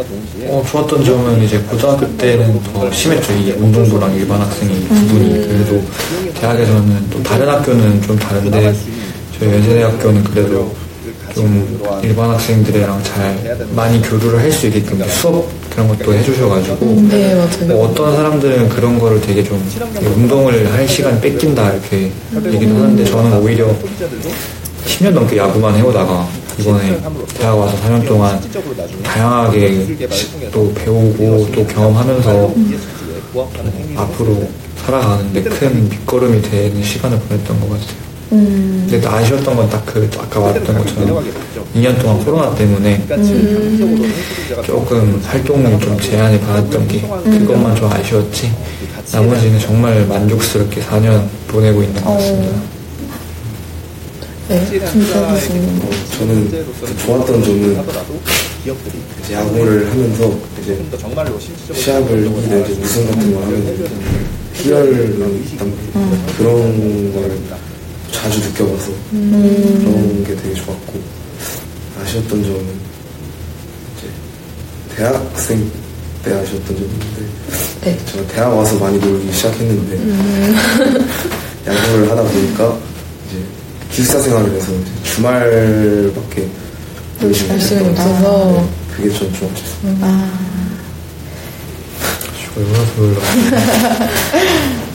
동시에 0.03 0.47
어, 0.49 0.63
좋았던 0.69 1.03
점은 1.03 1.43
이제 1.43 1.59
고등학교 1.59 2.07
때는 2.17 2.61
더 2.63 2.91
심했죠. 2.91 3.33
이 3.33 3.51
운동부랑 3.51 4.15
일반 4.15 4.41
학생이 4.41 4.87
두 4.87 5.07
분이. 5.07 5.47
그래도 5.47 5.83
대학에서는 6.39 7.09
또 7.09 7.23
다른 7.23 7.47
학교는 7.47 8.01
좀 8.01 8.17
다른데 8.17 8.73
저희 9.39 9.51
연세대학교는 9.53 10.23
그래도 10.23 10.82
좀 11.35 11.99
일반 12.03 12.29
학생들이랑 12.31 13.01
잘 13.03 13.57
많이 13.75 14.01
교류를 14.01 14.39
할 14.39 14.51
수 14.51 14.67
있게끔 14.67 15.01
수업 15.09 15.47
그런 15.69 15.87
것도 15.87 16.13
해주셔가지고 16.13 16.85
네, 17.09 17.33
맞아요. 17.33 17.65
뭐 17.67 17.87
어떤 17.89 18.15
사람들은 18.15 18.69
그런 18.69 18.99
거를 18.99 19.19
되게 19.19 19.43
좀 19.43 19.59
운동을 20.15 20.71
할 20.71 20.87
시간 20.87 21.19
뺏긴다 21.19 21.73
이렇게 21.73 22.11
얘기도 22.53 22.75
하는데 22.75 23.03
저는 23.05 23.39
오히려 23.41 23.67
소비자들도 23.73 24.29
10년 24.85 25.11
넘게 25.11 25.37
야구만 25.37 25.75
해오다가 25.75 26.27
이번에 26.59 27.01
대학 27.39 27.57
와서 27.57 27.75
4년 27.83 28.05
동안 28.07 28.39
다양하게 29.03 29.87
또 30.51 30.71
배우고 30.75 31.49
또 31.55 31.65
경험하면서 31.65 32.53
앞으로 33.97 34.47
살아가는데 34.85 35.41
큰 35.43 35.89
밑거름이 35.89 36.41
되는 36.43 36.83
시간을 36.83 37.17
보냈던 37.17 37.59
것 37.59 37.69
같아요. 37.71 38.12
근데 38.33 38.99
또 39.01 39.09
아쉬웠던 39.09 39.55
건 39.55 39.69
딱 39.69 39.85
그 39.85 40.09
아까 40.19 40.39
말했던 40.39 40.77
것처럼 40.77 41.01
내려가게 41.03 41.29
됐죠. 41.31 41.65
2년 41.75 42.01
동안 42.01 42.23
코로나 42.25 42.55
때문에 42.55 43.05
소비자가 43.07 44.61
조금 44.63 45.21
활동을 45.23 45.79
좀 45.79 45.99
제한을 45.99 46.39
받았던 46.39 46.87
게 46.87 47.01
그것만 47.01 47.75
좀 47.75 47.91
아쉬웠지 47.91 48.51
나머지는 49.11 49.59
정말 49.59 50.05
만족스럽게 50.07 50.81
4년 50.81 51.25
보내고 51.47 51.83
있는 51.83 52.01
것 52.03 52.11
같습니다. 52.13 52.55
네. 54.49 54.59
가치에 54.59 54.79
대한 54.79 54.93
투자에게 54.93 55.59
어, 55.83 55.89
저는 56.17 56.49
그 56.51 56.97
좋았던 56.97 57.43
점은 57.43 57.77
이제 59.21 59.33
야구를 59.33 59.89
하면서 59.91 60.33
이제 60.61 60.77
시합을 61.73 62.25
이기는 62.25 62.63
이제 62.65 62.81
우승 62.81 63.07
같은 63.07 63.33
걸 63.33 63.43
하면 63.43 63.89
희열을 64.53 65.19
담 65.57 65.73
그런 66.37 67.13
걸 67.13 67.31
자주 68.13 68.39
느껴봐서 68.39 68.91
그런 69.11 70.23
게 70.23 70.35
되게 70.35 70.53
좋았고 70.53 71.01
아쉬웠던 72.01 72.43
점은 72.43 72.59
이제 73.97 74.07
대학생 74.95 75.69
때 76.23 76.31
아쉬웠던 76.33 76.67
점이 76.67 76.87
있는데 76.87 77.25
네. 77.81 77.99
제가 78.05 78.25
대학 78.27 78.57
와서 78.57 78.77
많이 78.77 78.97
놀기 78.99 79.29
시작했는데 79.33 79.97
야구를 81.67 82.09
하다 82.11 82.23
보니까 82.23 82.77
이제 83.27 83.43
기숙사 83.91 84.19
생활을 84.21 84.53
해서 84.55 84.71
이제 84.71 84.91
주말밖에 85.15 86.47
놀지 87.19 87.47
할 87.49 87.59
시간이 87.59 87.87
못했던 87.89 88.11
없어서. 88.15 88.51
네, 88.61 88.95
그게 88.95 89.09
좀 89.09 89.33
좋았어요. 89.33 90.23
얼마나 92.55 92.85
별로 92.95 93.15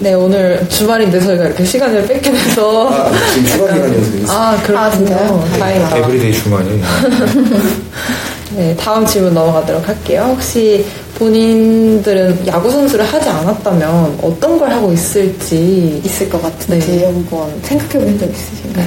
네, 0.00 0.12
오늘 0.14 0.66
주말인데 0.68 1.20
저희가 1.20 1.44
이렇게 1.46 1.64
시간을 1.64 2.06
뺏게 2.06 2.30
돼서. 2.32 2.90
아, 2.90 3.10
지금 3.32 3.46
휴가 3.46 3.72
기간이어서. 3.74 4.32
아, 4.32 4.56
그렇군요. 4.62 4.90
진짜요? 4.90 5.48
다행이다. 5.58 5.96
everyday 5.98 6.32
중간이에요. 6.32 6.84
네, 8.56 8.76
다음 8.76 9.06
질문 9.06 9.34
넘어가도록 9.34 9.88
할게요. 9.88 10.26
혹시 10.34 10.84
본인들은 11.18 12.46
야구 12.48 12.70
선수를 12.70 13.04
하지 13.04 13.28
않았다면 13.28 14.18
어떤 14.22 14.58
걸 14.58 14.70
하고 14.70 14.92
있을지 14.92 16.00
있을 16.04 16.28
것 16.28 16.42
같은데 16.42 16.84
네. 16.84 17.04
한번 17.06 17.48
생각해 17.62 18.04
본 18.04 18.18
적 18.18 18.28
있으신가요? 18.30 18.86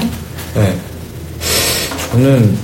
네. 0.55 0.75
저는 2.11 2.57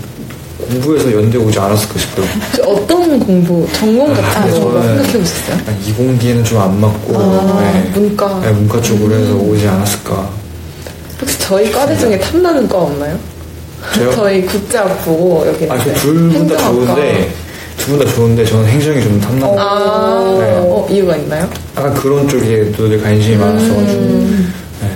공부해서 0.66 1.12
연대 1.14 1.38
오지 1.38 1.58
않았을까 1.60 2.00
싶어요. 2.00 2.26
어떤 2.66 3.20
공부, 3.20 3.68
전공 3.74 4.08
같은 4.14 4.24
아, 4.24 4.46
거 4.46 4.52
저는 4.52 4.82
생각해 4.84 5.20
보셨어요? 5.20 5.58
이공기에는 5.88 6.44
좀 6.44 6.60
안 6.62 6.80
맞고 6.80 7.16
아, 7.18 7.62
네. 7.74 7.90
문과. 7.94 8.40
네, 8.42 8.52
문과 8.52 8.82
쪽으로 8.82 9.16
해서 9.16 9.34
오지 9.36 9.68
않았을까. 9.68 10.30
혹시 11.22 11.40
저희 11.40 11.72
과대 11.72 11.98
중에 11.98 12.20
탐나는 12.20 12.68
과 12.68 12.80
없나요? 12.80 13.18
저요? 13.96 14.12
저희 14.16 14.46
국제학 14.46 15.04
보고 15.06 15.46
여기 15.48 15.70
아, 15.70 15.78
저둘분 15.78 16.48
다. 16.48 16.58
좋은데 16.70 17.32
두 17.78 17.88
분 17.92 18.00
다 18.00 18.06
좋은데 18.14 18.46
저는 18.46 18.66
행정이 18.66 19.02
좀 19.04 19.20
탐나. 19.20 19.46
아, 19.48 20.38
네. 20.40 20.54
어, 20.58 20.88
이유가 20.90 21.16
있나요? 21.18 21.50
약간 21.76 21.94
그런 21.96 22.28
쪽에도 22.30 22.88
되게 22.90 23.02
관심이 23.04 23.36
많았어가지고 23.36 24.02
네. 24.82 24.90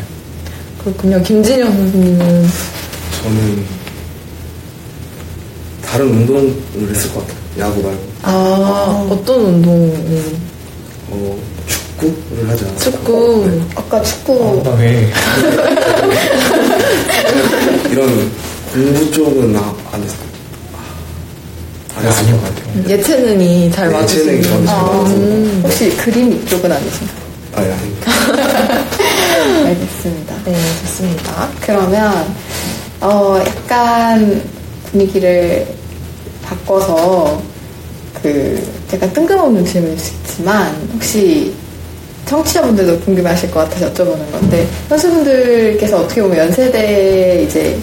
그렇군요. 0.84 1.22
김진영 1.22 1.70
선수님은 1.72 2.48
저는 3.24 3.66
다른 5.88 6.08
운동을 6.08 6.54
했을 6.90 7.14
것 7.14 7.22
같아요. 7.26 7.38
야구 7.60 7.82
말고. 7.82 8.00
아, 8.24 9.08
어떤 9.10 9.40
운동을? 9.42 10.24
어, 11.10 11.38
축구를 11.68 12.50
하지 12.50 12.66
않았어요. 12.66 12.80
축구. 12.92 13.48
네. 13.50 13.62
아까 13.76 14.02
축구 14.02 14.62
아, 14.66 14.70
왜? 14.72 15.10
이런 17.92 18.32
공부 18.74 19.12
쪽은 19.12 19.56
아, 19.56 19.74
안 19.92 20.02
했어요. 20.04 20.28
안 21.96 22.06
아, 22.06 22.10
했을 22.10 22.24
아닌 22.26 22.34
것 22.34 22.42
것 22.42 22.56
같아요. 22.56 22.74
같아요. 22.84 22.98
예체능이 22.98 23.72
잘 23.72 23.88
네, 23.90 23.94
맞으시는 23.94 24.38
예체능이 24.38 24.44
저는 24.44 24.66
잘 24.66 24.76
아, 24.76 24.82
맞아서. 24.84 25.16
혹시 25.64 25.90
그림 25.98 26.32
이쪽은 26.34 26.72
아니신가요? 26.72 27.18
아, 27.56 27.66
예, 27.66 27.72
아닙니다. 27.72 28.12
알겠습니다. 29.66 30.36
네, 30.46 30.56
좋습니다. 30.82 31.50
그러면 31.62 32.36
어 33.02 33.40
약간 33.46 34.42
분위기를 34.92 35.68
바꿔서 36.44 37.42
그 38.22 38.62
약간 38.94 39.12
뜬금없는 39.14 39.66
질문일 39.66 39.98
수 40.00 40.14
있지만 40.14 40.74
혹시 40.94 41.54
청취자분들도 42.26 43.00
궁금해하실 43.02 43.52
것 43.52 43.62
같아서 43.62 43.92
여쭤보는 43.92 44.32
건데 44.32 44.68
선수분들께서 44.90 46.02
어떻게 46.02 46.22
보면 46.22 46.38
연세대 46.38 47.44
이제 47.44 47.78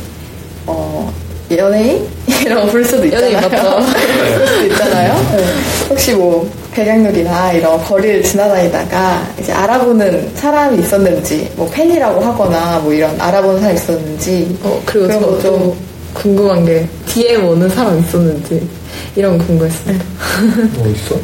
어 0.66 1.12
연예인이라고 1.50 2.66
부를 2.72 2.84
수도 2.84 3.04
있잖아요. 3.04 3.40
부를 3.48 4.46
수도 4.46 4.66
있잖아요. 4.66 5.14
네. 5.36 5.44
혹시 5.88 6.12
뭐 6.14 6.50
배경률이나 6.72 7.52
이런 7.52 7.82
거리를 7.82 8.22
지나다니다가 8.22 9.28
이제 9.38 9.52
알아보는 9.52 10.34
사람이 10.34 10.82
있었는지 10.82 11.50
뭐 11.56 11.68
팬이라고 11.70 12.20
하거나 12.20 12.78
뭐 12.80 12.92
이런 12.92 13.18
알아보는 13.20 13.60
사람이 13.60 13.78
있었는지 13.78 14.58
어, 14.62 14.82
그리고 14.84 15.06
그런 15.06 15.20
저거좀 15.20 15.76
궁금한 16.14 16.64
게 16.64 16.88
DM 17.06 17.44
오는 17.46 17.68
사람 17.68 17.98
있었는지 17.98 18.66
이런 19.16 19.36
거 19.38 19.44
궁금했습니다. 19.44 20.04
뭐 20.76 20.88
있어? 20.88 21.16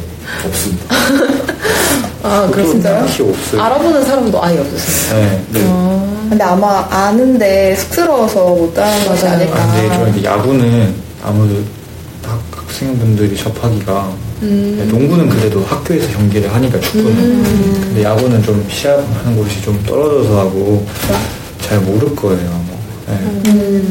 없습니다. 0.45 0.95
아, 2.23 2.47
그렇습니까? 2.51 2.99
딱히 3.05 3.23
없어요. 3.23 3.61
알아보는 3.61 4.05
사람도 4.05 4.43
아예 4.43 4.59
없으세요? 4.59 5.19
네. 5.19 5.43
네. 5.53 5.59
근데 6.29 6.43
아마 6.43 6.87
아는데 6.89 7.75
쑥스러워서 7.75 8.45
못 8.55 8.73
따는 8.73 9.07
것이 9.07 9.23
맞아요. 9.25 9.35
아닐까. 9.37 9.63
아, 9.63 9.71
근데 9.81 9.95
좀 9.97 10.09
이제 10.09 10.27
야구는 10.27 10.93
아무래도 11.23 11.61
학, 12.23 12.39
학생분들이 12.55 13.35
접하기가 13.35 14.11
네, 14.41 14.85
농구는 14.85 15.29
그래도 15.29 15.61
학교에서 15.63 16.07
경기를 16.17 16.53
하니까 16.53 16.79
축구는 16.79 17.43
근데 17.81 18.03
야구는 18.03 18.41
좀 18.43 18.65
시합하는 18.69 19.35
곳이 19.37 19.61
좀 19.61 19.81
떨어져서 19.85 20.39
하고 20.39 20.85
잘 21.61 21.79
모를 21.79 22.15
거예요 22.15 22.49
아마 22.49 23.19
네. 23.43 23.83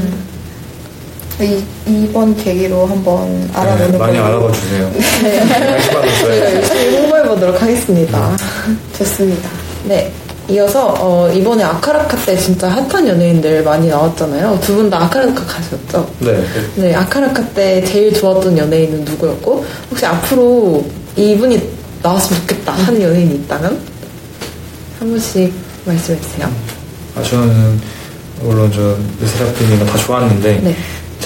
이, 1.45 1.63
이번 1.87 2.37
계기로 2.37 2.87
한번 2.87 3.49
알아보는 3.55 3.93
네, 3.93 3.99
많이 3.99 4.19
걸로. 4.19 4.27
알아봐 4.27 4.53
주세요 4.53 4.91
네. 5.23 5.41
받았어요 5.93 6.55
열심히 6.57 6.97
홍보해 6.99 7.23
보도록 7.23 7.61
하겠습니다. 7.63 8.37
좋습니다. 8.99 9.49
네. 9.85 10.13
이어서 10.49 10.95
어, 10.99 11.31
이번에 11.33 11.63
아카라카 11.63 12.17
때 12.27 12.37
진짜 12.37 12.69
핫한 12.69 13.07
연예인들 13.07 13.63
많이 13.63 13.89
나왔잖아요. 13.89 14.59
두 14.61 14.75
분 14.75 14.91
다 14.91 15.05
아카라카 15.05 15.45
가셨죠? 15.45 16.11
네 16.19 16.45
네, 16.75 16.95
아카라카 16.95 17.41
때 17.51 17.85
제일 17.85 18.13
좋았던 18.13 18.59
연예인은 18.59 19.05
누구였고 19.05 19.65
혹시 19.91 20.05
앞으로 20.07 20.85
이분이 21.17 21.61
나왔으면 22.03 22.41
좋겠다 22.41 22.73
하는 22.73 23.01
연예인이 23.01 23.35
있다면 23.37 23.79
한 24.99 25.09
분씩 25.11 25.53
말씀해 25.85 26.21
주세요. 26.21 26.51
아, 27.17 27.23
저는 27.23 27.81
물론 28.43 28.73
저 28.75 28.97
르세라핌이가 29.21 29.85
다 29.85 29.99
좋았는데 29.99 30.61
네. 30.65 30.77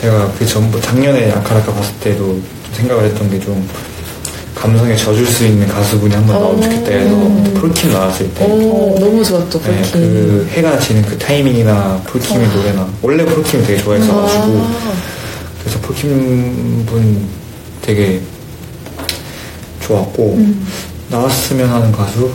제가 0.05 0.31
그 0.39 0.45
전부 0.47 0.79
작년에 0.79 1.31
아카라카 1.33 1.73
봤을 1.73 1.95
때도 2.01 2.19
좀 2.27 2.45
생각을 2.75 3.05
했던 3.05 3.31
게 3.31 3.41
좀 3.41 3.67
감성에 4.55 4.95
젖을 4.97 5.27
수 5.27 5.45
있는 5.47 5.67
가수분이 5.67 6.15
한 6.15 6.27
번 6.27 6.37
나오면 6.41 6.63
좋겠다 6.63 6.91
해서 6.93 7.15
폴킴 7.61 7.93
나왔을 7.93 8.33
때 8.35 8.45
오, 8.45 8.97
너무 8.99 9.23
좋았죠, 9.25 9.61
네, 9.63 9.77
폴킴. 9.77 9.93
그 9.93 10.49
해가 10.53 10.79
지는 10.79 11.03
그 11.03 11.19
타이밍이나 11.19 12.01
폴킴의 12.07 12.49
노래나 12.49 12.89
원래 13.03 13.25
폴킴이 13.25 13.65
되게 13.67 13.83
좋아했어가지고 13.83 14.43
아. 14.45 14.93
그래서 15.61 15.79
폴킴 15.81 16.85
분 16.87 17.29
되게 17.83 18.21
좋았고 19.81 20.35
음. 20.39 20.67
나왔으면 21.11 21.69
하는 21.69 21.93
가수 21.93 22.31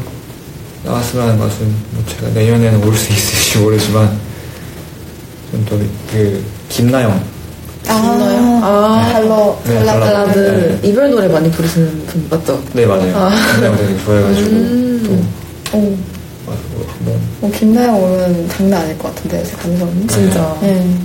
나왔으면 0.84 1.28
하는 1.30 1.40
가수는 1.40 1.74
뭐 1.92 2.04
제가 2.08 2.30
내년에는 2.34 2.84
올 2.84 2.96
수 2.96 3.12
있을지 3.12 3.58
모르지만 3.60 4.20
좀더그 5.52 6.44
김나영 6.70 7.24
있나요? 7.98 8.60
아, 8.64 9.10
달러, 9.12 9.58
네, 9.66 9.76
달라, 9.86 10.00
달라. 10.00 10.26
발라드 10.26 10.80
이별 10.84 11.10
노래 11.12 11.28
많이 11.28 11.50
부르시는 11.52 12.06
분 12.08 12.28
맞죠? 12.30 12.62
네 12.74 12.86
맞아요 12.86 13.16
아. 13.16 13.30
김나영 13.54 13.78
되게 13.78 13.98
좋아해가지고 14.04 14.50
음. 14.50 15.04
또 15.72 15.78
오, 15.78 15.98
한번 16.88 17.20
뭐 17.40 17.52
김나영 17.52 17.96
오면 18.04 18.50
장난 18.50 18.82
아닐 18.84 18.98
것 18.98 19.14
같은데, 19.16 19.44
제 19.44 19.56
감성은. 19.56 20.08
진짜. 20.08 20.58
네. 20.62 20.96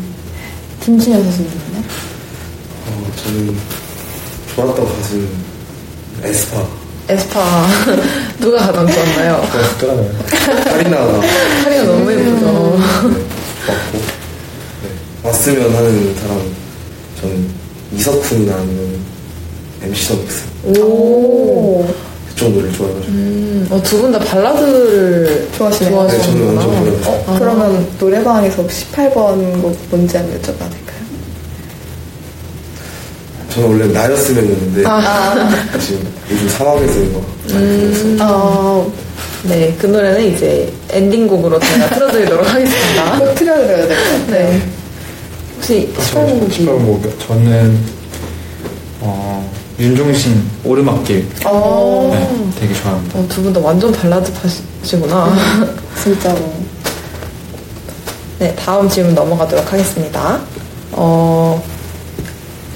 김진현 0.83 1.23
선수님은요? 1.23 1.83
어, 2.87 3.07
저는 3.25 3.57
좋았던 4.55 4.87
가수는 4.87 5.29
에스파. 6.23 6.67
에스파 7.09 7.67
누가 8.41 8.59
가장 8.59 8.87
좋았나요? 8.87 9.47
그렇더라고요 9.53 10.11
카리나가 10.65 11.21
카리가 11.65 11.83
너무 11.85 12.11
예쁘죠. 12.13 12.31
네, 12.31 12.41
좋았고 13.67 13.99
네, 14.83 14.89
왔으면 15.23 15.75
하는 15.75 16.15
사람 16.17 16.55
저는 17.21 17.49
이석훈이나 17.97 18.55
아니면 18.57 18.97
MC 19.83 20.09
더믹스 20.09 20.43
오. 20.81 21.87
그쪽 22.29 22.51
노래를 22.53 22.73
좋아해가지고 22.73 23.13
음, 23.13 23.67
어, 23.71 23.81
두 23.83 23.99
분 24.01 24.11
다 24.13 24.19
발라드를 24.19 25.49
좋아하시네요. 25.57 26.03
네, 26.09 26.19
저는 26.19 26.57
완전 26.57 26.61
좋아하시는구나. 26.61 26.63
좋아해요. 26.63 27.25
어, 27.27 27.37
그러면 27.39 27.87
노래방에서 28.01 28.63
혹시 28.63 28.87
18번 28.93 29.63
곡 29.63 29.77
뭔지 29.91 30.17
한번 30.17 30.37
여쭤봐도 30.41 30.71
될까요? 30.71 31.05
저는 33.51 33.69
원래 33.69 33.87
나였으면이었는데 33.87 34.83
지금 35.81 36.09
요즘 36.31 36.49
사막에서 36.49 37.01
이거 37.01 37.23
들었어요 37.47 38.17
어, 38.23 38.93
네, 39.45 39.75
그 39.79 39.87
노래는 39.87 40.35
이제 40.35 40.73
엔딩곡으로 40.91 41.61
제가 41.61 41.91
틀어드리도록 41.91 42.53
하겠습니다. 42.53 43.19
꼭 43.19 43.35
틀어드려야 43.37 43.87
될것 43.87 43.97
같아요. 43.97 44.27
네. 44.31 44.63
혹시 45.65 45.91
18번 45.97 46.41
곡이 46.41 46.67
18번 46.67 46.87
곡 46.87 47.19
저는 47.27 47.79
어, 49.01 49.51
윤종신 49.79 50.43
오르막길 50.63 51.27
어, 51.47 52.11
네, 52.13 52.61
되게 52.61 52.75
좋아합니다 52.75 53.19
어, 53.19 53.27
두분 53.29 53.51
다 53.53 53.61
완전 53.61 53.91
발라드 53.91 54.31
파시구나. 54.35 55.35
진짜로. 56.03 56.39
네, 58.39 58.55
다음 58.57 58.89
질문 58.89 59.15
넘어가도록 59.15 59.73
하겠습니다. 59.73 60.39
어, 60.93 61.63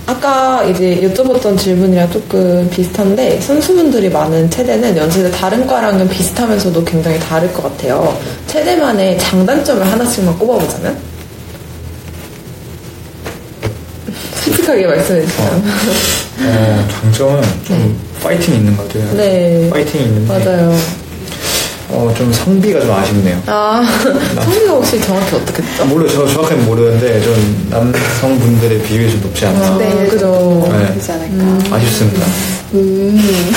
아까 0.07 0.65
이제 0.65 0.99
여쭤봤던 1.03 1.59
질문이랑 1.59 2.11
조금 2.11 2.71
비슷한데, 2.71 3.41
선수분들이 3.43 4.09
많은 4.09 4.49
체대는 4.49 4.97
연세대 4.97 5.31
다른 5.33 5.67
과랑은 5.67 6.09
비슷하면서도 6.09 6.85
굉장히 6.85 7.19
다를 7.19 7.53
것 7.53 7.65
같아요. 7.65 8.17
체대만의 8.47 9.19
장단점을 9.19 9.85
하나씩만 9.87 10.39
꼽아보자면? 10.39 11.08
솔직하게 14.69 14.87
말씀해 14.87 15.23
주세요. 15.23 15.63
어, 16.41 16.89
장점은 16.91 17.43
좀 17.65 17.99
파이팅 18.23 18.55
있는 18.55 18.77
것 18.77 18.87
같아요 18.87 19.15
네. 19.15 19.71
파이팅이 19.71 20.05
있는데 20.05 20.39
맞아요. 20.45 20.77
어, 21.91 22.13
좀 22.17 22.31
성비가 22.33 22.81
좀 22.81 22.91
아쉽네요 22.93 23.43
아, 23.47 23.83
성비가 24.45 24.73
혹시 24.73 25.01
정확히 25.01 25.37
어떻게 25.37 25.63
됐죠? 25.63 25.87
모르 25.87 26.07
저 26.07 26.27
정확하게 26.27 26.61
모르는데 26.63 27.21
좀 27.23 27.67
남성분들의 27.71 28.83
비율이 28.83 29.11
좀 29.11 29.21
높지 29.23 29.47
않나 29.47 29.67
아, 29.75 29.79
네, 29.79 30.07
그죠. 30.07 30.27
좀 30.67 30.71
네. 30.79 31.13
않을까. 31.13 31.77
아쉽습니다 31.77 32.27
음. 32.75 33.51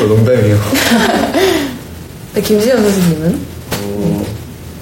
또 0.00 0.06
농담이에요 0.06 0.58
네, 2.34 2.40
김지현 2.40 2.82
선수님은? 2.82 3.40
어, 3.82 4.26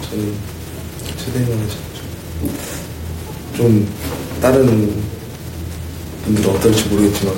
저는 0.08 0.32
최대한 1.24 1.68
좀 3.56 3.88
다른 4.40 4.92
분들은 6.24 6.50
어떨지 6.54 6.84
모르겠지만 6.88 7.34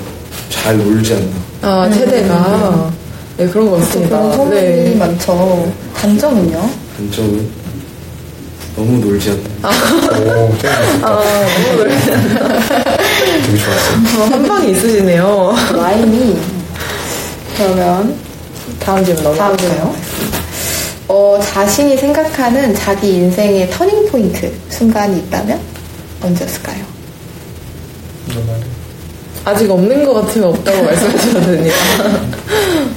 잘 0.49 0.77
놀지 0.77 1.13
않나 1.13 1.27
아, 1.61 1.89
체대가. 1.89 2.91
네, 3.37 3.47
그런 3.47 3.69
것또 3.71 3.79
같습니다. 3.85 4.17
그런 4.19 4.35
소문이 4.35 4.61
네. 4.61 4.95
많죠. 4.95 5.73
단점은요? 5.95 6.69
단점은 6.97 7.49
너무 8.75 8.97
놀지 8.99 9.29
않나 9.31 9.69
오 9.69 10.57
재밌었다 10.57 11.07
아, 11.07 11.23
너무. 11.23 11.83
되게 13.45 13.57
좋았어요 13.57 14.31
한 14.31 14.43
방이 14.47 14.71
있으시네요. 14.71 15.55
라인이 15.75 16.39
그러면 17.57 18.15
다음 18.79 19.03
질문 19.03 19.23
다음 19.23 19.35
넘어갈까요? 19.37 19.67
질문. 19.67 20.41
어, 21.07 21.39
자신이 21.43 21.97
생각하는 21.97 22.73
자기 22.73 23.15
인생의 23.15 23.69
터닝 23.69 24.07
포인트 24.09 24.51
순간이 24.69 25.19
있다면 25.19 25.59
언제였을까요? 26.21 26.90
아직 29.45 29.69
없는 29.71 30.05
것 30.05 30.13
같으면 30.13 30.49
없다고 30.49 30.83
말씀하셔도 30.83 31.41
됩니다. 31.41 31.75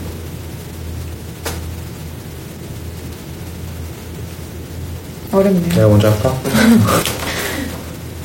어렵네요. 5.32 5.68
내가 5.74 5.88
먼저 5.88 6.08
할까? 6.10 6.34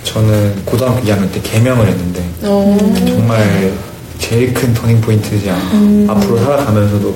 저는 0.03 0.63
고등학교 0.65 1.01
2학년 1.07 1.31
때 1.31 1.39
개명을 1.41 1.87
했는데 1.87 2.23
어, 2.43 2.77
정말 3.07 3.73
제일 4.17 4.53
큰 4.53 4.73
터닝 4.73 5.01
포인트지 5.01 5.49
않나. 5.49 5.71
음. 5.73 6.07
앞으로 6.09 6.37
살아가면서도 6.39 7.15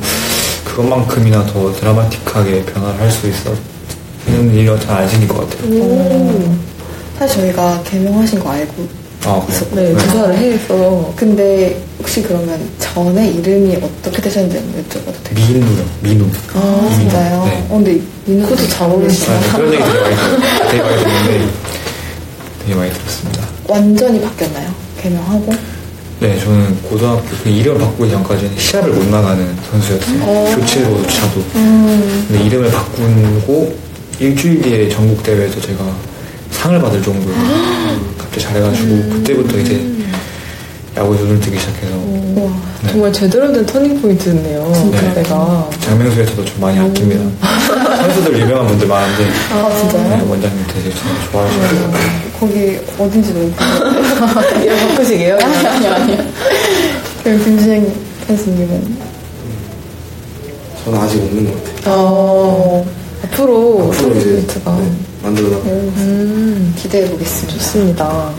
그것만큼이나 0.66 1.46
더 1.46 1.72
드라마틱하게 1.74 2.64
변화를 2.66 3.00
할 3.00 3.12
수 3.12 3.28
있었는 3.28 4.54
일이 4.54 4.66
잘안 4.80 5.08
생길 5.08 5.28
것 5.28 5.48
같아요. 5.50 5.70
음. 5.72 6.60
사실 7.20 7.42
저희가 7.42 7.82
개명하신 7.84 8.40
거 8.40 8.50
알고 8.52 8.88
아, 9.26 9.46
그래요? 9.46 9.96
네, 9.96 9.98
조사를 10.06 10.36
해서. 10.38 11.14
근데 11.16 11.82
혹시 12.00 12.22
그러면 12.22 12.60
전에 12.80 13.30
이름이 13.30 13.78
어떻게 13.82 14.22
되셨는지 14.22 14.58
여쭤봐도 14.58 15.24
돼요? 15.24 15.48
민우요, 15.48 15.86
민우. 16.02 16.26
아. 16.56 16.90
진짜요? 16.98 17.46
네. 17.46 17.66
어, 17.70 17.76
근데 17.82 18.02
민우 18.26 18.44
그것도 18.48 18.68
잘 18.68 18.90
어울리시네요. 18.90 19.40
아, 19.40 19.56
그런 19.58 19.74
얘기 19.74 19.84
되게 19.84 20.00
많이. 20.02 20.16
되게 20.70 20.84
많이 20.84 20.98
듣는데 21.04 21.50
되게 22.64 22.76
많이 22.76 22.92
들었습니다. 22.94 23.48
완전히 23.68 24.22
바뀌었나요? 24.22 24.70
개명하고? 25.02 25.54
네, 26.20 26.40
저는 26.40 26.82
고등학교 26.84 27.24
그 27.44 27.50
이름을 27.50 27.80
바꾸기 27.82 28.12
전까지는 28.12 28.58
시합을 28.58 28.92
못 28.92 29.06
나가는 29.10 29.56
선수였어요. 29.72 30.56
교체로조차도. 30.56 31.44
근데 31.54 32.44
이름을 32.46 32.72
바꾸고 32.72 33.76
일주일 34.20 34.62
뒤에 34.62 34.90
전국 34.90 35.22
대회에서 35.24 35.60
제가 35.60 35.84
상을 36.52 36.80
받을 36.80 37.02
정도로 37.02 37.34
갑자기 38.34 38.40
잘해가지고 38.40 39.10
그때부터 39.10 39.58
이제 39.60 39.86
야구에 40.98 41.18
눈을 41.20 41.40
뜨기 41.40 41.60
시작해서. 41.60 41.96
네. 41.96 42.50
정말 42.90 43.14
제대로 43.14 43.52
된 43.52 43.66
터닝 43.66 44.02
포인트였네요. 44.02 44.74
진짜요? 44.74 45.10
그때가. 45.14 45.70
장명수에서도 45.82 46.46
좀 46.46 46.62
많이 46.62 46.80
아낍니다. 46.80 47.24
선수들 47.98 48.40
유명한 48.40 48.68
분들 48.68 48.88
많은데 48.88 49.26
아, 49.52 49.76
진짜요? 49.80 50.10
네, 50.18 50.30
원장님 50.30 50.66
되게 50.68 50.90
참 50.96 51.10
좋아하시고 51.32 51.94
거기 52.40 52.80
어딘지 53.00 53.34
궁금해요. 53.34 54.64
이름 54.64 54.88
바꾸시게요? 54.90 55.38
아니, 55.42 55.88
아니요. 55.88 56.26
그럼 57.24 57.44
김진영 57.44 57.94
선수님은? 58.28 58.98
저는 60.84 61.00
아직 61.00 61.22
없는 61.22 61.46
것 61.46 61.64
같아요. 61.64 61.96
어, 61.96 62.86
앞으로 63.24 63.92
앞으로 63.92 63.92
터닝 63.94 64.18
이제 64.20 64.30
포인트가. 64.32 64.76
네, 64.78 64.92
만들어나가 65.24 65.64
음. 65.64 66.74
기대해 66.78 67.10
보겠습니다. 67.10 67.54
좋습니다. 67.58 68.32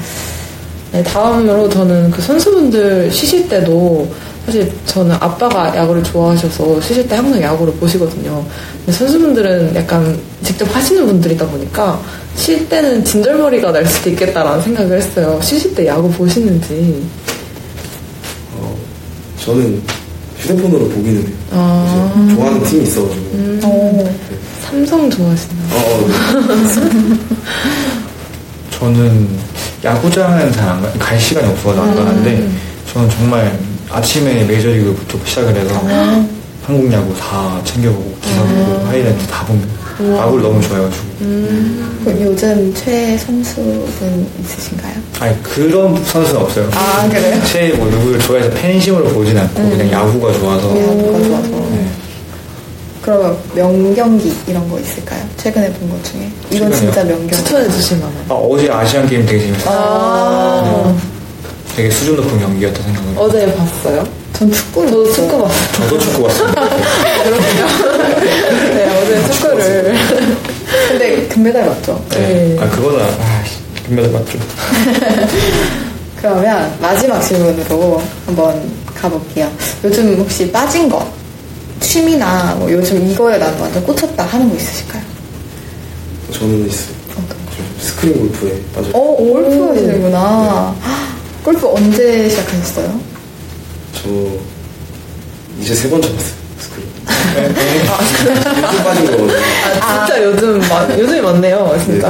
네, 0.93 1.03
다음으로 1.03 1.69
저는 1.69 2.11
그 2.11 2.23
선수분들 2.23 3.11
쉬실 3.11 3.49
때도 3.49 4.09
사실 4.47 4.71
저는 4.85 5.17
아빠가 5.19 5.75
야구를 5.75 6.05
좋아하셔서 6.05 6.81
쉬실 6.83 7.09
때 7.09 7.17
항상 7.17 7.41
야구를 7.41 7.73
보시거든요. 7.75 8.45
근데 8.85 8.93
선수분들은 8.93 9.75
약간 9.75 10.19
직접 10.43 10.73
하시는 10.75 11.07
분들이다 11.07 11.47
보니까 11.47 12.01
쉴 12.37 12.69
때는 12.69 13.05
진절머리가 13.05 13.73
날 13.73 13.87
수도 13.87 14.11
있겠다라는 14.11 14.63
생각을 14.63 14.99
했어요. 14.99 15.41
쉬실 15.43 15.75
때 15.75 15.87
야구 15.87 16.11
보시는지. 16.11 17.03
어, 18.57 18.77
저는 19.41 19.83
휴대폰으로 20.39 20.89
보기는 20.91 21.23
해요. 21.23 21.37
아. 21.53 22.35
좋아하는 22.37 22.63
팀이 22.65 22.83
있어가지고. 22.83 23.27
어, 23.63 24.15
삼성 24.75 25.09
좋아하시나요? 25.09 25.69
어, 25.71 25.77
어, 25.77 26.11
저는 28.77 29.29
야구장은 29.85 30.51
잘안갈 30.51 31.21
시간이 31.21 31.47
없어서 31.53 31.81
안 31.83 31.95
가는데 31.95 32.49
저는 32.93 33.09
정말 33.11 33.57
아침에 33.89 34.43
메이저리그부터 34.45 35.17
시작을 35.25 35.55
해서 35.55 35.81
한국 36.67 36.93
야구 36.93 37.15
다 37.17 37.61
챙겨보고 37.65 38.17
기사 38.21 38.43
보고 38.43 38.85
하이라이트 38.87 39.25
다 39.29 39.45
봅니다. 39.45 39.73
야구를 40.01 40.43
너무 40.43 40.61
좋아해가지고. 40.61 41.05
그럼 41.19 42.19
요즘 42.23 42.75
최애 42.75 43.17
선수분 43.17 44.27
있으신가요? 44.43 44.95
아니 45.21 45.41
그런 45.45 46.05
선수는 46.05 46.41
없어요. 46.41 46.69
아, 46.75 47.09
그래요? 47.09 47.41
제뭐 47.45 47.89
누구를 47.91 48.19
좋아해서 48.19 48.51
팬심으로 48.51 49.05
보진 49.11 49.39
않고 49.39 49.71
그냥 49.71 49.89
야구가 49.93 50.33
좋아서 50.33 50.69
야구가 50.77 51.19
좋아서. 51.29 51.49
네. 51.71 51.87
그러면 53.05 53.37
명경기 53.55 54.35
이런 54.47 54.67
거 54.71 54.81
있을까요? 54.81 55.23
최근에 55.37 55.71
본 55.75 55.91
것 55.91 56.03
중에? 56.05 56.23
이건 56.51 56.73
최근에요? 56.73 56.81
진짜 56.81 57.05
명경기. 57.05 57.37
추천해 57.37 57.69
주실 57.71 57.99
만한. 57.99 58.15
아, 58.31 58.35
어제 58.35 58.71
아시안 58.71 59.07
게임 59.07 59.27
되게 59.27 59.41
재밌었어요. 59.41 59.75
아, 59.77 60.97
되게 61.77 61.91
수준 61.91 62.17
높은 62.17 62.39
경기였다 62.41 62.83
생각을. 62.83 63.09
해요. 63.11 63.19
어제 63.21 63.55
봤어요? 63.55 64.09
전 64.33 64.51
축구를 64.51 64.91
저도 64.91 65.05
봤어요. 65.13 65.13
축구 65.13 65.43
봤어요. 65.43 65.69
저도 65.77 65.99
축구 66.01 66.23
봤습니다. 66.23 66.65
네, 68.75 69.03
어제 69.03 69.33
축구를. 69.33 69.95
근데 70.89 71.27
금메달 71.29 71.67
맞죠? 71.67 72.03
네. 72.11 72.19
네. 72.19 72.57
아 72.61 72.69
그거는 72.71 73.01
아씨 73.05 73.57
금메달 73.87 74.11
맞죠. 74.13 74.39
그러면 76.21 76.75
마지막 76.81 77.21
질문으로 77.21 78.03
한번 78.27 78.63
가볼게요. 78.95 79.51
요즘 79.85 80.17
혹시 80.19 80.51
빠진 80.51 80.89
거, 80.89 81.07
취미나 81.85 82.55
뭐 82.55 82.71
요즘 82.73 83.07
이거에 83.11 83.37
난 83.39 83.59
완전 83.61 83.85
꽂혔다 83.85 84.25
하는 84.25 84.49
거 84.49 84.57
있으실까요? 84.57 85.03
저는 86.33 86.67
있어요. 86.67 86.95
어떤 87.13 87.29
거? 87.29 87.35
저 87.79 87.85
스크린 87.87 88.19
골프에 88.19 88.61
빠져. 88.75 88.89
어, 88.95 89.17
골프 89.17 89.69
하시는구나. 89.69 90.75
골프 91.45 91.69
언제 91.69 92.29
시작하셨어요? 92.29 93.01
저 93.93 94.09
이제 95.61 95.75
세번 95.75 96.01
쳐봤어요. 96.01 96.34
스크린. 97.25 98.37
요즘 98.37 98.85
빠진 98.85 99.07
거거든요. 99.07 99.33
아, 99.81 100.07
진짜 100.07 100.23
요즘 100.25 100.59
많, 100.69 100.99
요즘이 100.99 101.21
많네요, 101.21 101.77
진짜. 101.85 102.09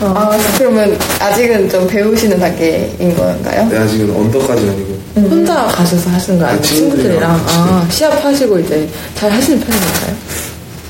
아, 0.00 0.38
그러면 0.58 0.98
아직은 1.20 1.68
좀 1.70 1.86
배우시는 1.86 2.38
단계인 2.38 3.16
건가요? 3.16 3.66
네, 3.70 3.78
아직은 3.78 4.14
언더까지 4.14 4.68
아니고 4.68 4.96
혼자 5.30 5.64
가셔서 5.66 6.10
하시는 6.10 6.38
거예요? 6.38 6.50
아, 6.50 6.52
아니면 6.52 6.62
친구들이랑? 6.62 7.36
친구들이랑 7.36 7.46
아, 7.48 7.86
시합하시고 7.90 8.58
이제 8.60 8.88
잘 9.14 9.30
하시는 9.30 9.58
편인가요? 9.60 10.16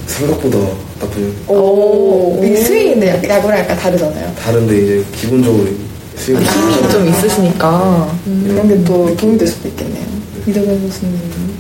생각보다 0.06 0.58
나쁘죠. 1.00 1.30
오, 1.52 2.40
이 2.42 2.56
스윙인데 2.56 3.28
야구랑 3.28 3.58
약간 3.60 3.76
다르잖아요. 3.76 4.32
다른데 4.42 4.76
이제 4.82 5.04
기본적으로 5.14 5.68
스윙이 6.16 6.44
힘이 6.44 6.90
좀 6.90 7.08
있으시니까. 7.08 8.08
이런 8.46 8.66
게 8.68 8.82
또 8.84 9.14
도움이 9.16 9.36
될 9.38 9.46
수도 9.46 9.68
있겠네요. 9.68 10.04
이덕현 10.46 10.80
교수님. 10.82 11.55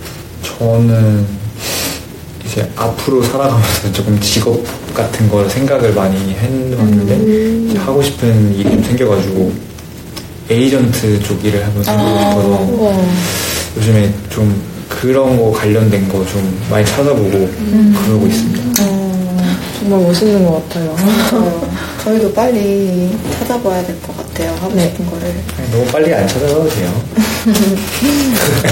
저는 0.58 1.26
이제 2.44 2.68
앞으로 2.76 3.22
살아가면서 3.22 3.92
조금 3.92 4.18
직업 4.20 4.62
같은 4.94 5.28
걸 5.28 5.48
생각을 5.50 5.92
많이 5.92 6.32
해왔는데 6.34 7.66
이제 7.70 7.78
하고 7.78 8.02
싶은 8.02 8.54
일이 8.54 8.70
좀 8.70 8.82
생겨가지고 8.82 9.52
에이전트 10.48 11.20
쪽 11.22 11.44
일을 11.44 11.64
한번 11.64 11.84
해보고 11.84 12.20
싶어서 12.20 12.48
우와. 12.72 13.04
요즘에 13.76 14.14
좀 14.30 14.54
그런 14.88 15.36
거 15.36 15.50
관련된 15.52 16.08
거 16.08 16.24
좀 16.26 16.58
많이 16.70 16.86
찾아보고 16.86 17.50
그러고 18.06 18.26
있습니다. 18.26 18.95
정말 19.86 20.00
멋있는 20.04 20.44
것 20.44 20.68
같아요. 20.68 20.96
어, 21.32 21.70
저희도 22.02 22.32
빨리 22.32 23.16
찾아봐야 23.38 23.84
될 23.86 23.94
것 24.02 24.16
같아요. 24.16 24.50
하고 24.60 24.74
네. 24.74 24.88
싶은 24.88 25.06
거를. 25.08 25.28
아니, 25.58 25.70
너무 25.70 25.84
빨리 25.92 26.12
안 26.12 26.26
찾아가도 26.26 26.68
돼요. 26.70 26.90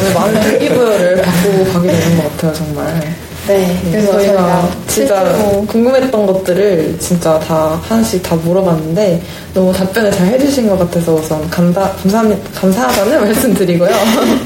오늘 0.00 0.14
많은 0.14 0.40
동기부여를 0.50 1.22
받고 1.22 1.64
가게 1.72 1.88
되는 1.92 2.16
것 2.16 2.32
같아요, 2.32 2.52
정말. 2.52 3.14
네. 3.46 3.80
그래서 3.92 4.10
저희가 4.12 4.32
저희가 4.32 4.68
진짜 4.88 5.24
실제로 5.24 5.66
궁금했던 5.66 6.26
것들을 6.26 6.96
진짜 6.98 7.38
다 7.38 7.80
하나씩 7.84 8.20
다 8.20 8.34
물어봤는데 8.34 9.22
너무 9.54 9.72
답변을 9.72 10.10
잘 10.10 10.26
해주신 10.28 10.68
것 10.68 10.76
같아서 10.80 11.14
우선 11.14 11.48
감사, 11.48 11.92
감사합니다, 11.92 12.42
감사하다는 12.60 13.20
말씀드리고요. 13.22 13.90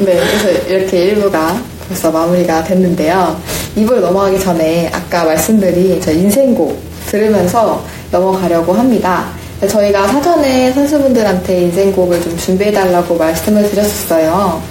네, 0.01 0.21
그래서 0.21 0.51
이렇게 0.69 1.15
1부가 1.15 1.57
벌써 1.89 2.11
마무리가 2.11 2.63
됐는데요. 2.65 3.41
2부로 3.79 4.01
넘어가기 4.01 4.41
전에 4.41 4.91
아까 4.93 5.25
말씀드린 5.25 6.01
저 6.01 6.11
인생곡 6.11 6.77
들으면서 7.07 7.85
넘어가려고 8.11 8.73
합니다. 8.73 9.29
저희가 9.67 10.07
사전에 10.09 10.73
선수분들한테 10.73 11.63
인생곡을 11.63 12.23
좀 12.23 12.37
준비해달라고 12.37 13.17
말씀을 13.17 13.69
드렸었어요. 13.71 14.63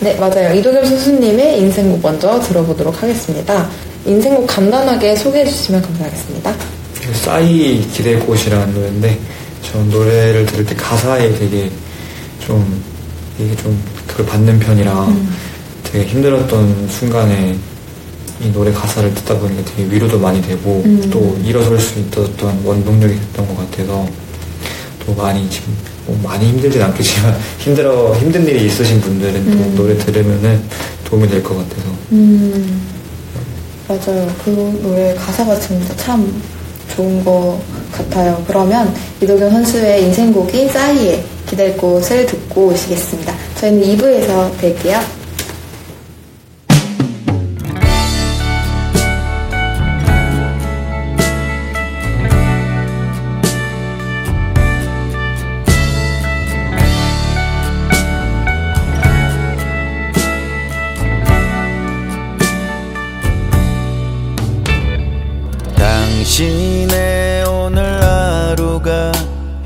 네, 0.00 0.14
맞아요. 0.16 0.54
이도겸 0.54 0.84
선수님의 0.84 1.60
인생곡 1.60 2.00
먼저 2.02 2.40
들어보도록 2.40 3.02
하겠습니다. 3.02 3.68
인생곡 4.04 4.46
간단하게 4.46 5.16
소개해 5.16 5.44
주시면 5.44 5.82
감사하겠습니다. 5.82 6.54
그 7.00 7.14
싸이 7.14 7.86
기댈 7.92 8.18
곳이라는 8.20 8.74
노래인데 8.74 9.18
저 9.62 9.78
노래를 9.78 10.46
들을 10.46 10.66
때 10.66 10.74
가사에 10.74 11.32
되게 11.38 11.70
좀 12.40 12.82
이게 13.38 13.54
좀 13.56 13.80
그걸 14.06 14.26
받는 14.26 14.58
편이라 14.58 15.08
되게 15.84 16.04
힘들었던 16.06 16.88
순간에 16.88 17.56
이 18.42 18.50
노래 18.52 18.72
가사를 18.72 19.14
듣다 19.14 19.38
보니까 19.38 19.62
되게 19.64 19.88
위로도 19.88 20.18
많이 20.18 20.42
되고 20.42 20.82
음. 20.84 21.08
또 21.12 21.38
일어설 21.44 21.78
수 21.78 21.98
있었던 22.00 22.60
원동력이 22.64 23.14
됐던 23.14 23.46
것 23.46 23.56
같아서 23.70 24.06
또 25.06 25.14
많이 25.14 25.48
지금 25.48 25.72
뭐 26.06 26.18
많이 26.24 26.48
힘들진 26.48 26.82
않겠지만 26.82 27.36
힘들어 27.58 28.14
힘든 28.16 28.44
일이 28.46 28.66
있으신 28.66 29.00
분들은 29.00 29.44
또 29.44 29.50
음. 29.52 29.74
노래 29.76 29.96
들으면은 29.96 30.60
도움이 31.04 31.28
될 31.28 31.42
것 31.42 31.56
같아서 31.56 31.88
음, 32.12 32.82
맞아요. 33.86 34.28
그 34.44 34.80
노래 34.82 35.14
가사가 35.14 35.58
진짜 35.60 35.94
참 35.96 36.42
좋은 36.96 37.24
것 37.24 37.60
같아요. 37.92 38.42
그러면 38.46 38.92
이도경 39.20 39.50
선수의 39.50 40.02
인생곡인 40.04 40.68
싸이의 40.68 41.24
기댈 41.48 41.76
곳을 41.76 42.26
듣고 42.26 42.66
오시겠습니다. 42.68 43.34
저희는 43.60 43.82
2부에서 43.96 44.50
뵐게요. 44.58 45.00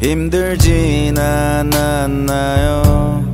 힘들진 0.06 1.18
않았나요? 1.18 3.24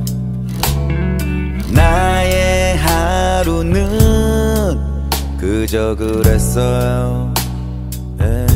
나의 1.69 2.77
하루는 2.77 4.79
그저 5.37 5.95
그랬어요. 5.95 7.31
예. 8.21 8.47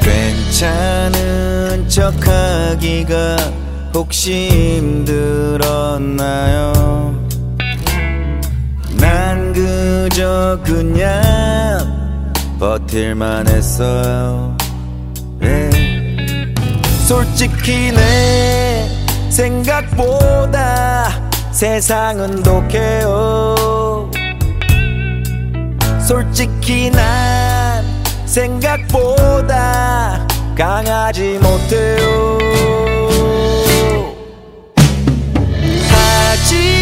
괜찮은 0.00 1.88
척하기가 1.88 3.36
혹시 3.94 4.48
힘들었나요? 4.80 6.72
난 8.98 9.52
그저 9.52 10.58
그냥 10.64 11.12
버틸만 12.58 13.46
했어요. 13.46 14.56
예. 17.12 17.12
솔직히 17.12 17.92
내 17.92 18.88
생각보다 19.28 21.10
세상은 21.52 22.42
독해요. 22.42 24.10
솔직히 26.00 26.90
난 26.90 27.84
생각보다 28.24 30.26
강하지 30.56 31.38
못해요. 31.42 32.38
하지 35.90 36.81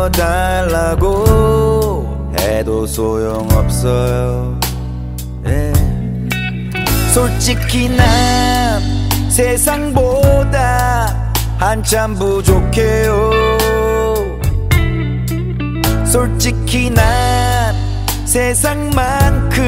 녹여달라고 0.00 1.24
해도 2.38 2.86
소용없어요. 2.86 4.58
예. 5.46 5.72
솔직히 7.12 7.90
난 7.90 8.80
세상보다 9.28 11.32
한참 11.58 12.14
부족해요. 12.14 13.30
솔직히 16.06 16.88
난 16.90 17.74
세상만큼 18.24 19.60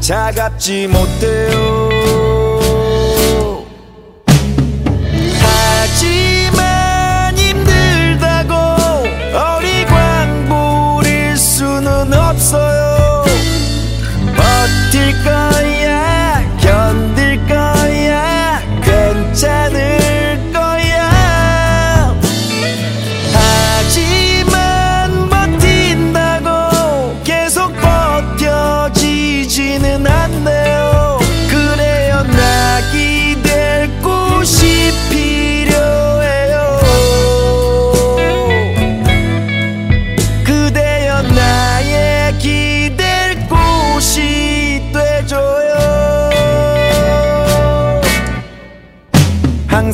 차갑지 0.00 0.88
못해요. 0.88 1.88
하지 5.40 6.37
수는 12.08 12.18
없어요. 12.18 13.24
버틸 14.34 15.12
거야, 15.22 16.42
견딜 16.58 17.46
거야, 17.46 18.60
괜찮을 18.82 20.47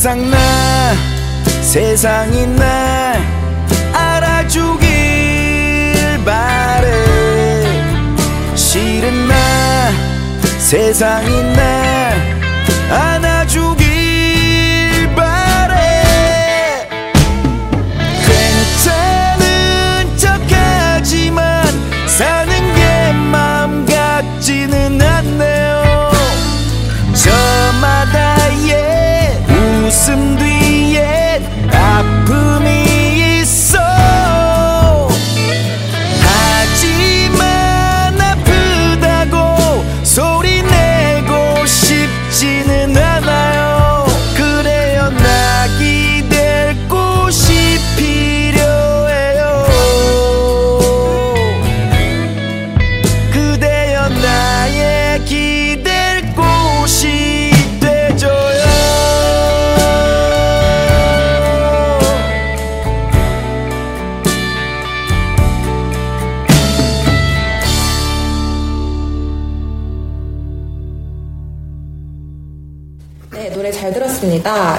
항상 0.04 0.30
나 0.30 0.36
세상이 1.62 2.46
날 2.48 3.18
알아주길 3.94 4.84
바래. 6.26 6.90
실은 8.54 9.26
나 9.26 9.34
세상이 10.58 11.42
날 11.56 12.03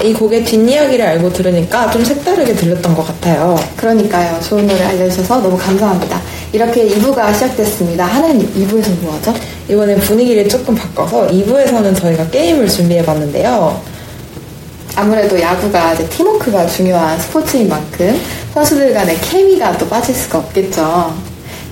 이 0.06 0.14
곡의 0.14 0.46
뒷이야기를 0.46 1.04
알고 1.04 1.34
들으니까 1.34 1.90
좀 1.90 2.06
색다르게 2.06 2.54
들렸던 2.54 2.94
것 2.94 3.08
같아요. 3.08 3.60
그러니까요. 3.76 4.40
좋은 4.40 4.68
노래 4.68 4.84
알려주셔서 4.84 5.42
너무 5.42 5.58
감사합니다. 5.58 6.22
이렇게 6.52 6.88
2부가 6.88 7.34
시작됐습니다. 7.34 8.06
하나님 8.06 8.48
2부에서 8.54 8.90
뭐 9.02 9.16
하죠? 9.16 9.34
이번엔 9.68 10.00
분위기를 10.00 10.48
조금 10.48 10.76
바꿔서 10.76 11.28
2부에서는 11.28 11.96
저희가 12.00 12.30
게임을 12.30 12.68
준비해봤는데요. 12.68 13.82
아무래도 14.96 15.40
야구가 15.42 15.94
이제 15.94 16.08
팀워크가 16.08 16.68
중요한 16.68 17.20
스포츠인 17.20 17.68
만큼 17.68 18.20
선수들 18.54 18.94
간의 18.94 19.20
케미가 19.22 19.78
또 19.78 19.88
빠질 19.90 20.14
수가 20.16 20.38
없겠죠. 20.38 21.14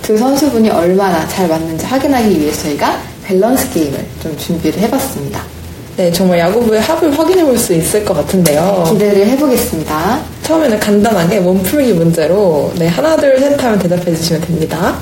두 0.01 0.17
선수분이 0.17 0.69
얼마나 0.71 1.25
잘 1.27 1.47
맞는지 1.47 1.86
확인하기 1.86 2.39
위해서 2.39 2.63
저희가 2.63 2.99
밸런스 3.23 3.69
게임을 3.69 4.05
좀 4.21 4.38
준비를 4.38 4.81
해봤습니다. 4.81 5.52
네, 5.95 6.11
정말 6.11 6.39
야구부의 6.39 6.81
합을 6.81 7.17
확인해 7.17 7.43
볼 7.45 7.57
수 7.57 7.73
있을 7.73 8.03
것 8.03 8.15
같은데요. 8.15 8.85
기대를 8.89 9.27
해보겠습니다. 9.27 10.19
처음에는 10.43 10.79
간단하게 10.79 11.39
몸풀기 11.39 11.93
문제로 11.93 12.71
네, 12.75 12.87
하나, 12.87 13.15
둘, 13.15 13.39
셋 13.39 13.61
하면 13.63 13.77
대답해 13.79 14.13
주시면 14.15 14.41
됩니다. 14.41 14.95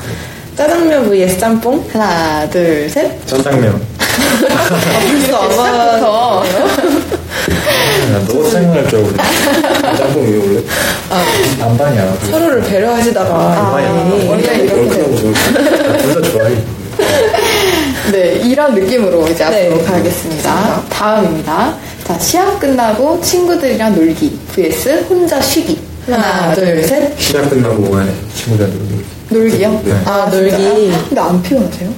짜장면 0.58 1.10
vs 1.10 1.40
짬뽕? 1.40 1.84
하나, 1.94 2.48
둘, 2.50 2.90
셋. 2.90 3.26
짜장면. 3.26 3.82
벌써 4.92 5.64
시작부터. 5.64 6.44
너 8.28 8.44
생각할 8.50 8.88
줄 8.90 9.00
알고. 9.00 9.12
짬뽕이에요 9.98 10.42
원래? 10.42 10.62
반반이야. 11.60 12.18
서로를 12.30 12.62
배려하시다가 12.64 13.34
아, 13.34 13.82
이 13.82 14.28
원래 14.28 14.44
이렇게 14.44 14.74
얼큰하고 14.74 15.16
저렇게 15.16 15.98
둘다 16.04 16.32
좋아해. 16.32 16.56
네, 18.12 18.34
이런 18.44 18.76
느낌으로 18.76 19.28
이제 19.30 19.44
앞으로 19.44 19.78
네. 19.78 19.84
가겠습니다. 19.84 20.82
다음입니다. 20.90 21.76
자, 22.04 22.20
시합 22.20 22.60
끝나고 22.60 23.22
친구들이랑 23.22 23.96
놀기 23.96 24.38
vs 24.54 25.06
혼자 25.10 25.40
쉬기. 25.42 25.80
하나, 26.08 26.54
둘, 26.54 26.84
셋. 26.84 27.18
시작 27.18 27.50
끝나고 27.50 27.84
오면 27.84 28.14
친구들한테 28.36 28.78
놀기. 28.78 29.06
놀기요? 29.30 29.82
네. 29.86 29.94
아, 30.06 30.30
놀기. 30.30 30.50
진짜요? 30.58 31.06
근데 31.08 31.22
안 31.22 31.42
피곤하세요? 31.42 31.94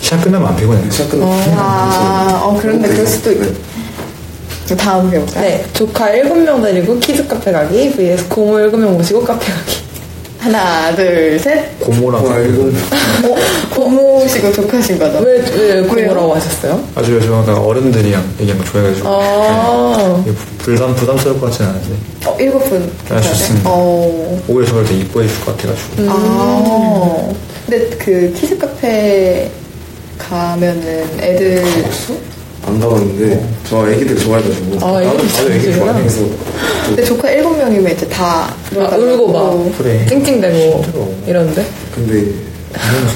시작 0.00 0.20
끝나면 0.22 0.48
안 0.48 0.56
피곤해. 0.56 0.90
시작 0.90 1.10
끝나고 1.10 1.32
아, 1.56 2.40
어, 2.44 2.58
그런데 2.60 2.88
그럴 2.88 3.06
수도 3.06 3.30
있고. 3.32 3.72
다음 4.76 5.10
배울까요? 5.10 5.40
네, 5.42 5.66
조카 5.74 6.10
7명 6.10 6.62
데리고 6.62 6.98
키즈 6.98 7.26
카페 7.28 7.52
가기 7.52 7.92
vs 7.92 8.28
고모 8.28 8.56
7명 8.56 8.92
모시고 8.96 9.22
카페 9.22 9.52
가기. 9.52 9.82
하나, 10.42 10.92
둘, 10.96 11.38
셋. 11.38 11.78
고모랑 11.78 12.26
아 12.26 12.38
이거 12.40 12.64
어, 12.64 13.36
고모시고 13.76 14.52
조카신 14.52 14.98
거죠? 14.98 15.18
왜, 15.20 15.38
왜 15.54 15.82
고모라고 15.82 16.34
하셨어요? 16.34 16.82
아주 16.96 17.14
요즘 17.14 17.32
약간 17.32 17.54
어른들이랑 17.58 18.24
얘기하는 18.40 18.64
거 18.64 18.70
좋아해가지고. 18.72 19.08
아, 19.08 20.22
네. 20.26 20.30
이게 20.32 20.38
부담, 20.58 20.94
부담스러울 20.96 21.38
것 21.38 21.46
같지는 21.46 21.70
않은데. 21.70 21.94
어, 22.26 22.36
일곱 22.40 22.58
분. 22.68 22.90
아, 23.10 23.20
좋습니다. 23.20 23.70
어. 23.70 24.42
오히려 24.48 24.66
저를 24.68 24.84
더 24.84 24.92
이뻐해 24.92 25.28
줄 25.28 25.40
것 25.44 25.56
같아가지고. 25.56 26.10
아. 26.10 27.32
근데 27.66 27.96
그 27.96 28.34
키즈 28.36 28.58
카페 28.58 29.48
가면은 30.18 31.06
애들 31.20 31.64
안 32.64 32.78
가봤는데 32.78 33.44
저 33.68 33.90
애기들 33.90 34.16
좋아해가지고 34.18 34.78
아, 34.86 35.02
애기들 35.02 35.16
나도 35.16 35.24
나도 35.24 35.52
애기 35.52 35.72
좋아하시구나. 35.74 35.92
좋아해서 35.92 36.20
근데 36.86 37.04
조카 37.04 37.30
일곱 37.30 37.56
명이면 37.56 37.92
이제 37.92 38.08
다 38.08 38.54
막 38.74 38.92
울고 38.98 39.28
막 39.32 39.78
그래. 39.78 40.06
찡찡대고 40.06 40.82
힘들어. 40.84 41.08
이러는데. 41.26 41.66
근데 41.94 42.32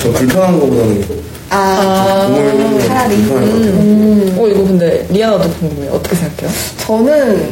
저 0.03 0.13
불편한 0.13 0.61
거보다는 0.61 1.05
아, 1.49 2.27
부모님 2.29 2.87
차라리. 2.87 3.17
불편할 3.17 3.43
것 3.47 3.53
같아요. 3.53 3.73
음. 3.73 4.37
어, 4.39 4.49
이거 4.49 4.59
근데 4.65 5.07
리아나도 5.09 5.49
궁금해요. 5.49 5.93
어떻게 5.93 6.15
생각해요? 6.17 6.51
저는 6.79 7.49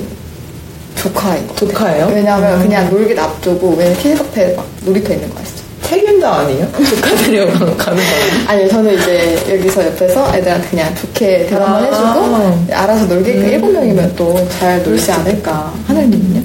조카인 0.96 1.46
것 1.46 1.54
같아요. 1.54 1.68
조카예요? 1.72 2.10
왜냐면 2.14 2.60
그냥 2.60 2.90
놀기 2.90 3.14
납두고 3.14 3.70
왜냐면 3.78 3.98
키즈 3.98 4.16
카페 4.18 4.54
막 4.54 4.66
놀이터 4.84 5.14
있는 5.14 5.30
거 5.30 5.40
아시죠? 5.40 5.63
책임자 5.88 6.30
아니에요? 6.32 6.66
조카들이랑 6.72 7.52
가는 7.52 7.76
거는? 7.76 8.02
아니요, 8.48 8.68
저는 8.68 8.94
이제 8.94 9.38
여기서 9.50 9.84
옆에서 9.86 10.34
애들한테 10.34 10.68
그냥 10.68 10.94
좋게 10.94 11.46
대답만 11.46 11.84
아. 11.84 11.86
해주고 11.86 12.74
알아서 12.74 13.04
놀게끔 13.06 13.46
일곱 13.48 13.70
명이면 13.72 14.14
또 14.16 14.34
잘 14.58 14.82
놀지 14.82 15.10
않을까. 15.12 15.72
하늘님은요? 15.86 16.42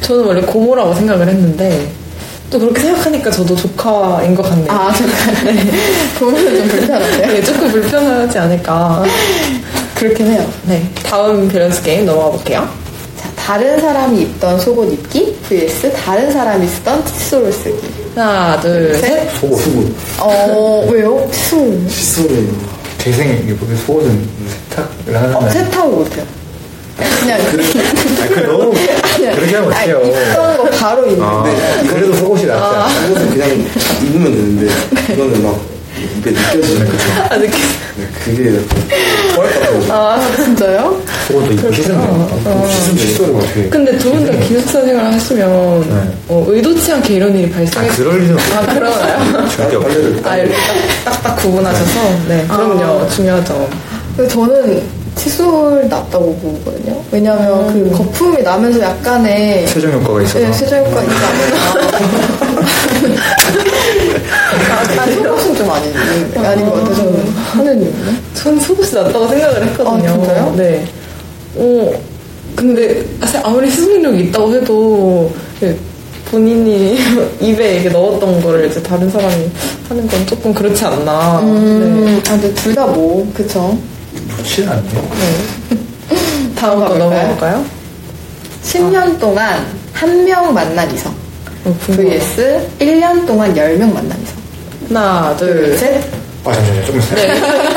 저는 0.00 0.24
원래 0.24 0.40
고모라고 0.42 0.94
생각을 0.94 1.26
했는데 1.28 1.90
또 2.50 2.58
그렇게 2.58 2.80
생각하니까 2.82 3.30
저도 3.30 3.56
조카인 3.56 4.34
것 4.34 4.42
같네요. 4.42 4.70
아, 4.70 4.92
조카. 4.92 5.32
네. 5.44 5.70
보면 6.18 6.44
좀 6.56 6.68
불편한데요? 6.68 7.26
네, 7.32 7.42
조금 7.42 7.70
불편하지 7.70 8.38
않을까. 8.38 9.02
그렇긴 9.94 10.26
해요. 10.32 10.46
네, 10.64 10.86
다음 11.02 11.48
밸런스 11.48 11.82
게임 11.82 12.04
넘어가 12.06 12.30
볼게요. 12.32 12.68
자, 13.20 13.28
다른 13.36 13.80
사람이 13.80 14.20
입던 14.20 14.60
속옷 14.60 14.92
입기 14.92 15.34
vs 15.48 15.92
다른 15.94 16.30
사람이 16.30 16.66
쓰던 16.66 17.04
칫솔을 17.06 17.52
쓰기. 17.52 18.03
하나, 18.14 18.60
둘, 18.60 18.94
셋. 18.96 19.28
속옷. 19.40 19.60
속옷 19.60 19.94
어, 20.20 20.86
왜요? 20.90 21.28
칫솔. 21.32 21.88
칫솔에 21.88 22.44
재생, 22.98 23.40
이게 23.44 23.54
보면 23.56 23.76
속옷은 23.78 24.28
세탁을 24.70 25.16
하는 25.16 25.34
어, 25.36 25.40
날. 25.40 25.50
세탁을 25.50 25.90
못해요. 25.90 26.24
그냥. 27.20 27.40
아, 27.40 28.28
그 28.28 28.40
너무. 28.46 28.70
그렇게 29.18 29.56
하면 29.56 29.72
어떡해요. 29.72 30.00
입던 30.04 30.56
거 30.56 30.64
바로 30.70 31.06
입는 31.06 31.22
아, 31.24 31.42
거. 31.42 31.44
그래도 31.88 32.14
속옷이 32.14 32.46
낫지 32.46 32.62
않아. 32.76 32.88
속옷은 32.88 33.30
그냥 33.30 33.50
입으면 34.02 34.32
되는데 34.32 34.72
이거는 35.12 35.42
막 35.42 35.60
입에 36.18 36.30
느껴지는 36.30 36.86
거죠. 36.90 37.04
아, 37.30 37.36
느낌. 37.38 37.60
네, 37.96 38.08
그게 38.24 38.50
토할 39.34 39.52
것 39.52 39.60
같아요. 39.60 39.92
아, 39.92 40.30
진짜요? 40.36 41.02
속옷도 41.28 41.52
입고 41.52 41.72
씻으면 41.72 42.28
씻으면 42.96 43.36
어떻게. 43.36 43.68
근데 43.68 43.98
두 43.98 44.10
분 44.12 44.24
다 44.26 44.32
기숙사 44.46 44.82
생활 44.82 45.06
하시면 45.12 45.80
네. 45.88 46.14
어, 46.28 46.44
의도치 46.48 46.92
않게 46.92 47.14
이런 47.14 47.36
일이 47.36 47.50
아, 47.52 47.56
발생할 47.56 47.90
수 47.90 47.96
그럴 48.04 48.22
일은 48.22 48.34
없어요. 48.34 48.58
아, 48.58 48.66
그러나요? 48.74 49.48
절대 49.48 49.76
없어요. 49.76 49.92
빨래를 50.22 50.22
아, 50.24 50.36
이렇게 50.36 50.54
딱, 51.04 51.12
딱딱 51.22 51.36
구분하셔서. 51.36 52.00
네, 52.28 52.44
그럼요. 52.48 53.08
중요하죠. 53.08 53.68
근데 54.16 54.28
저는 54.30 54.82
칫솔 55.16 55.88
낫다고 55.88 56.36
보거든요. 56.38 57.00
왜냐면 57.12 57.72
그 57.72 57.96
거품이 57.96 58.42
나면서 58.42 58.80
약간의 58.80 59.66
세정 59.68 59.92
효과가 59.92 60.22
있어서. 60.22 60.38
네, 60.40 60.52
세정 60.52 60.84
효과 60.84 61.02
있지 61.02 61.14
않을까. 61.14 62.74
아, 64.70 65.06
속옷은 65.06 65.56
좀 65.56 65.70
아닌, 65.70 65.92
아닌 66.36 66.64
것 66.66 66.74
같아요, 66.74 66.94
저는. 66.94 67.28
하느님은요? 67.34 68.12
전 68.34 68.58
속옷이 68.60 68.92
낫다고 68.94 69.28
생각을 69.28 69.66
했거든요. 69.68 70.10
아, 70.10 70.14
진짜요? 70.16 70.54
네. 70.56 70.86
어, 71.56 71.92
근데 72.56 73.04
아무리 73.42 73.70
수능력이 73.70 74.24
있다고 74.24 74.54
해도 74.54 75.32
그 75.60 75.76
본인이 76.30 76.98
입에 77.40 77.74
이렇게 77.74 77.88
넣었던 77.90 78.42
거를 78.42 78.68
이제 78.70 78.82
다른 78.82 79.08
사람이 79.10 79.50
하는 79.88 80.06
건 80.08 80.26
조금 80.26 80.52
그렇지 80.54 80.84
않나. 80.84 81.40
네. 81.40 81.46
음, 81.46 82.22
아, 82.26 82.30
근데 82.30 82.52
둘 82.54 82.74
다 82.74 82.86
뭐, 82.86 83.30
그쵸. 83.34 83.76
좋지는 84.38 84.68
않네요. 84.70 85.08
다음 86.56 86.80
거? 86.80 86.94
넘어갈까요? 86.94 87.64
10년 88.64 89.18
동안 89.18 89.64
한 89.92 90.24
명 90.24 90.52
만난 90.54 90.90
이성. 90.92 91.12
어, 91.64 91.74
vs 91.86 92.68
1년 92.80 93.26
동안 93.26 93.54
10명 93.54 93.92
만난 93.92 94.18
이성. 94.22 94.33
하나, 94.88 95.36
둘, 95.36 95.54
둘, 95.54 95.78
셋. 95.78 96.02
아, 96.44 96.52
잠시만요. 96.52 96.84
조금 96.84 97.00
네, 97.00 97.34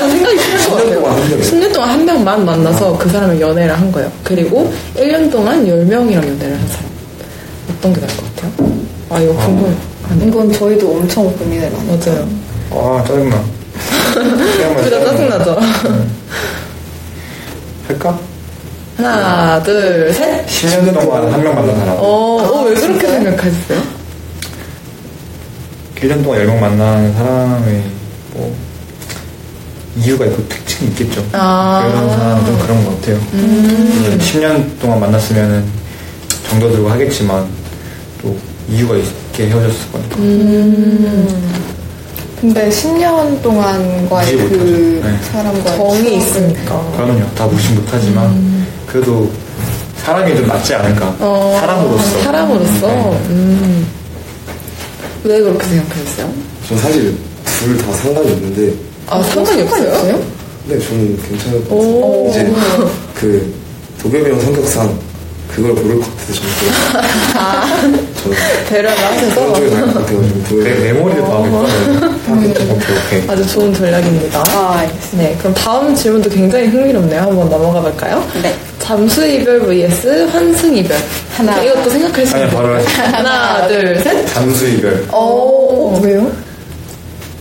생각이 0.09 0.37
필요한 0.37 0.69
것 0.69 0.77
10년 0.77 0.93
동안 0.93 1.11
한 1.11 1.21
같아요. 1.21 1.29
명이요? 1.29 1.41
10년 1.41 1.73
동안 1.73 1.89
한 1.89 2.05
명만 2.05 2.45
만나서 2.45 2.97
그 2.97 3.09
사람을 3.09 3.39
연애를 3.39 3.79
한 3.79 3.91
거예요. 3.91 4.11
그리고 4.23 4.73
1년 4.95 5.31
동안 5.31 5.65
10명이랑 5.65 6.13
연애를 6.13 6.59
한 6.59 6.67
사람. 6.67 6.85
어떤 7.69 7.93
게 7.93 8.01
나을 8.01 8.17
것 8.17 8.35
같아요? 8.35 8.51
아, 9.09 9.19
이거 9.19 9.33
궁금해. 9.33 9.75
이건 10.27 10.51
저희도 10.51 10.89
엄청 10.91 11.31
고민을 11.37 11.69
많이 11.71 11.89
했어요. 11.91 12.27
맞아요. 12.71 12.99
아, 12.99 13.03
짜증나. 13.05 13.43
둘 14.83 14.89
다 14.89 15.05
짜증나죠? 15.05 15.59
할까? 17.87 18.19
하나, 18.97 19.61
둘, 19.63 20.11
셋. 20.13 20.45
10년 20.45 20.93
동안 20.99 21.31
한 21.31 21.41
명 21.41 21.55
만난 21.55 21.77
사람. 21.77 21.95
어, 21.99 22.01
어, 22.03 22.63
왜 22.63 22.73
그렇게 22.73 23.07
생각하셨어요? 23.07 23.96
1년 25.99 26.23
동안 26.23 26.39
10명 26.45 26.59
만나는 26.59 27.13
사람의 27.13 27.83
뭐 28.33 28.55
이유가 29.97 30.25
있고 30.25 30.47
특징이 30.47 30.91
있겠죠. 30.91 31.25
아. 31.33 31.87
그런 31.87 32.09
사람은 32.09 32.45
좀 32.45 32.59
그런 32.59 32.85
것 32.85 32.95
같아요. 33.01 33.19
물론 33.31 34.17
10년 34.19 34.79
동안 34.79 34.99
만났으면 34.99 35.65
정도 36.47 36.71
들고 36.71 36.89
하겠지만 36.89 37.47
또 38.21 38.37
이유가 38.69 38.95
있게 38.95 39.47
헤어졌을 39.47 39.91
거니까. 39.91 40.15
근데 42.39 42.69
10년 42.69 43.41
동안과의 43.41 44.37
그. 44.37 45.01
네. 45.03 45.17
사람과의 45.31 45.77
정이 45.77 46.17
있으니까. 46.17 46.91
그러면요 46.95 47.27
다 47.35 47.47
무시 47.47 47.73
못하지만 47.73 48.65
그래도 48.85 49.31
사람이 49.97 50.35
좀 50.37 50.45
낫지 50.47 50.75
않을까. 50.75 51.15
어, 51.19 51.57
사람으로서. 51.59 52.21
사람으로서. 52.21 52.87
네. 52.87 53.21
음. 53.29 53.87
왜 55.23 55.41
그렇게 55.41 55.65
생각하셨어요? 55.65 56.33
전 56.67 56.77
사실 56.77 57.15
둘 57.59 57.77
다 57.77 57.91
상관이 57.93 58.31
없는데 58.31 58.73
아, 59.07 59.21
상관이 59.23 59.61
없어요? 59.63 60.21
네 60.67 60.77
저는 60.79 61.19
괜찮을 61.29 61.63
것 61.67 61.71
오. 61.75 62.27
같아요. 62.27 62.47
이제 62.47 62.53
그 63.15 63.53
도겸이 64.01 64.29
형 64.29 64.39
성격상 64.41 64.99
그걸 65.47 65.71
모를 65.73 65.99
것 65.99 66.05
같아서 66.17 66.41
저는 67.81 68.07
저는 68.21 68.37
배려를 68.69 68.97
하셔서 68.97 69.35
그런 69.35 69.53
쪽에 69.55 69.69
나을 69.69 69.85
것 69.87 69.93
같아가지고 69.93 70.43
도겸이 70.49 70.79
내 70.79 70.93
파악했거든. 71.21 72.17
오케이, 72.29 72.97
오케이. 72.97 73.29
아주 73.29 73.47
좋은 73.47 73.73
전략입니다. 73.73 74.39
아, 74.45 74.79
알겠습니다. 74.79 75.29
네, 75.29 75.37
그럼 75.39 75.53
다음 75.53 75.95
질문도 75.95 76.29
굉장히 76.29 76.67
흥미롭네요. 76.67 77.21
한번 77.21 77.49
넘어가 77.49 77.79
볼까요? 77.81 78.21
네. 78.43 78.53
잠수 78.87 79.27
이별 79.27 79.59
vs 79.65 80.07
환승 80.31 80.73
이별. 80.77 80.97
하나. 81.35 81.61
이것도 81.61 81.89
생각할 81.89 82.25
수 82.25 82.35
아니, 82.35 82.45
있는. 82.45 82.55
바로 82.55 82.79
하나, 82.79 83.67
둘, 83.67 83.99
셋. 83.99 84.25
잠수 84.33 84.65
이별. 84.65 85.03
어, 85.11 85.99
왜요? 86.01 86.31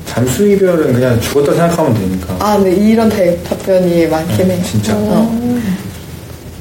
잠수 0.09 0.45
이별은 0.45 0.93
그냥 0.93 1.21
죽었다 1.21 1.53
생각하면 1.53 1.95
되니까. 1.95 2.35
아, 2.41 2.59
네, 2.59 2.73
이런 2.73 3.09
대, 3.09 3.41
답변이 3.45 4.09
많긴 4.09 4.51
해. 4.51 4.61
진짜. 4.65 4.95
어. 4.97 5.61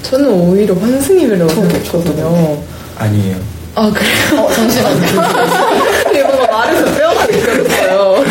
저는 0.04 0.30
오히려 0.30 0.76
환승 0.76 1.20
이별이라고 1.20 1.50
생각했거든요. 1.52 2.60
아니에요. 3.00 3.38
아, 3.74 3.92
그래요? 3.92 4.44
어, 4.46 4.54
잠시만요. 4.54 5.00
뭔가 6.14 6.48
말에서 6.52 6.86
뼈가 6.94 7.26
느껴졌어요. 7.26 8.24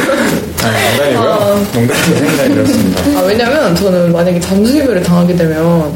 아니, 0.62 1.14
농담이고요. 1.16 1.66
농담이 1.74 2.00
생각이 2.14 2.54
들었습니다. 2.54 3.18
아, 3.18 3.22
왜냐면 3.24 3.74
저는 3.74 4.12
만약에 4.12 4.38
잠수 4.38 4.76
이별을 4.76 5.02
당하게 5.02 5.34
되면 5.34 5.92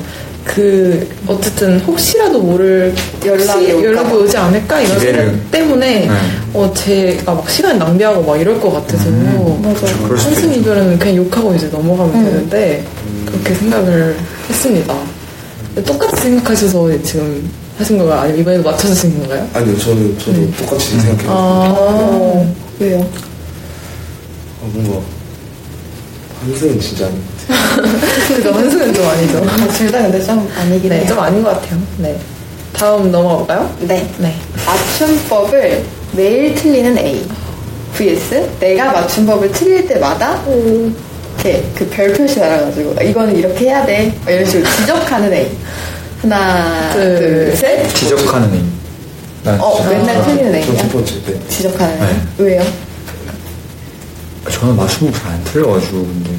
그 0.49 1.07
어쨌든 1.27 1.79
혹시라도 1.81 2.41
모를 2.41 2.95
연락이 3.25 3.71
혹시 3.71 3.85
연락이 3.85 4.09
봐. 4.09 4.17
오지 4.17 4.37
않을까 4.39 4.81
이런. 4.81 4.99
생각 4.99 5.51
때문에 5.51 6.07
네. 6.07 6.11
어 6.55 6.73
제가 6.75 7.35
막 7.35 7.49
시간 7.51 7.79
낭비하고 7.79 8.23
막 8.23 8.41
이럴 8.41 8.59
것 8.59 8.73
같아서 8.73 9.05
수도 9.05 10.17
한승 10.17 10.49
있죠. 10.49 10.61
이별은 10.61 10.99
그냥 10.99 11.17
욕하고 11.17 11.55
이제 11.55 11.67
넘어가면 11.69 12.25
되는데 12.25 12.83
그렇게 13.27 13.55
생각을 13.55 14.17
했습니다. 14.49 14.97
똑같이 15.85 16.23
생각하셔서 16.23 17.03
지금 17.03 17.49
하신 17.77 17.99
건가요? 17.99 18.21
아니면 18.21 18.41
이번에도 18.41 18.71
맞춰주신 18.71 19.21
건가요? 19.21 19.47
아니요 19.53 19.79
저는 19.79 20.19
저도 20.19 20.51
똑같이 20.57 20.99
생각해요. 20.99 21.31
아. 21.31 21.75
아, 21.79 22.47
왜요? 22.81 23.07
뭔가 24.63 24.99
환승은 26.41 26.81
진짜 26.81 27.09
그죠. 28.29 28.53
환승은 28.53 28.95
좀 28.95 29.07
아니죠. 29.09 29.41
둘다 29.73 30.03
근데 30.03 30.23
좀 30.23 30.51
아니긴 30.57 30.91
네, 30.91 30.97
해요. 30.99 31.07
좀 31.09 31.19
아닌 31.19 31.43
것 31.43 31.51
같아요. 31.61 31.81
네. 31.99 32.19
다음 32.73 33.11
넘어가 33.11 33.37
볼까요? 33.39 33.75
네. 33.81 34.07
네. 34.19 34.35
맞춤법을 34.67 35.85
매일 36.13 36.55
틀리는 36.55 36.99
A. 36.99 37.25
vs 37.97 38.51
내가 38.61 38.93
맞춤법을 38.93 39.51
틀릴 39.53 39.87
때마다 39.89 40.43
이렇게 40.47 41.65
그 41.75 41.89
별 41.91 42.13
표시 42.13 42.39
달아가지고 42.39 42.97
이거는 43.03 43.37
이렇게 43.37 43.67
해야 43.67 43.85
돼. 43.87 44.15
막 44.25 44.31
이런 44.31 44.45
식으로 44.45 44.65
지적하는 44.77 45.33
A. 45.33 45.49
하나, 46.23 46.93
둘, 46.93 47.17
둘, 47.19 47.57
셋. 47.57 47.95
지적하는 47.95 48.55
애. 48.55 48.61
난 49.45 49.61
어, 49.61 49.77
진짜- 49.77 49.91
맨날 49.91 50.25
틀리는 50.25 50.67
전 50.67 50.77
첫? 50.77 50.93
번째 50.93 51.15
때 51.25 51.49
지적하는 51.49 51.95
A. 51.95 52.01
네. 52.01 52.17
왜요? 52.39 52.63
저는 54.51 54.77
맞춤법 54.77 55.21
잘안 55.23 55.45
틀려가지고, 55.45 55.99
근데. 55.99 56.31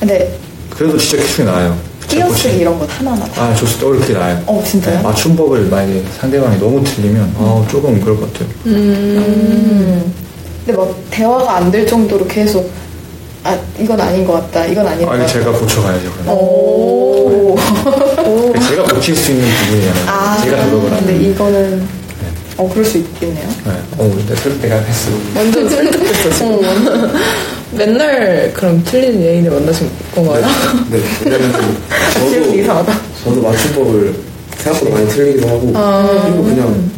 근데 0.00 0.38
그래도 0.76 0.96
지적해주는 0.98 1.46
게 1.50 1.52
나아요. 1.56 1.76
띄어쓰기 2.08 2.58
이런 2.58 2.78
거 2.78 2.86
하나하나 2.86 3.24
다. 3.26 3.42
아, 3.44 3.54
좋습니다. 3.54 3.86
어렵게 3.88 4.12
나아요. 4.12 4.42
어, 4.46 4.62
진짜요? 4.64 4.96
네, 4.98 5.02
맞춤법을 5.02 5.62
만약에 5.66 6.04
상대방이 6.20 6.58
너무 6.58 6.82
틀리면, 6.84 7.34
아, 7.38 7.66
조금 7.68 8.00
그럴 8.00 8.16
것 8.20 8.32
같아요. 8.32 8.48
음. 8.66 10.12
근데 10.64 10.78
막 10.78 10.94
대화가 11.10 11.56
안 11.56 11.70
될 11.70 11.86
정도로 11.86 12.26
계속 12.26 12.70
아 13.44 13.56
이건 13.78 14.00
아닌 14.00 14.24
것 14.26 14.32
같다. 14.34 14.66
이건 14.66 14.86
아닌 14.86 15.06
것 15.06 15.12
아니, 15.12 15.20
같다. 15.22 15.32
제가 15.32 15.52
고쳐가야죠, 15.52 16.12
그럼. 16.12 16.28
오. 16.36 17.56
제가 18.68 18.82
고칠 18.84 19.14
수 19.14 19.30
있는 19.30 19.46
부분이잖아요. 19.48 20.04
아, 20.08 20.36
제가 20.42 20.64
노력을 20.66 20.90
하는. 20.92 21.06
근데 21.06 21.28
이거는 21.28 21.86
어 22.56 22.68
그럴 22.72 22.84
수 22.84 22.98
있겠네요. 22.98 23.48
네. 23.64 23.70
어, 23.98 24.12
근데 24.16 24.34
설득가 24.34 24.74
했어. 24.76 25.10
완전 25.36 25.68
설득됐어, 25.70 26.30
지금. 26.30 27.12
맨날 27.72 28.52
그럼 28.54 28.82
틀린 28.84 29.20
예인을 29.20 29.50
만나신 29.50 29.90
건가요? 30.14 30.46
네, 30.90 31.00
왜냐면 31.24 31.52
기억이 32.14 32.34
저도 32.44 32.54
이상하다. 32.58 33.00
저도 33.24 33.42
맞춤법을 33.42 34.14
생각보다 34.58 34.94
많이 34.94 35.08
틀리기도 35.08 35.48
하고 35.48 35.60
그리고 36.22 36.42
그냥 36.44 36.90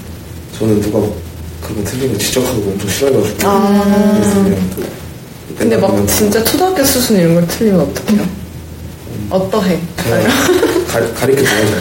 저는 0.58 0.80
누가 0.80 1.00
그거 1.62 1.82
틀린 1.84 2.12
거 2.12 2.18
지적하고 2.18 2.60
엄청 2.72 2.88
싫어해가지고 2.88 3.38
그래서 3.38 4.34
그냥 4.42 4.70
그 4.76 4.88
근데 5.58 5.76
막 5.76 5.88
그냥 5.88 6.06
진짜 6.06 6.44
초등학교 6.44 6.84
수준 6.84 7.16
이런 7.16 7.34
걸 7.34 7.46
틀리면 7.46 7.80
어떡해요? 7.80 8.26
어떠해? 9.30 9.78
그냥 9.96 10.22
가, 10.86 11.00
가리켜 11.14 11.42
줘야죠. 11.42 11.76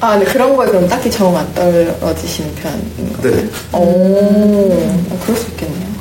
아 0.00 0.18
근데 0.18 0.24
그런 0.32 0.56
거에 0.56 0.66
그럼 0.68 0.88
딱히 0.88 1.10
정안 1.10 1.46
떨어지시는 1.54 2.54
편인 2.56 3.12
거예요? 3.22 3.36
네. 3.36 3.48
오, 3.72 3.78
어, 3.78 5.20
그럴 5.24 5.38
수 5.38 5.46
있겠네요. 5.50 5.91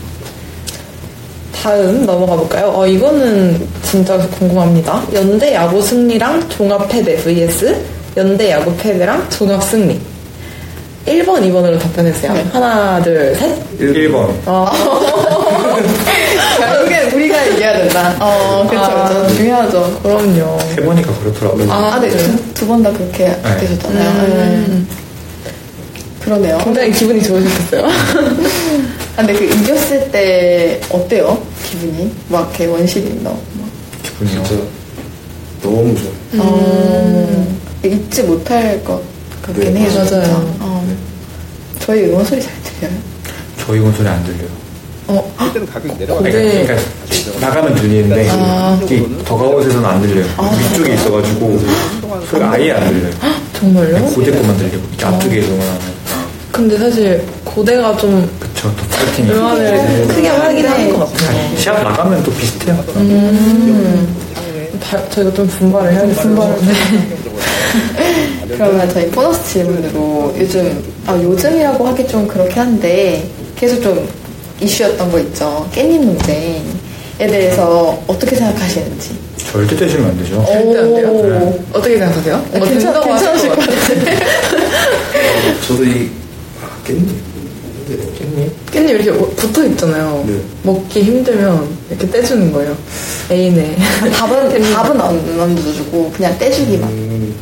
다음 1.61 2.05
넘어가 2.05 2.35
볼까요? 2.35 2.71
어, 2.75 2.87
이거는 2.87 3.67
진짜 3.83 4.17
궁금합니다. 4.17 5.03
연대 5.13 5.53
야구 5.53 5.81
승리랑 5.81 6.49
종합 6.49 6.87
패배 6.89 7.15
vs 7.17 7.75
연대 8.17 8.49
야구 8.51 8.75
패배랑 8.77 9.29
종합 9.29 9.63
승리. 9.63 9.99
1번, 11.05 11.39
2번으로 11.41 11.79
답변해주세요. 11.79 12.33
네. 12.33 12.45
하나, 12.51 13.01
둘, 13.01 13.35
셋. 13.35 13.79
1번. 13.79 14.29
결국엔 16.59 17.11
우리가 17.13 17.47
얘기해야 17.49 17.77
된다. 17.77 18.15
어, 18.19 18.65
그렇죠, 18.69 18.91
아. 18.91 19.27
중요하죠. 19.29 19.99
그럼요. 20.03 20.57
해보니까 20.77 21.11
그렇더라고요. 21.19 21.71
아, 21.71 21.99
네, 21.99 22.09
두 22.53 22.67
번 22.67 22.83
다 22.83 22.91
그렇게 22.91 23.35
되셨잖아요. 23.59 24.27
네. 24.27 24.81
그러네요. 26.23 26.57
굉장히 26.63 26.91
기분이 26.91 27.21
좋으셨겠어요? 27.23 27.87
아, 27.87 29.17
근데 29.17 29.33
그 29.33 29.43
이겼을 29.45 30.11
때 30.11 30.79
어때요? 30.91 31.37
기분이? 31.71 32.11
막 32.27 32.49
이렇게 32.49 32.65
원실이 32.65 33.21
너. 33.23 33.37
기분이요. 34.03 34.43
진짜 34.43 34.63
너무 35.63 35.95
좋아요. 35.95 36.43
어, 36.43 37.57
잊지 37.85 38.23
못할 38.23 38.83
것 38.83 39.01
같긴 39.41 39.73
네, 39.73 39.79
해요. 39.81 39.89
맞아요. 39.95 40.05
진짜. 40.05 40.37
어. 40.59 40.95
저희 41.79 42.03
응원 42.05 42.25
소리 42.25 42.41
잘 42.41 42.51
들려요. 42.63 42.97
저희 43.65 43.79
건 43.79 43.93
소리 43.93 44.07
안 44.07 44.21
들려요. 44.25 44.49
어, 45.07 45.33
그때는 45.37 45.67
가격이 45.67 45.97
내려가. 45.97 46.21
네. 46.21 46.31
그러니까 46.65 46.75
나가면 47.39 47.75
들리는데 47.75 48.25
이 48.89 49.23
더가웃에서는 49.25 49.85
안 49.85 50.01
들려요. 50.01 50.25
위쪽에 50.71 50.93
있어가지고 50.95 51.59
소리가 52.29 52.51
아예 52.51 52.71
안 52.71 52.87
들려요. 52.93 53.13
정말요? 53.57 54.05
고대 54.07 54.31
것만 54.31 54.57
들리고 54.57 54.77
이렇게 54.89 55.05
앞쪽에서만 55.05 55.59
하면 55.61 56.01
근데 56.51 56.77
사실 56.77 57.25
고대가 57.45 57.95
좀 57.95 58.29
파이팅이 58.69 59.31
응원을 59.31 60.07
크게 60.07 60.27
하긴 60.27 60.65
하는 60.67 60.93
것 60.99 61.11
같아요. 61.13 61.57
시합 61.57 61.83
나가면 61.83 62.23
또 62.23 62.31
비슷해요. 62.33 62.83
다- 64.83 65.09
저희가 65.09 65.33
좀 65.33 65.47
분발을 65.47 65.93
해야겠어요. 65.93 66.23
분발을. 66.35 66.55
그러면 68.49 68.89
저희 68.93 69.07
보너스 69.09 69.53
질문으로 69.53 70.35
요즘, 70.37 70.83
아, 71.07 71.15
요즘이라고 71.15 71.87
하기 71.87 72.07
좀 72.07 72.27
그렇긴 72.27 72.59
한데 72.61 73.27
계속 73.55 73.81
좀 73.81 74.07
이슈였던 74.59 75.11
거 75.11 75.19
있죠. 75.19 75.67
깻잎 75.73 75.99
논쟁에 76.03 76.61
대해서 77.17 77.97
어떻게 78.07 78.35
생각하시는지. 78.35 79.17
절대 79.51 79.75
떼시면 79.75 80.09
안 80.11 80.17
되죠. 80.17 80.43
절대 80.45 80.79
안 80.79 80.93
돼요? 80.93 81.07
오. 81.09 81.59
어떻게 81.77 81.97
생각하세요? 81.97 82.45
네, 82.51 82.59
뭐 82.59 82.67
괜찮- 82.67 83.01
괜찮으실 83.03 83.49
것것 83.49 83.65
같아요. 83.65 84.15
저도 85.67 85.83
이 85.85 86.09
아, 86.61 86.87
깻잎. 86.87 87.07
깻잎? 87.97 88.49
깻잎 88.73 88.89
이렇게 88.89 89.11
붙어 89.35 89.65
있잖아요. 89.65 90.23
네. 90.27 90.39
먹기 90.63 91.01
힘들면 91.03 91.67
이렇게 91.89 92.09
떼주는 92.09 92.51
거예요. 92.51 92.75
애인에. 93.31 93.75
밥은, 94.13 94.61
밥은 94.73 95.01
안 95.01 95.39
얹어주고 95.39 96.11
그냥 96.15 96.37
떼주기만. 96.37 96.89
음, 96.89 97.35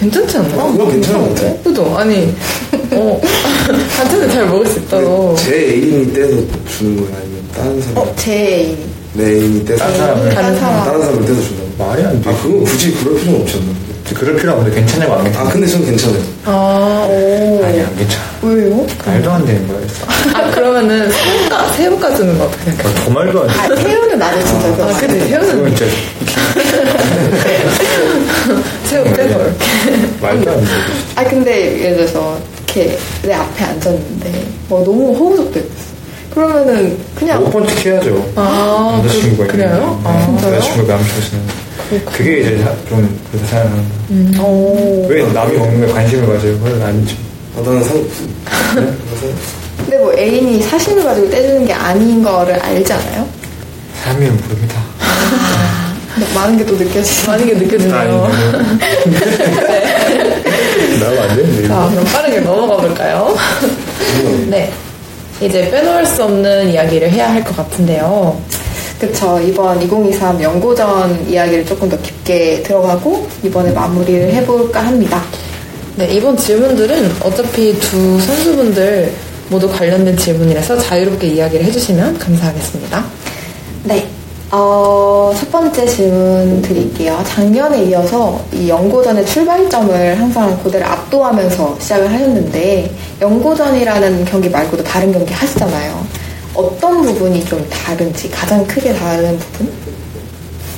괜찮지 0.00 0.36
않나요? 0.38 0.60
어, 0.60 0.72
그건 0.72 0.90
괜찮은 0.92 1.20
것 1.20 1.34
같아요. 1.34 1.58
그죠? 1.64 1.96
아니, 1.96 2.34
어, 2.92 3.20
반찬을 3.96 4.30
잘 4.30 4.46
먹을 4.46 4.66
수 4.66 4.78
있다고. 4.78 5.34
제 5.36 5.54
애인이 5.56 6.12
떼서 6.12 6.36
주는 6.68 6.96
거예요? 6.96 7.16
아니면 7.16 7.42
다른 7.54 7.80
사람? 7.82 7.98
어, 7.98 8.14
제 8.16 8.32
애인. 8.32 8.78
내 9.14 9.24
애인이 9.32 9.64
떼서 9.64 9.78
다른 9.84 9.96
사람을? 9.98 10.34
다른 10.34 10.58
사람. 10.60 10.84
다른 10.84 11.00
사람을 11.00 11.26
떼서 11.26 11.42
준다고? 11.42 11.68
말이 11.84 12.02
안 12.04 12.22
돼. 12.22 12.30
아, 12.30 12.42
그거 12.42 12.58
굳이 12.60 12.92
그럴 12.92 13.16
필요는 13.18 13.40
없지 13.42 13.56
않나? 13.58 13.88
그럴 14.14 14.36
필요 14.36 14.52
없는데 14.52 14.78
괜찮냐고 14.78 15.12
안 15.14 15.20
아, 15.20 15.24
괜찮아. 15.24 15.50
근데 15.50 15.66
저는 15.66 15.86
괜찮아요. 15.86 16.22
아, 16.44 17.06
오. 17.10 17.60
아니 17.64 17.80
안 17.80 17.96
괜찮아. 17.96 18.24
왜요? 18.42 18.86
말도 19.04 19.30
안 19.32 19.44
되는 19.44 19.66
거야. 19.66 19.78
아, 20.34 20.50
그러면 20.52 21.10
새우가, 21.10 21.72
새우가 21.72 22.14
주는 22.14 22.38
거 22.38 22.44
어떻게? 22.44 22.70
더 22.72 23.10
말도 23.10 23.42
안 23.42 23.48
돼. 23.48 23.52
아, 23.54 23.76
새우는 23.76 24.18
나도 24.18 24.44
진짜 24.44 24.70
그거. 24.70 24.84
아, 24.84 24.92
근데 24.98 25.26
새우는 25.26 25.74
진짜 25.76 25.86
새우 28.84 29.04
빼서 29.04 29.40
이렇게. 29.40 29.54
말도 30.20 30.50
안 30.52 30.60
돼. 30.60 30.66
아 31.16 31.24
근데 31.24 31.82
예를 31.82 31.96
들어서 31.98 32.38
이렇게 32.64 32.96
내 33.22 33.34
앞에 33.34 33.64
앉았는데 33.64 34.46
뭐 34.68 34.84
너무 34.84 35.14
허우적대했어. 35.16 35.88
그러면은 36.32 36.96
그냥 37.16 37.42
못 37.42 37.50
번씩 37.50 37.86
해야죠. 37.86 38.30
아, 38.36 39.00
남자친구가 39.02 39.46
그, 39.46 39.52
그래요? 39.52 40.00
아, 40.04 40.26
네, 40.40 40.50
남자친구가 40.50 40.96
남자친구 40.96 41.46
그게 42.12 42.40
이제 42.40 42.58
사- 42.62 42.74
좀 42.88 43.18
그래서 43.32 43.46
생각합니다. 43.46 43.94
음. 44.10 44.32
오. 44.40 45.06
왜 45.08 45.22
남이 45.32 45.56
먹는 45.56 45.80
거에 45.86 45.92
관심을 45.92 46.26
가져요? 46.26 46.58
그건 46.60 46.82
아니죠. 46.82 47.16
아, 47.58 47.62
나는 47.62 47.82
상, 47.82 48.04
그래서 48.74 49.26
근데 49.78 49.98
뭐 49.98 50.12
애인이 50.16 50.62
사심을 50.62 51.02
가지고 51.02 51.28
떼주는 51.30 51.66
게 51.66 51.72
아닌 51.72 52.22
거를 52.22 52.54
알잖아요. 52.54 53.26
사람이면 54.04 54.36
모릅니다. 54.36 54.80
근데 56.14 56.34
많은 56.34 56.56
게 56.58 56.64
또 56.64 56.74
느껴지죠. 56.76 57.30
많은 57.30 57.46
게 57.46 57.54
느껴지네요. 57.54 58.28
나도 61.00 61.22
안 61.22 61.28
되는데. 61.36 61.68
자, 61.68 61.88
그럼 61.90 62.04
빠르게 62.04 62.40
넘어가 62.40 62.76
볼까요? 62.76 63.36
네. 64.48 64.72
이제 65.40 65.70
빼놓을 65.70 66.04
수 66.04 66.24
없는 66.24 66.70
이야기를 66.70 67.10
해야 67.10 67.32
할 67.32 67.44
것 67.44 67.56
같은데요. 67.56 68.40
그쵸. 69.00 69.38
이번 69.40 69.80
2023 69.80 70.42
연고전 70.42 71.28
이야기를 71.28 71.64
조금 71.64 71.88
더 71.88 71.96
깊게 72.02 72.62
들어가고 72.64 73.28
이번에 73.44 73.70
마무리를 73.70 74.32
해볼까 74.34 74.80
합니다. 74.84 75.22
네, 75.98 76.14
이번 76.14 76.36
질문들은 76.36 77.10
어차피 77.24 77.76
두 77.80 78.20
선수분들 78.20 79.12
모두 79.50 79.68
관련된 79.68 80.16
질문이라서 80.16 80.78
자유롭게 80.78 81.26
이야기를 81.26 81.66
해주시면 81.66 82.18
감사하겠습니다. 82.18 83.04
네. 83.82 84.08
어, 84.52 85.34
첫 85.36 85.50
번째 85.50 85.84
질문 85.86 86.62
드릴게요. 86.62 87.20
작년에 87.26 87.82
이어서 87.86 88.40
이 88.52 88.68
연고전의 88.68 89.26
출발점을 89.26 90.20
항상 90.20 90.56
고대를 90.62 90.86
압도하면서 90.86 91.78
시작을 91.80 92.12
하셨는데, 92.12 92.94
연고전이라는 93.20 94.24
경기 94.24 94.48
말고도 94.48 94.84
다른 94.84 95.10
경기 95.10 95.32
하시잖아요. 95.32 96.06
어떤 96.54 97.02
부분이 97.02 97.44
좀 97.44 97.68
다른지, 97.68 98.30
가장 98.30 98.64
크게 98.68 98.94
다른 98.94 99.36
부분? 99.36 99.72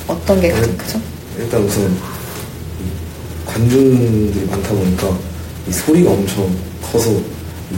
어떤 0.07 0.41
게 0.41 0.49
가장 0.49 0.75
크죠? 0.77 0.99
일단 1.37 1.61
우선 1.61 1.83
이 1.83 2.20
관중들이 3.51 4.45
많다 4.45 4.69
보니까 4.69 5.17
이 5.67 5.71
소리가 5.71 6.11
엄청 6.11 6.49
커서 6.81 7.11
이 7.11 7.75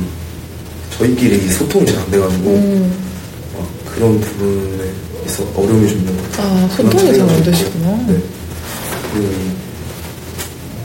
저희끼리 0.98 1.46
이 1.46 1.50
소통이 1.50 1.86
잘 1.86 1.98
안 1.98 2.12
돼가지고 2.12 2.50
음. 2.52 2.94
막 3.58 3.68
그런 3.94 4.20
부분에 4.20 4.84
있어 5.26 5.44
어려움이 5.56 5.88
좀 5.90 5.98
있는 6.00 6.16
것 6.18 6.32
같아요. 6.32 6.48
아, 6.66 6.70
소통이 6.76 7.06
잘안 7.14 7.28
좀 7.28 7.38
있고, 7.38 7.44
되시구나. 7.52 7.98
네. 8.08 8.22
그리고 9.14 9.28
이 9.32 9.52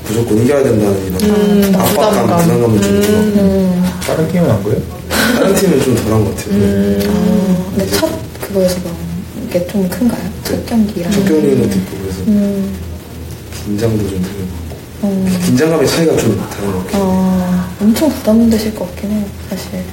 무조건 0.09 0.39
이겨야 0.43 0.63
된다는 0.63 1.07
이런 1.07 1.23
음, 1.23 1.73
압박감, 1.75 2.11
부담감. 2.23 2.41
부담감도 2.43 2.81
좀 2.81 3.03
있고 3.03 3.13
음. 3.13 3.85
다른 4.01 4.33
게임은 4.33 4.51
안 4.51 4.63
거예요? 4.63 4.81
다른 5.11 5.55
팀은 5.55 5.83
좀 5.83 5.95
덜한 5.97 6.25
것 6.25 6.35
같아요. 6.37 6.55
음. 6.55 6.99
네. 6.99 7.07
아, 7.09 7.71
근데 7.77 7.91
첫 7.91 8.11
그거에서 8.41 8.77
그런 8.81 8.97
게좀 9.51 9.89
큰가요? 9.91 10.31
첫 10.45 10.65
경기랑. 10.67 11.13
첫 11.13 11.25
경기는 11.27 11.65
있고 11.65 11.99
그래서 12.01 12.21
음. 12.29 12.75
긴장도 13.67 13.99
좀 14.09 14.11
되는 14.23 14.23
것 14.23 14.31
같고 14.31 14.68
어. 15.03 15.27
긴장감의 15.45 15.87
차이가 15.87 16.17
좀 16.17 16.37
다른 16.51 16.73
것 16.73 16.87
같아요. 16.87 17.03
어, 17.03 17.69
엄청 17.81 18.09
부담되실 18.11 18.75
것 18.75 18.87
같긴 18.87 19.11
해요, 19.13 19.25
사실. 19.49 19.85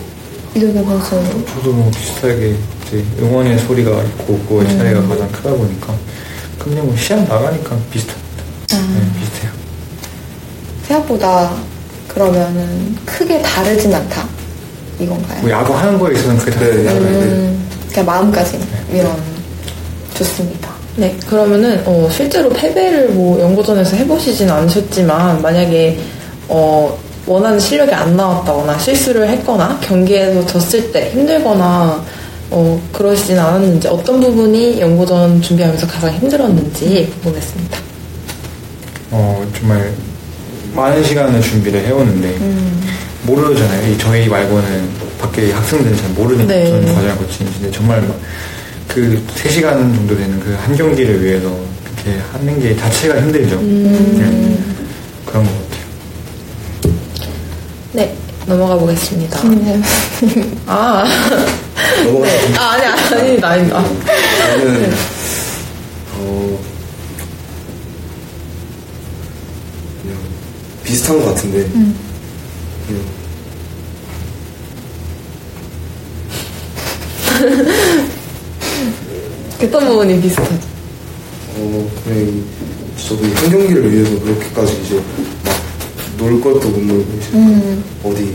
이도균 0.55 0.85
선수. 1.01 1.45
저도 1.53 1.73
뭐 1.73 1.91
비슷하게 1.91 2.55
이제 2.87 3.03
응원의 3.19 3.59
소리가 3.59 4.03
있고 4.03 4.39
그거의 4.39 4.67
음. 4.67 4.77
차이가 4.77 5.01
가장 5.07 5.29
크다 5.31 5.49
보니까 5.51 5.93
근데 6.57 6.81
뭐 6.81 6.95
시합 6.95 7.19
나가니까 7.27 7.77
비슷합니다. 7.91 8.43
아. 8.73 8.77
네, 8.77 9.19
비슷해요. 9.19 9.51
생각보다 10.87 11.53
그러면은 12.07 12.95
크게 13.05 13.41
다르진 13.41 13.93
않다. 13.93 14.25
이건가요? 14.99 15.41
뭐 15.41 15.49
야구 15.51 15.73
하는 15.73 15.99
거에 15.99 16.13
있어서는 16.13 16.37
그게 16.37 16.51
다 16.51 16.59
네. 16.61 16.85
야구. 16.85 16.99
음, 16.99 17.69
그냥 17.89 18.05
마음까지 18.05 18.59
이런 18.93 19.13
좋습니다. 20.13 20.64
네, 20.97 21.17
그러면은 21.27 21.81
어, 21.85 22.09
실제로 22.09 22.49
패배를 22.49 23.09
뭐 23.09 23.39
연고전에서 23.39 23.97
해보시진 23.97 24.49
않으셨지만 24.49 25.41
만약에 25.41 25.99
어, 26.47 26.97
원하는 27.27 27.59
실력이 27.59 27.91
안 27.93 28.15
나왔다거나 28.15 28.77
실수를 28.77 29.27
했거나 29.27 29.79
경기에서 29.81 30.45
졌을 30.45 30.91
때 30.91 31.09
힘들거나 31.11 32.01
어, 32.51 32.81
그러시진 32.93 33.37
않았는지 33.37 33.87
어떤 33.87 34.21
부분이 34.21 34.79
연고전 34.79 35.41
준비하면서 35.41 35.87
가장 35.87 36.13
힘들었는지 36.13 37.11
궁금했습니다. 37.21 37.77
어 39.11 39.45
정말 39.57 39.91
많은 40.73 41.03
시간을 41.03 41.41
준비를 41.41 41.85
해오는데 41.85 42.27
음. 42.27 42.81
모르잖아요. 43.23 43.91
이 43.91 43.97
저희 43.97 44.27
말고는 44.27 44.89
밖에 45.19 45.51
학생들은 45.51 45.97
잘 45.97 46.09
모르는 46.11 46.47
네. 46.47 46.69
그런 46.69 46.85
과정을 46.85 47.17
거치는데 47.17 47.71
정말 47.71 48.03
그 48.95 49.21
3시간 49.35 49.93
정도 49.93 50.15
되는 50.15 50.39
그 50.39 50.55
한 50.55 50.73
경기를 50.75 51.21
위해서 51.23 51.53
그렇게 51.83 52.17
하는 52.31 52.59
게 52.59 52.75
자체가 52.77 53.21
힘들죠. 53.21 53.61
네. 53.61 54.57
그런 55.25 55.43
것 55.43 55.51
같아요. 55.51 56.95
네, 57.91 58.15
넘어가 58.45 58.77
보겠습니다. 58.77 59.41
음. 59.43 59.83
아, 60.65 61.03
넘어가 62.05 62.25
네. 62.25 62.55
아 62.57 62.71
아니 62.71 62.85
아닙니다, 62.85 63.49
아닙니다. 63.49 63.83
저는 64.47 64.93
어 66.17 66.59
그냥 70.01 70.17
비슷한 70.85 71.19
것 71.21 71.35
같은데 71.35 71.63
그냥 72.87 73.03
어떤 79.65 79.87
부분이 79.87 80.21
비슷하죠? 80.21 80.57
어 81.57 81.89
그냥 82.03 82.19
이- 82.27 82.43
저도 83.07 83.25
이한 83.25 83.49
경기를 83.51 83.91
위해서 83.91 84.19
그렇게까지 84.19 84.81
이제 84.85 84.95
막 85.43 85.55
놀 86.17 86.39
것도 86.39 86.69
못 86.69 86.79
놀고 86.81 87.05
이제 87.19 87.27
음. 87.33 87.83
어디 88.03 88.33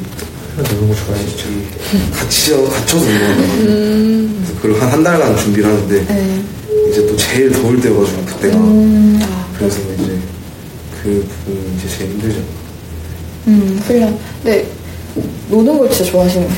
노는 0.56 0.88
거 0.88 0.94
좋아해요. 0.94 1.26
저기 1.30 1.64
갇혀 2.12 2.62
갇혀서 2.68 3.06
운동하다가 3.06 3.56
그래서 3.56 4.54
그걸 4.60 4.80
한 4.82 4.88
한 4.90 5.02
달간 5.02 5.36
준비를 5.38 5.70
하는데 5.70 6.04
네. 6.06 6.42
이제 6.90 7.06
또 7.06 7.16
제일 7.16 7.50
더울 7.52 7.80
때여가지고 7.80 8.22
그때가 8.26 8.56
음, 8.58 9.18
아, 9.22 9.46
그래서 9.56 9.78
이제 9.94 10.18
그 11.02 11.26
부분이 11.46 11.76
이제 11.78 11.88
제일 11.96 12.10
힘들죠. 12.10 12.38
음, 13.46 13.80
훈련. 13.86 14.18
근데 14.42 14.66
노는 15.48 15.78
걸 15.78 15.90
진짜 15.90 16.10
좋아하시는 16.10 16.46
것 16.46 16.54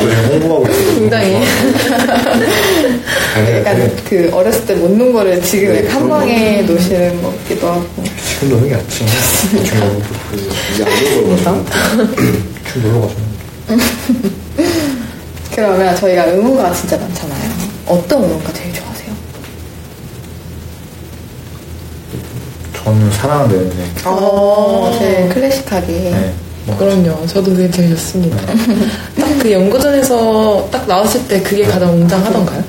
오늘 0.00 0.26
홍보하고 0.28 0.66
있어요. 0.68 0.94
굉장히. 1.00 1.32
같아요. 3.34 3.58
약간 3.58 3.96
그 4.08 4.30
어렸을 4.32 4.66
때못논 4.66 5.12
거를 5.12 5.42
지금 5.42 5.72
네, 5.74 5.88
한 5.88 6.08
방에 6.08 6.62
노시는 6.62 7.22
것 7.22 7.36
같기도 7.42 7.68
하고. 7.68 7.86
지금 8.28 8.50
노는 8.50 8.68
게 8.68 8.76
낫지. 8.76 9.04
중요하고 9.64 10.02
그래서 10.30 10.46
이제 10.72 10.84
안 10.84 10.90
놀러 10.90 11.36
가지고 11.36 11.62
좀 12.72 12.82
놀러 12.82 13.00
가죠. 13.02 13.14
그러면 15.54 15.96
저희가 15.96 16.26
응원가 16.28 16.72
진짜 16.72 16.96
많잖아요. 16.98 17.50
어떤 17.86 18.24
응원가 18.24 18.52
제일 18.52 18.72
좋아하세요? 18.74 19.14
저는 22.84 23.10
사랑하는데 23.12 23.84
어, 24.04 24.96
제일 24.98 25.28
클래식하게. 25.28 25.86
네. 25.92 26.34
뭐 26.66 26.76
그럼요. 26.78 27.26
저도 27.26 27.50
그게 27.52 27.70
제일 27.70 27.90
좋습니다. 27.90 28.36
딱그 29.24 29.50
연구전에서 29.52 30.68
딱 30.70 30.86
나왔을 30.86 31.26
때 31.28 31.40
그게 31.40 31.64
가장 31.64 31.90
웅장하던가요? 31.94 32.62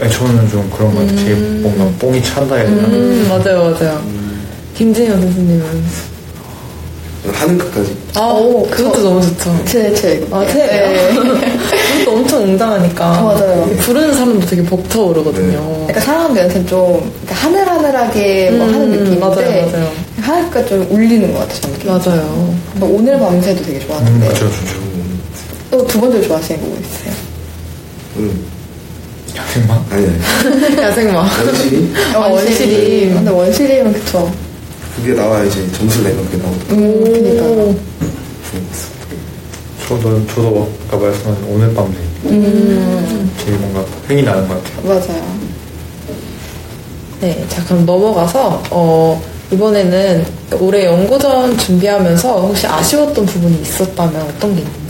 네, 0.00 0.08
저는 0.10 0.48
좀 0.50 0.70
그런 0.76 0.94
것 0.94 1.00
같아요. 1.00 1.16
제일 1.24 1.36
뭔가 1.62 1.86
뽕이 1.98 2.22
찬다 2.22 2.54
해야 2.56 2.64
되나? 2.66 2.82
음, 2.88 3.26
맞아요, 3.28 3.62
맞아요. 3.78 4.02
김진현 4.74 5.20
선수님은. 5.20 6.16
하는 7.32 7.58
끝까지 7.58 7.96
아, 8.14 8.20
오, 8.20 8.62
그것도 8.70 8.94
저- 8.98 9.02
너무 9.02 9.20
좋죠. 9.20 9.60
제, 9.64 9.92
제. 9.94 10.24
아, 10.30 10.46
제요? 10.46 11.12
그것도 11.12 12.16
엄청 12.16 12.42
웅장하니까. 12.44 13.20
맞아요. 13.20 13.64
부르는 13.80 14.14
사람도 14.14 14.46
되게 14.46 14.62
벅차오르거든요. 14.62 15.58
그러니까 15.86 16.00
사랑하는 16.00 16.36
연습 16.42 16.68
좀 16.68 17.10
그러니까 17.24 17.34
하늘하늘하게 17.34 18.50
뭐 18.52 18.66
음, 18.68 18.74
하는 18.74 18.90
느낌인데 18.92 19.18
맞아요, 19.18 19.66
맞아요. 19.66 19.92
하니까 20.20 20.64
좀 20.66 20.86
울리는 20.88 21.32
것 21.32 21.40
같아요. 21.40 21.60
저는. 21.80 21.86
맞아요. 22.20 22.54
뭐 22.74 22.96
오늘 22.96 23.18
밤새도 23.18 23.62
되게 23.64 23.78
음, 23.78 23.86
좋았는데 23.88 24.28
그쵸, 24.28 24.48
좋죠. 24.48 24.85
또 25.70 25.86
두 25.86 26.00
번째로 26.00 26.22
좋아하시는 26.26 26.60
곡 26.60 26.78
있으세요? 26.80 27.14
음, 28.16 28.44
야생만? 29.36 29.84
아니 29.90 30.06
아니 30.06 30.76
야생마. 30.82 31.20
원실이 31.44 31.92
어, 32.14 32.18
원시림. 32.30 33.14
근데 33.14 33.30
원시림은 33.30 33.92
그쵸. 33.92 34.32
그게 34.96 35.12
나와야 35.12 35.44
이제 35.44 35.70
점수를 35.72 36.10
내면 36.10 36.24
그게 36.30 36.42
나오고 36.42 36.56
음, 36.70 37.04
그니까. 37.04 37.96
저도, 39.88 40.26
저도 40.26 40.68
아까 40.88 40.96
말씀하신 40.96 41.44
오늘 41.48 41.72
밤새 41.74 41.98
음, 42.24 43.30
제일 43.44 43.56
뭔가 43.58 43.80
흥이 44.08 44.22
나는 44.22 44.48
것 44.48 44.62
같아요. 44.64 44.82
맞아요. 44.88 45.36
네, 47.20 47.44
자, 47.48 47.64
그럼 47.64 47.86
넘어가서, 47.86 48.62
어, 48.70 49.22
이번에는 49.52 50.26
올해 50.60 50.84
연구전 50.86 51.56
준비하면서 51.56 52.40
혹시 52.40 52.66
아쉬웠던 52.66 53.24
부분이 53.26 53.62
있었다면 53.62 54.20
어떤 54.22 54.54
게 54.56 54.62
있는지. 54.62 54.85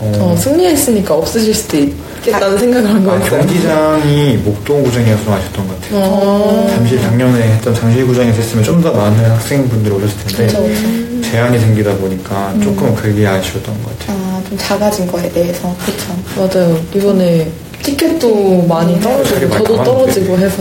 어, 0.00 0.12
어, 0.18 0.36
승리했으니까 0.36 1.14
없으실 1.14 1.54
수도 1.54 1.76
있, 1.76 1.94
있겠다는 2.18 2.58
생각을 2.58 2.88
한 2.90 3.02
아, 3.08 3.10
거였어요. 3.18 3.40
경기장이 3.40 4.36
목동구장이어서 4.38 5.24
좀 5.24 5.32
아쉬웠던 5.34 5.68
것 5.68 5.80
같아요. 5.80 6.00
어. 6.00 6.66
잠실 6.70 7.00
작년에 7.00 7.42
했던 7.42 7.74
잠실구장에서 7.74 8.36
했으면 8.36 8.64
좀 8.64 8.80
더 8.82 8.92
많은 8.92 9.30
학생분들이 9.30 9.94
오셨을 9.94 10.16
텐데 10.26 10.46
그쵸, 10.46 10.62
그쵸. 10.62 11.30
제한이 11.30 11.58
생기다 11.58 11.94
보니까 11.98 12.54
조금 12.62 12.94
그게 12.94 13.26
아쉬웠던 13.26 13.82
것 13.82 13.98
같아요. 13.98 14.16
아, 14.18 14.42
좀 14.48 14.56
작아진 14.58 15.06
거에 15.06 15.30
대해서. 15.30 15.74
그쵸. 15.84 16.14
맞아요. 16.36 16.80
이번에 16.94 17.50
티켓도 17.82 18.62
많이 18.68 18.98
떨어지고 19.00 19.34
자리 19.38 19.46
많이 19.46 19.64
저도. 19.66 19.84
떨어지고 19.84 20.38
해서 20.38 20.56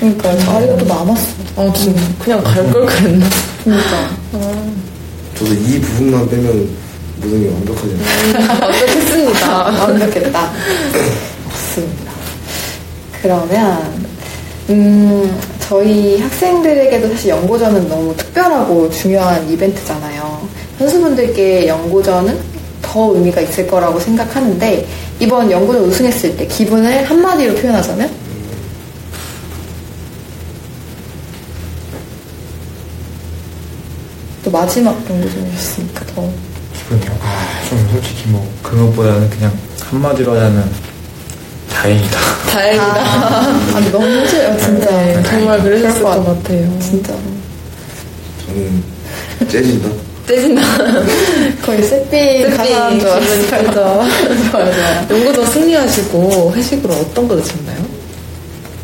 그러니까 0.00 0.36
자리가 0.38 0.76
또 0.76 0.84
남았어. 0.86 1.26
아 1.56 1.72
진짜 1.72 2.00
그냥 2.22 2.42
갈 2.44 2.64
걸 2.72 2.86
그랬나? 2.86 3.26
그러니까. 3.64 4.08
저도 5.38 5.52
이 5.52 5.80
부분만 5.80 6.28
빼면 6.28 6.68
모든 7.24 7.42
게 7.42 7.48
완벽하지 7.48 7.96
않아요. 8.34 8.60
완벽했습니다. 8.60 9.62
완벽했다. 9.80 10.52
좋습니다. 11.50 12.12
그러면, 13.22 14.06
음, 14.68 15.40
저희 15.60 16.20
학생들에게도 16.20 17.08
사실 17.08 17.30
연고전은 17.30 17.88
너무 17.88 18.14
특별하고 18.16 18.90
중요한 18.90 19.48
이벤트잖아요. 19.50 20.46
선수분들께 20.78 21.66
연고전은 21.66 22.38
더 22.82 23.14
의미가 23.14 23.40
있을 23.40 23.66
거라고 23.66 23.98
생각하는데, 23.98 24.86
이번 25.20 25.50
연고전 25.50 25.84
우승했을 25.84 26.36
때 26.36 26.46
기분을 26.46 27.04
한마디로 27.08 27.54
표현하자면? 27.54 28.10
또 34.44 34.50
마지막 34.50 34.94
연고전이었으니까 35.08 36.04
더. 36.14 36.53
기분이요. 36.88 37.18
아, 37.22 37.68
좀 37.68 37.88
솔직히 37.92 38.28
뭐 38.28 38.46
그것보다는 38.62 39.30
그냥 39.30 39.52
한마디로 39.90 40.34
하자면 40.34 40.70
다행이다. 41.70 42.18
다행이다. 42.50 42.84
아, 42.84 43.72
아니, 43.74 43.90
너무 43.90 44.06
힘들어요, 44.06 44.58
진짜. 44.58 44.90
네, 44.90 45.22
정말 45.22 45.62
그러셨을 45.62 46.02
것 46.02 46.24
같아요. 46.24 46.78
진짜. 46.80 47.14
저는 48.46 48.84
재진다. 49.48 49.88
떼진다. 50.26 50.62
거의 51.62 51.82
세핀 51.82 52.56
가사한 52.56 52.98
줄 52.98 53.08
알았어요. 53.08 53.70
좋아요, 53.72 54.50
좋아요. 54.50 55.06
연구도 55.10 55.44
승리하시고 55.44 56.52
회식으로 56.54 56.94
어떤 56.94 57.28
거 57.28 57.36
드셨나요? 57.36 57.84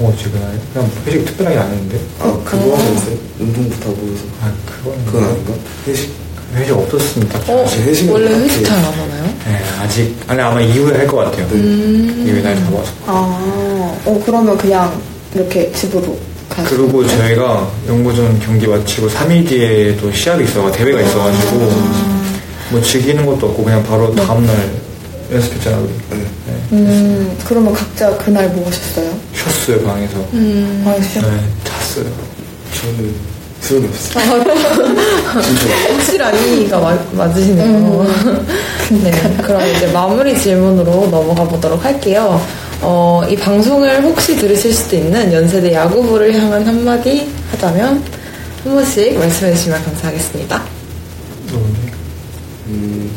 어, 0.00 0.14
지금 0.18 0.32
그냥 0.72 0.90
회식 1.06 1.24
특별하게 1.26 1.58
안 1.58 1.70
했는데. 1.70 1.98
아, 2.18 2.38
그거 2.44 2.74
하셨어요? 2.76 3.16
운동부터 3.38 3.90
하고 3.90 4.08
해서. 4.12 4.24
아, 4.42 4.52
그건 4.66 5.04
그건 5.06 5.24
아닌가? 5.24 5.52
회식? 5.86 6.12
회식 6.54 6.72
없었습니다. 6.76 7.38
어, 7.48 7.64
회식은 7.68 8.12
원래 8.12 8.30
회식 8.34 8.64
잘 8.64 8.78
안 8.78 8.84
하나요? 8.84 9.24
네, 9.46 9.60
아직 9.80 10.14
아니 10.26 10.40
아마 10.40 10.60
이후에 10.60 10.96
할 10.96 11.06
것 11.06 11.16
같아요. 11.18 11.46
네. 11.48 11.56
이후에 11.58 12.42
날 12.42 12.56
잡아서. 12.56 12.92
아, 13.06 13.96
어, 14.04 14.22
그러면 14.24 14.56
그냥 14.58 15.00
이렇게 15.34 15.70
집으로 15.72 16.18
가요. 16.48 16.66
그리고 16.68 17.06
저희가 17.06 17.70
연고전 17.88 18.40
경기 18.40 18.66
마치고 18.66 19.08
3일 19.08 19.48
뒤에 19.48 19.96
또 19.96 20.10
시합이 20.12 20.44
있어 20.44 20.70
대회가 20.72 21.00
있어가지고 21.00 21.56
뭐 22.70 22.80
즐기는 22.82 23.24
것도 23.24 23.46
없고 23.48 23.64
그냥 23.64 23.82
바로 23.84 24.12
다음날 24.14 24.56
연습했잖아 25.32 25.78
우리. 25.78 25.88
네. 26.10 26.16
네. 26.46 26.54
음, 26.72 27.36
그러면 27.46 27.72
각자 27.72 28.16
그날 28.18 28.48
뭐 28.48 28.66
하셨어요? 28.66 29.12
쉬었어요 29.34 29.84
방에서. 29.86 30.16
음. 30.32 30.82
아, 30.86 30.94
진짜. 31.00 31.20
네, 31.28 31.40
잤어요. 31.64 32.06
저는 32.74 33.14
없어요. 33.60 33.80
진짜. 35.42 35.92
확실하니가 35.92 36.78
맞- 36.80 37.14
맞으시네요. 37.14 38.06
네, 39.02 39.10
그럼 39.42 39.60
이제 39.76 39.86
마무리 39.92 40.38
질문으로 40.38 41.08
넘어가 41.10 41.44
보도록 41.44 41.84
할게요. 41.84 42.40
어, 42.80 43.22
이 43.28 43.36
방송을 43.36 44.02
혹시 44.02 44.36
들으실 44.36 44.72
수도 44.72 44.96
있는 44.96 45.32
연세대 45.32 45.72
야구부를 45.74 46.32
향한 46.34 46.66
한마디 46.66 47.28
하자면 47.52 48.02
한 48.64 48.74
번씩 48.74 49.18
말씀해 49.18 49.54
주시면 49.54 49.84
감사하겠습니다. 49.84 50.62
음, 52.68 53.10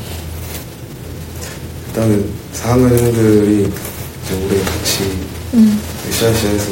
일단은 1.87 2.25
4학년 2.53 2.89
형들이 2.99 3.61
이제 4.25 4.35
올해 4.45 4.59
같이 4.63 5.03
으쌰으쌰 6.09 6.47
해서 6.49 6.71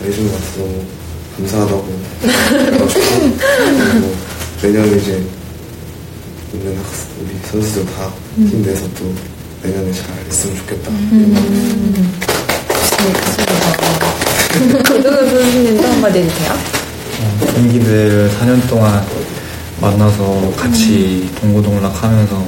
잘해준 0.00 0.28
것 0.28 0.34
같아서 0.34 0.62
감사하다고 1.36 1.98
하고 2.72 2.88
싶고 2.88 3.36
그리고 3.40 4.14
내년에 4.62 4.96
이제 4.98 5.22
있는 6.52 6.78
우리 7.20 7.38
선수들 7.50 7.86
다 7.94 8.10
힘내서 8.36 8.82
또 8.98 9.12
내년에 9.62 9.92
잘 9.92 10.06
했으면 10.28 10.56
좋겠다. 10.58 10.90
고등은 14.88 15.28
선생님도 15.30 15.88
한마디 15.88 16.18
해주세요. 16.20 16.52
어, 16.52 17.46
동기들 17.54 18.30
4년 18.38 18.68
동안 18.68 19.04
만나서 19.80 20.52
같이 20.56 21.30
동고동락하면서 21.40 22.46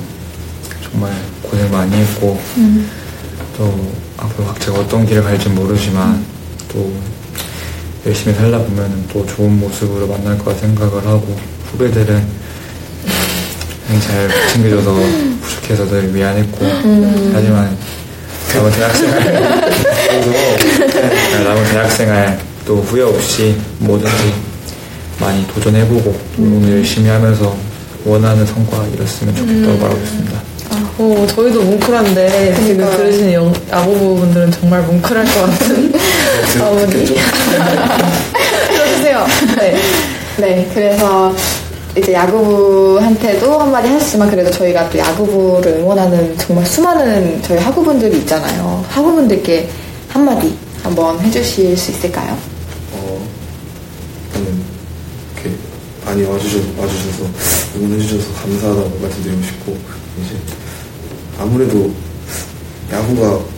정말 0.83 1.13
고생 1.43 1.71
많이 1.71 1.97
했고 1.97 2.41
또 3.57 3.93
앞으로 4.17 4.47
각자가 4.49 4.81
어떤 4.81 5.07
길을 5.07 5.23
갈지 5.23 5.49
모르지만 5.49 6.25
또 6.73 6.93
열심히 8.07 8.35
살다 8.35 8.59
보면 8.59 9.05
또 9.13 9.25
좋은 9.27 9.59
모습으로 9.59 10.07
만날 10.07 10.37
거라 10.39 10.57
생각을 10.59 11.07
하고 11.07 11.37
후배들은 11.73 12.45
잘 14.03 14.29
챙겨줘서 14.53 14.93
부족해서 15.41 15.87
늘 15.87 16.03
미안했고 16.05 16.59
하지만 17.33 17.77
남은 18.55 18.73
대학생활 18.73 19.65
남은 21.45 21.65
대학생활 21.71 22.39
또 22.67 22.77
후회 22.77 23.03
없이 23.03 23.57
뭐든지 23.79 24.35
많이 25.21 25.47
도전해보고 25.49 26.19
또 26.37 26.71
열심히 26.71 27.09
하면서 27.09 27.57
원하는 28.05 28.45
성과 28.45 28.87
이뤘으면 28.89 29.35
좋겠다고 29.35 29.79
말하고 29.79 30.01
있습니다. 30.03 30.43
오, 30.99 31.27
저희도 31.27 31.63
뭉클한데 31.63 32.55
지금 32.55 32.77
그러니까요. 32.77 32.97
들으시는 32.99 33.33
영, 33.33 33.53
야구부 33.71 34.17
분들은 34.21 34.51
정말 34.53 34.83
뭉클할 34.83 35.25
것 35.25 35.41
같은 35.43 35.93
마무리. 36.59 37.17
들어주세요. 38.69 39.27
네. 39.57 39.77
네, 40.37 40.71
그래서 40.75 41.35
이제 41.97 42.13
야구부한테도 42.13 43.59
한마디 43.61 43.89
하셨지만 43.89 44.29
그래도 44.31 44.51
저희가 44.51 44.91
또 44.91 44.99
야구부를 44.99 45.79
응원하는 45.79 46.37
정말 46.39 46.67
수많은 46.67 47.41
저희 47.43 47.59
학우분들이 47.59 48.19
있잖아요. 48.19 48.85
학우분들께 48.89 49.69
한마디 50.09 50.57
한번 50.83 51.19
해주실 51.21 51.77
수 51.77 51.93
있을까요? 51.93 52.37
어, 52.93 53.27
이렇게 54.35 55.57
많이 56.05 56.25
와주셔서, 56.25 56.65
와주셔서 56.79 57.31
응원해주셔서 57.77 58.33
감사하다고 58.43 58.99
말씀드리고 59.01 59.43
싶고 59.43 59.77
이제 60.25 60.37
아무래도 61.39 61.93
야구가 62.93 63.54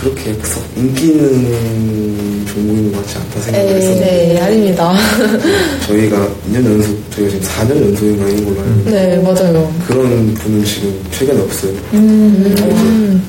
그렇게 0.00 0.32
썩 0.42 0.62
인기 0.76 1.08
있는 1.08 2.46
종목인 2.46 2.90
것 2.92 3.02
같지 3.02 3.18
않다 3.18 3.40
생각을 3.42 3.68
에이, 3.68 3.74
했었는데 3.74 4.06
네, 4.34 4.40
아닙니다. 4.40 4.94
저희가 5.86 6.28
2년 6.50 6.64
연속 6.64 7.10
저희가 7.10 7.30
지금 7.30 7.46
4년 7.46 7.82
연속인가 7.84 8.28
있는 8.28 8.44
걸로 8.46 8.60
알고 8.60 8.70
있는데 8.80 8.90
네, 8.90 9.16
맞아요. 9.22 9.74
그런 9.86 10.34
분은 10.34 10.64
지금 10.64 11.00
최근에 11.10 11.40
없어요. 11.42 11.72
음. 11.92 13.22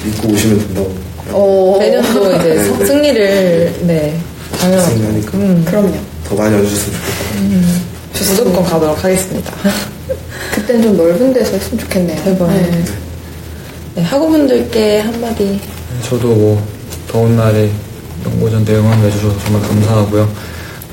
이제 0.00 0.10
믿고 0.10 0.28
오시면 0.28 0.58
된다고 0.58 0.94
어, 1.30 1.76
내년도 1.78 2.30
이제 2.36 2.54
네, 2.54 2.78
네. 2.78 2.86
승리를, 2.86 3.74
네, 3.82 4.20
당연하죠. 4.58 4.90
승리하니까. 4.90 5.38
음, 5.38 5.64
그럼요. 5.66 5.94
더 6.26 6.34
많이 6.34 6.54
와주셨으면 6.54 6.98
좋겠다. 8.12 8.30
무조건 8.44 8.64
가도록 8.64 9.02
하겠습니다. 9.04 9.52
그땐 10.54 10.82
좀 10.82 10.96
넓은 10.96 11.32
데서 11.32 11.52
했으면 11.52 11.78
좋겠네요. 11.78 12.22
대박. 12.24 12.52
네. 12.52 12.84
네, 13.94 14.02
학우분들께 14.02 15.00
한마디. 15.00 15.60
저도 16.02 16.28
뭐 16.28 16.66
더운 17.06 17.36
날에 17.36 17.70
연고전 18.24 18.64
대 18.64 18.74
응원 18.76 18.98
해 18.98 19.10
주셔서 19.10 19.38
정말 19.40 19.62
감사하고요. 19.62 20.28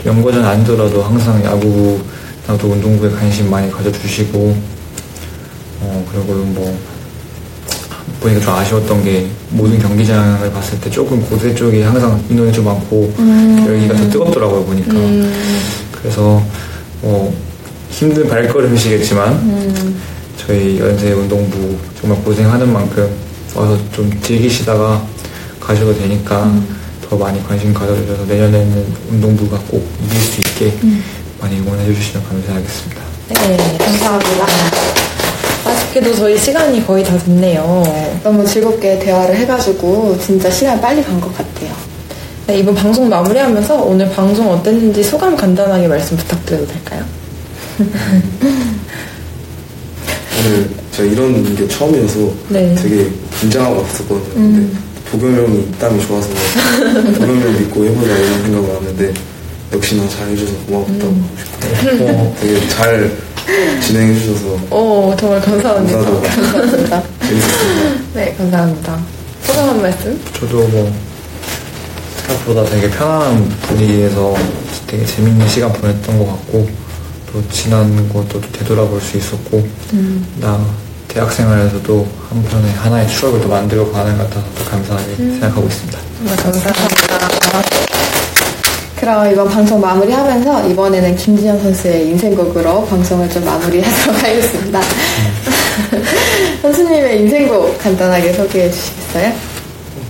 또 0.04 0.10
연고전 0.10 0.44
아니더라도 0.44 1.04
항상 1.04 1.44
야구나 1.44 2.58
또 2.60 2.68
운동부에 2.70 3.10
관심 3.12 3.50
많이 3.50 3.72
가져주시고 3.72 4.56
어 5.82 6.06
그리고 6.12 6.34
뭐 6.34 6.78
보니까 8.22 8.42
좀 8.42 8.54
아쉬웠던 8.54 9.04
게 9.04 9.28
모든 9.50 9.80
경기장을 9.80 10.52
봤을 10.52 10.80
때 10.80 10.90
조금 10.90 11.22
고대 11.22 11.54
쪽이 11.54 11.82
항상 11.82 12.24
인원이 12.30 12.52
좀 12.52 12.66
많고 12.66 13.14
열기가 13.68 13.96
좀 13.96 14.10
뜨겁더라고요 14.10 14.66
보니까. 14.66 14.94
그래서 15.92 16.42
뭐 17.02 17.34
힘든 17.90 18.28
발걸음이시겠지만 18.28 19.96
저희 20.38 20.80
연세 20.80 21.12
운동부 21.14 21.78
정말 22.00 22.22
고생하는 22.24 22.72
만큼 22.72 23.10
와서 23.56 23.78
좀 23.92 24.12
즐기시다가 24.22 25.02
가셔도 25.60 25.98
되니까 25.98 26.52
더 27.10 27.16
많이 27.16 27.42
관심 27.48 27.74
가져주셔서 27.74 28.26
내년에는 28.26 28.86
운동부가 29.12 29.58
꼭 29.70 29.88
이길 30.04 30.20
수 30.20 30.42
있게 30.42 30.74
많이 31.40 31.60
응원해 31.60 31.86
주시면 31.94 32.24
감사하겠습니다. 32.28 33.02
네, 33.30 33.78
감사합니다. 33.78 34.46
아쉽게 35.66 36.00
그래도 36.00 36.16
저희 36.18 36.38
시간이 36.38 36.86
거의 36.86 37.04
다 37.04 37.18
됐네요. 37.18 38.20
너무 38.24 38.46
즐겁게 38.46 39.00
대화를 39.00 39.36
해가지고 39.36 40.18
진짜 40.24 40.50
시간 40.50 40.80
빨리 40.82 41.04
간 41.04 41.20
것 41.20 41.36
같아요. 41.36 41.72
네, 42.48 42.60
이번 42.60 42.76
방송 42.76 43.10
마무리하면서 43.10 43.76
오늘 43.84 44.10
방송 44.12 44.52
어땠는지 44.52 45.04
소감 45.04 45.36
간단하게 45.36 45.88
말씀 45.88 46.16
부탁드려도 46.18 46.68
될까요? 46.68 47.04
오늘 50.46 50.70
제가 50.92 51.12
이런 51.12 51.56
게 51.56 51.68
처음이어서 51.68 52.32
네. 52.50 52.76
되게 52.76 53.10
긴장하고 53.40 53.82
왔었거든요. 53.82 54.34
근데 54.34 54.78
도겸 55.12 55.36
형이 55.36 55.72
땀이 55.80 56.06
좋아서 56.06 56.30
도겸 57.18 57.42
형 57.42 57.60
믿고 57.60 57.86
해보자 57.86 58.16
이런 58.16 58.42
생각을 58.44 58.76
하는데 58.76 59.14
역시나 59.74 60.08
잘 60.08 60.28
해줘서 60.30 60.54
고맙다고 60.68 61.06
하고 61.06 61.84
싶고 61.84 62.06
어, 62.08 62.36
되게 62.40 62.68
잘 62.68 63.12
진행해주셔서 63.82 64.60
오, 64.70 65.16
정말 65.20 65.42
감사합니다. 65.42 66.00
감사합니다. 66.00 67.04
재밌었습니다. 67.28 68.02
네, 68.14 68.36
감사합니다. 68.38 69.00
소감 69.44 69.70
한 69.70 69.82
말씀? 69.82 70.22
저도 70.40 70.68
뭐 70.68 70.94
생각보다 72.28 72.66
되게 72.66 72.90
편안한 72.90 73.50
분위기에서 73.68 74.36
되게 74.88 75.06
재밌는 75.06 75.48
시간 75.48 75.74
보냈던 75.74 76.20
것 76.20 76.26
같고 76.28 76.85
또 77.36 77.44
지난 77.50 78.08
것도 78.14 78.40
되돌아볼 78.40 79.02
수 79.02 79.18
있었고 79.18 79.68
나 80.40 80.66
대학 81.10 81.30
생활에서도 81.34 82.08
한편의 82.30 82.72
하나의 82.72 83.10
추억을 83.10 83.42
또 83.42 83.50
만들어 83.50 83.92
가는 83.92 84.18
것 84.18 84.24
같아서 84.30 84.48
또 84.58 84.64
감사하게 84.64 85.16
생각하고 85.18 85.68
있습니다. 85.68 86.00
감사합니다. 86.42 86.74
그럼 88.98 89.32
이번 89.34 89.50
방송 89.50 89.82
마무리하면서 89.82 90.70
이번에는 90.70 91.16
김진영 91.18 91.62
선수의 91.62 92.08
인생곡으로 92.08 92.86
방송을 92.86 93.30
좀 93.30 93.44
마무리하도록 93.44 94.24
하겠습니다. 94.24 94.82
선수님의 96.62 97.22
인생곡 97.22 97.78
간단하게 97.80 98.32
소개해 98.32 98.72
주시겠어요? 98.72 99.34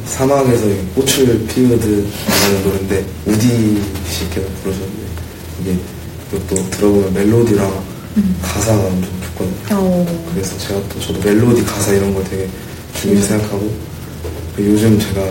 사막에서 0.05 0.67
꽃을 0.93 1.47
피우듯라는 1.47 2.63
노래인데 2.63 3.03
우디 3.25 3.81
씨께서 4.07 4.47
부르셨는데 4.61 5.05
이게 5.61 5.94
이것도 6.35 6.69
들어보면 6.71 7.13
멜로디랑 7.13 7.83
가사가 8.41 8.85
엄청 8.87 9.09
좋거든요. 9.21 9.55
어, 9.71 10.29
그래서 10.33 10.57
제가 10.57 10.81
또 10.89 10.99
저도 10.99 11.19
멜로디 11.21 11.63
가사 11.65 11.93
이런 11.93 12.13
걸 12.13 12.23
되게 12.25 12.47
중요시 12.99 13.27
생각하고 13.27 13.71
그리고 14.55 14.71
요즘 14.73 14.99
제가 14.99 15.29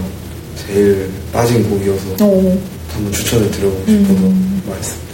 제일 0.57 1.11
빠진 1.33 1.69
곡이어서 1.69 2.17
어, 2.21 2.59
한번 2.93 3.13
추천을 3.13 3.51
드려보고 3.51 3.87
싶어서 3.87 4.21
말했습니다. 4.69 5.14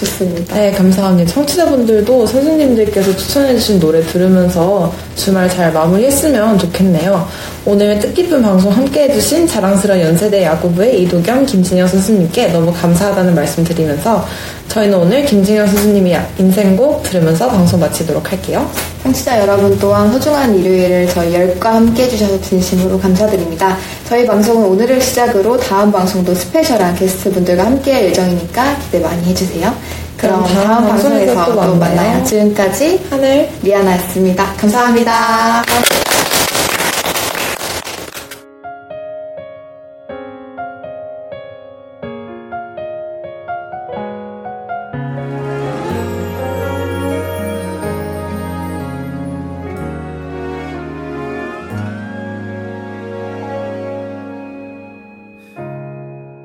좋습니다. 0.00 0.54
네, 0.54 0.72
감사합니다. 0.72 1.30
청취자분들도 1.32 2.26
선생님들께서 2.26 3.14
추천해주신 3.16 3.80
노래 3.80 4.00
들으면서 4.00 4.92
주말 5.14 5.48
잘 5.48 5.72
마무리했으면 5.72 6.58
좋겠네요. 6.58 7.28
오늘 7.66 7.98
뜻깊은 7.98 8.40
방송 8.42 8.72
함께 8.72 9.02
해주신 9.02 9.46
자랑스러운 9.46 10.00
연세대 10.00 10.42
야구부의 10.44 11.02
이도겸, 11.02 11.44
김진영 11.44 11.86
선수님께 11.86 12.48
너무 12.48 12.72
감사하다는 12.72 13.34
말씀 13.34 13.62
드리면서 13.62 14.26
저희는 14.68 14.96
오늘 14.96 15.24
김진영 15.26 15.66
선수님의 15.66 16.20
인생곡 16.38 17.02
들으면서 17.02 17.48
방송 17.48 17.80
마치도록 17.80 18.30
할게요. 18.30 18.70
청취자 19.02 19.40
여러분 19.40 19.76
또한 19.78 20.12
소중한 20.12 20.56
일요일을 20.56 21.08
저희 21.08 21.34
열과 21.34 21.74
함께 21.74 22.04
해주셔서 22.04 22.40
진심으로 22.40 22.98
감사드립니다. 22.98 23.76
저희 24.08 24.24
방송은 24.26 24.68
오늘을 24.68 25.00
시작으로 25.00 25.56
다음 25.58 25.90
방송도 25.90 26.34
스페셜한 26.34 26.94
게스트분들과 26.94 27.66
함께 27.66 27.92
할 27.92 28.04
예정이니까 28.04 28.78
기대 28.78 29.00
많이 29.00 29.24
해주세요. 29.24 29.74
그럼 30.20 30.44
다음 30.44 30.54
다음 30.54 30.88
방송에서 30.88 31.34
방송에서 31.34 31.44
또또 31.46 31.76
만나요. 31.76 31.96
만나요. 31.96 32.24
지금까지 32.24 33.06
하늘 33.08 33.48
리아나였습니다. 33.62 34.52
감사합니다. 34.56 35.62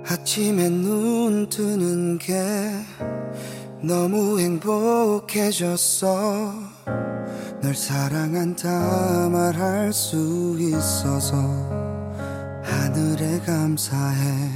아침에 0.07 0.69
눈 0.69 1.47
뜨는 1.49 2.17
게 2.17 2.33
너무 3.87 4.39
행복해졌어. 4.39 6.07
널 7.61 7.75
사랑한다 7.75 9.29
말할 9.29 9.93
수 9.93 10.57
있어서 10.59 11.37
하늘에 12.63 13.39
감사해. 13.45 14.49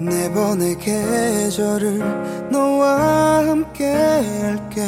네 0.00 0.32
번의 0.32 0.78
계절을 0.78 2.50
너와 2.50 3.46
함께 3.46 3.86
할게. 3.86 4.82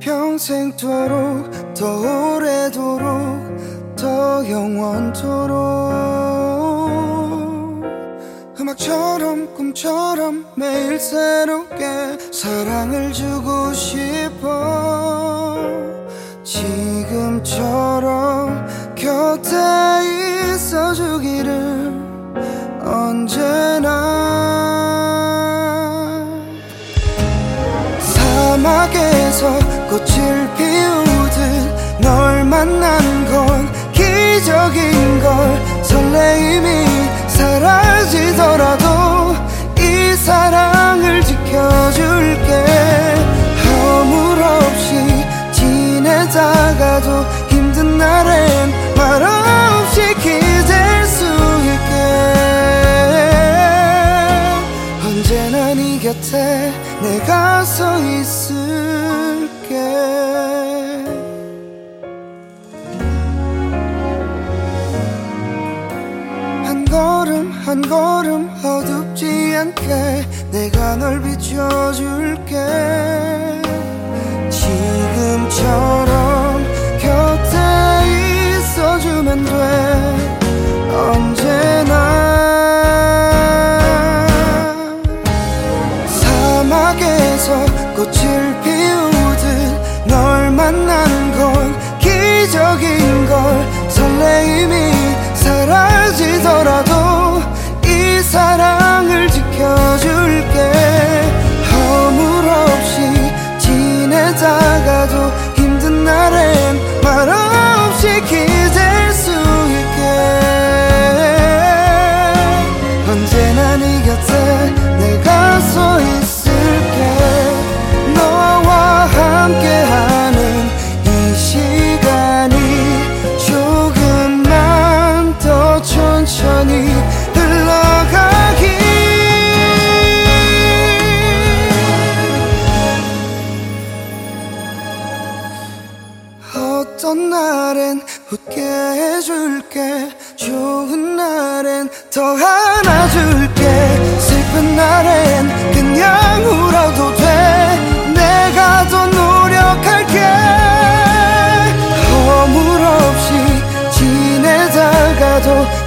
평생토록 0.00 1.74
더 1.74 2.36
오래도록 2.36 3.96
더 3.96 4.50
영원토록 4.50 6.25
음악처럼 8.76 9.54
꿈처럼 9.54 10.46
매일 10.54 11.00
새롭게 11.00 12.18
사랑을 12.30 13.12
주고 13.12 13.72
싶어. 13.72 15.56
지금처럼 16.44 17.54
곁에 18.94 19.56
있어주기를 20.54 21.92
언제나 22.84 23.88
사막에서 27.98 29.58
꽃을 29.88 30.48
피우듯 30.56 32.00
널 32.00 32.44
만난 32.44 33.00
건 33.26 33.72
기적인 33.92 35.20
걸 35.20 35.82
설레임이 35.82 37.15
사라지더라도 37.36 38.86
이 39.78 40.16
사랑을 40.16 41.22
지켜줄게. 41.22 42.64
허물 43.64 44.42
없이 44.42 44.94
지내다가도 45.52 47.24
힘든 47.48 47.98
날엔 47.98 48.72
말없이 48.96 50.14
기댈 50.14 51.06
수 51.06 51.24
있게. 51.72 51.94
언제나 55.04 55.74
네 55.74 55.98
곁에 55.98 56.72
내가 57.02 57.64
서 57.64 57.98
있을게 57.98 59.74
한 67.66 67.82
걸음 67.82 68.48
어둡지 68.64 69.56
않게 69.56 70.24
내가 70.52 70.94
널 70.94 71.20
비춰줄게. 71.20 72.54
지금처럼 74.48 76.06
곁에 77.00 77.58
있어주면 78.60 79.44
돼. 79.44 79.50
언제나 80.94 82.75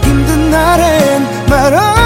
힘든 0.03 0.49
날엔 0.49 1.45
말없 1.49 1.99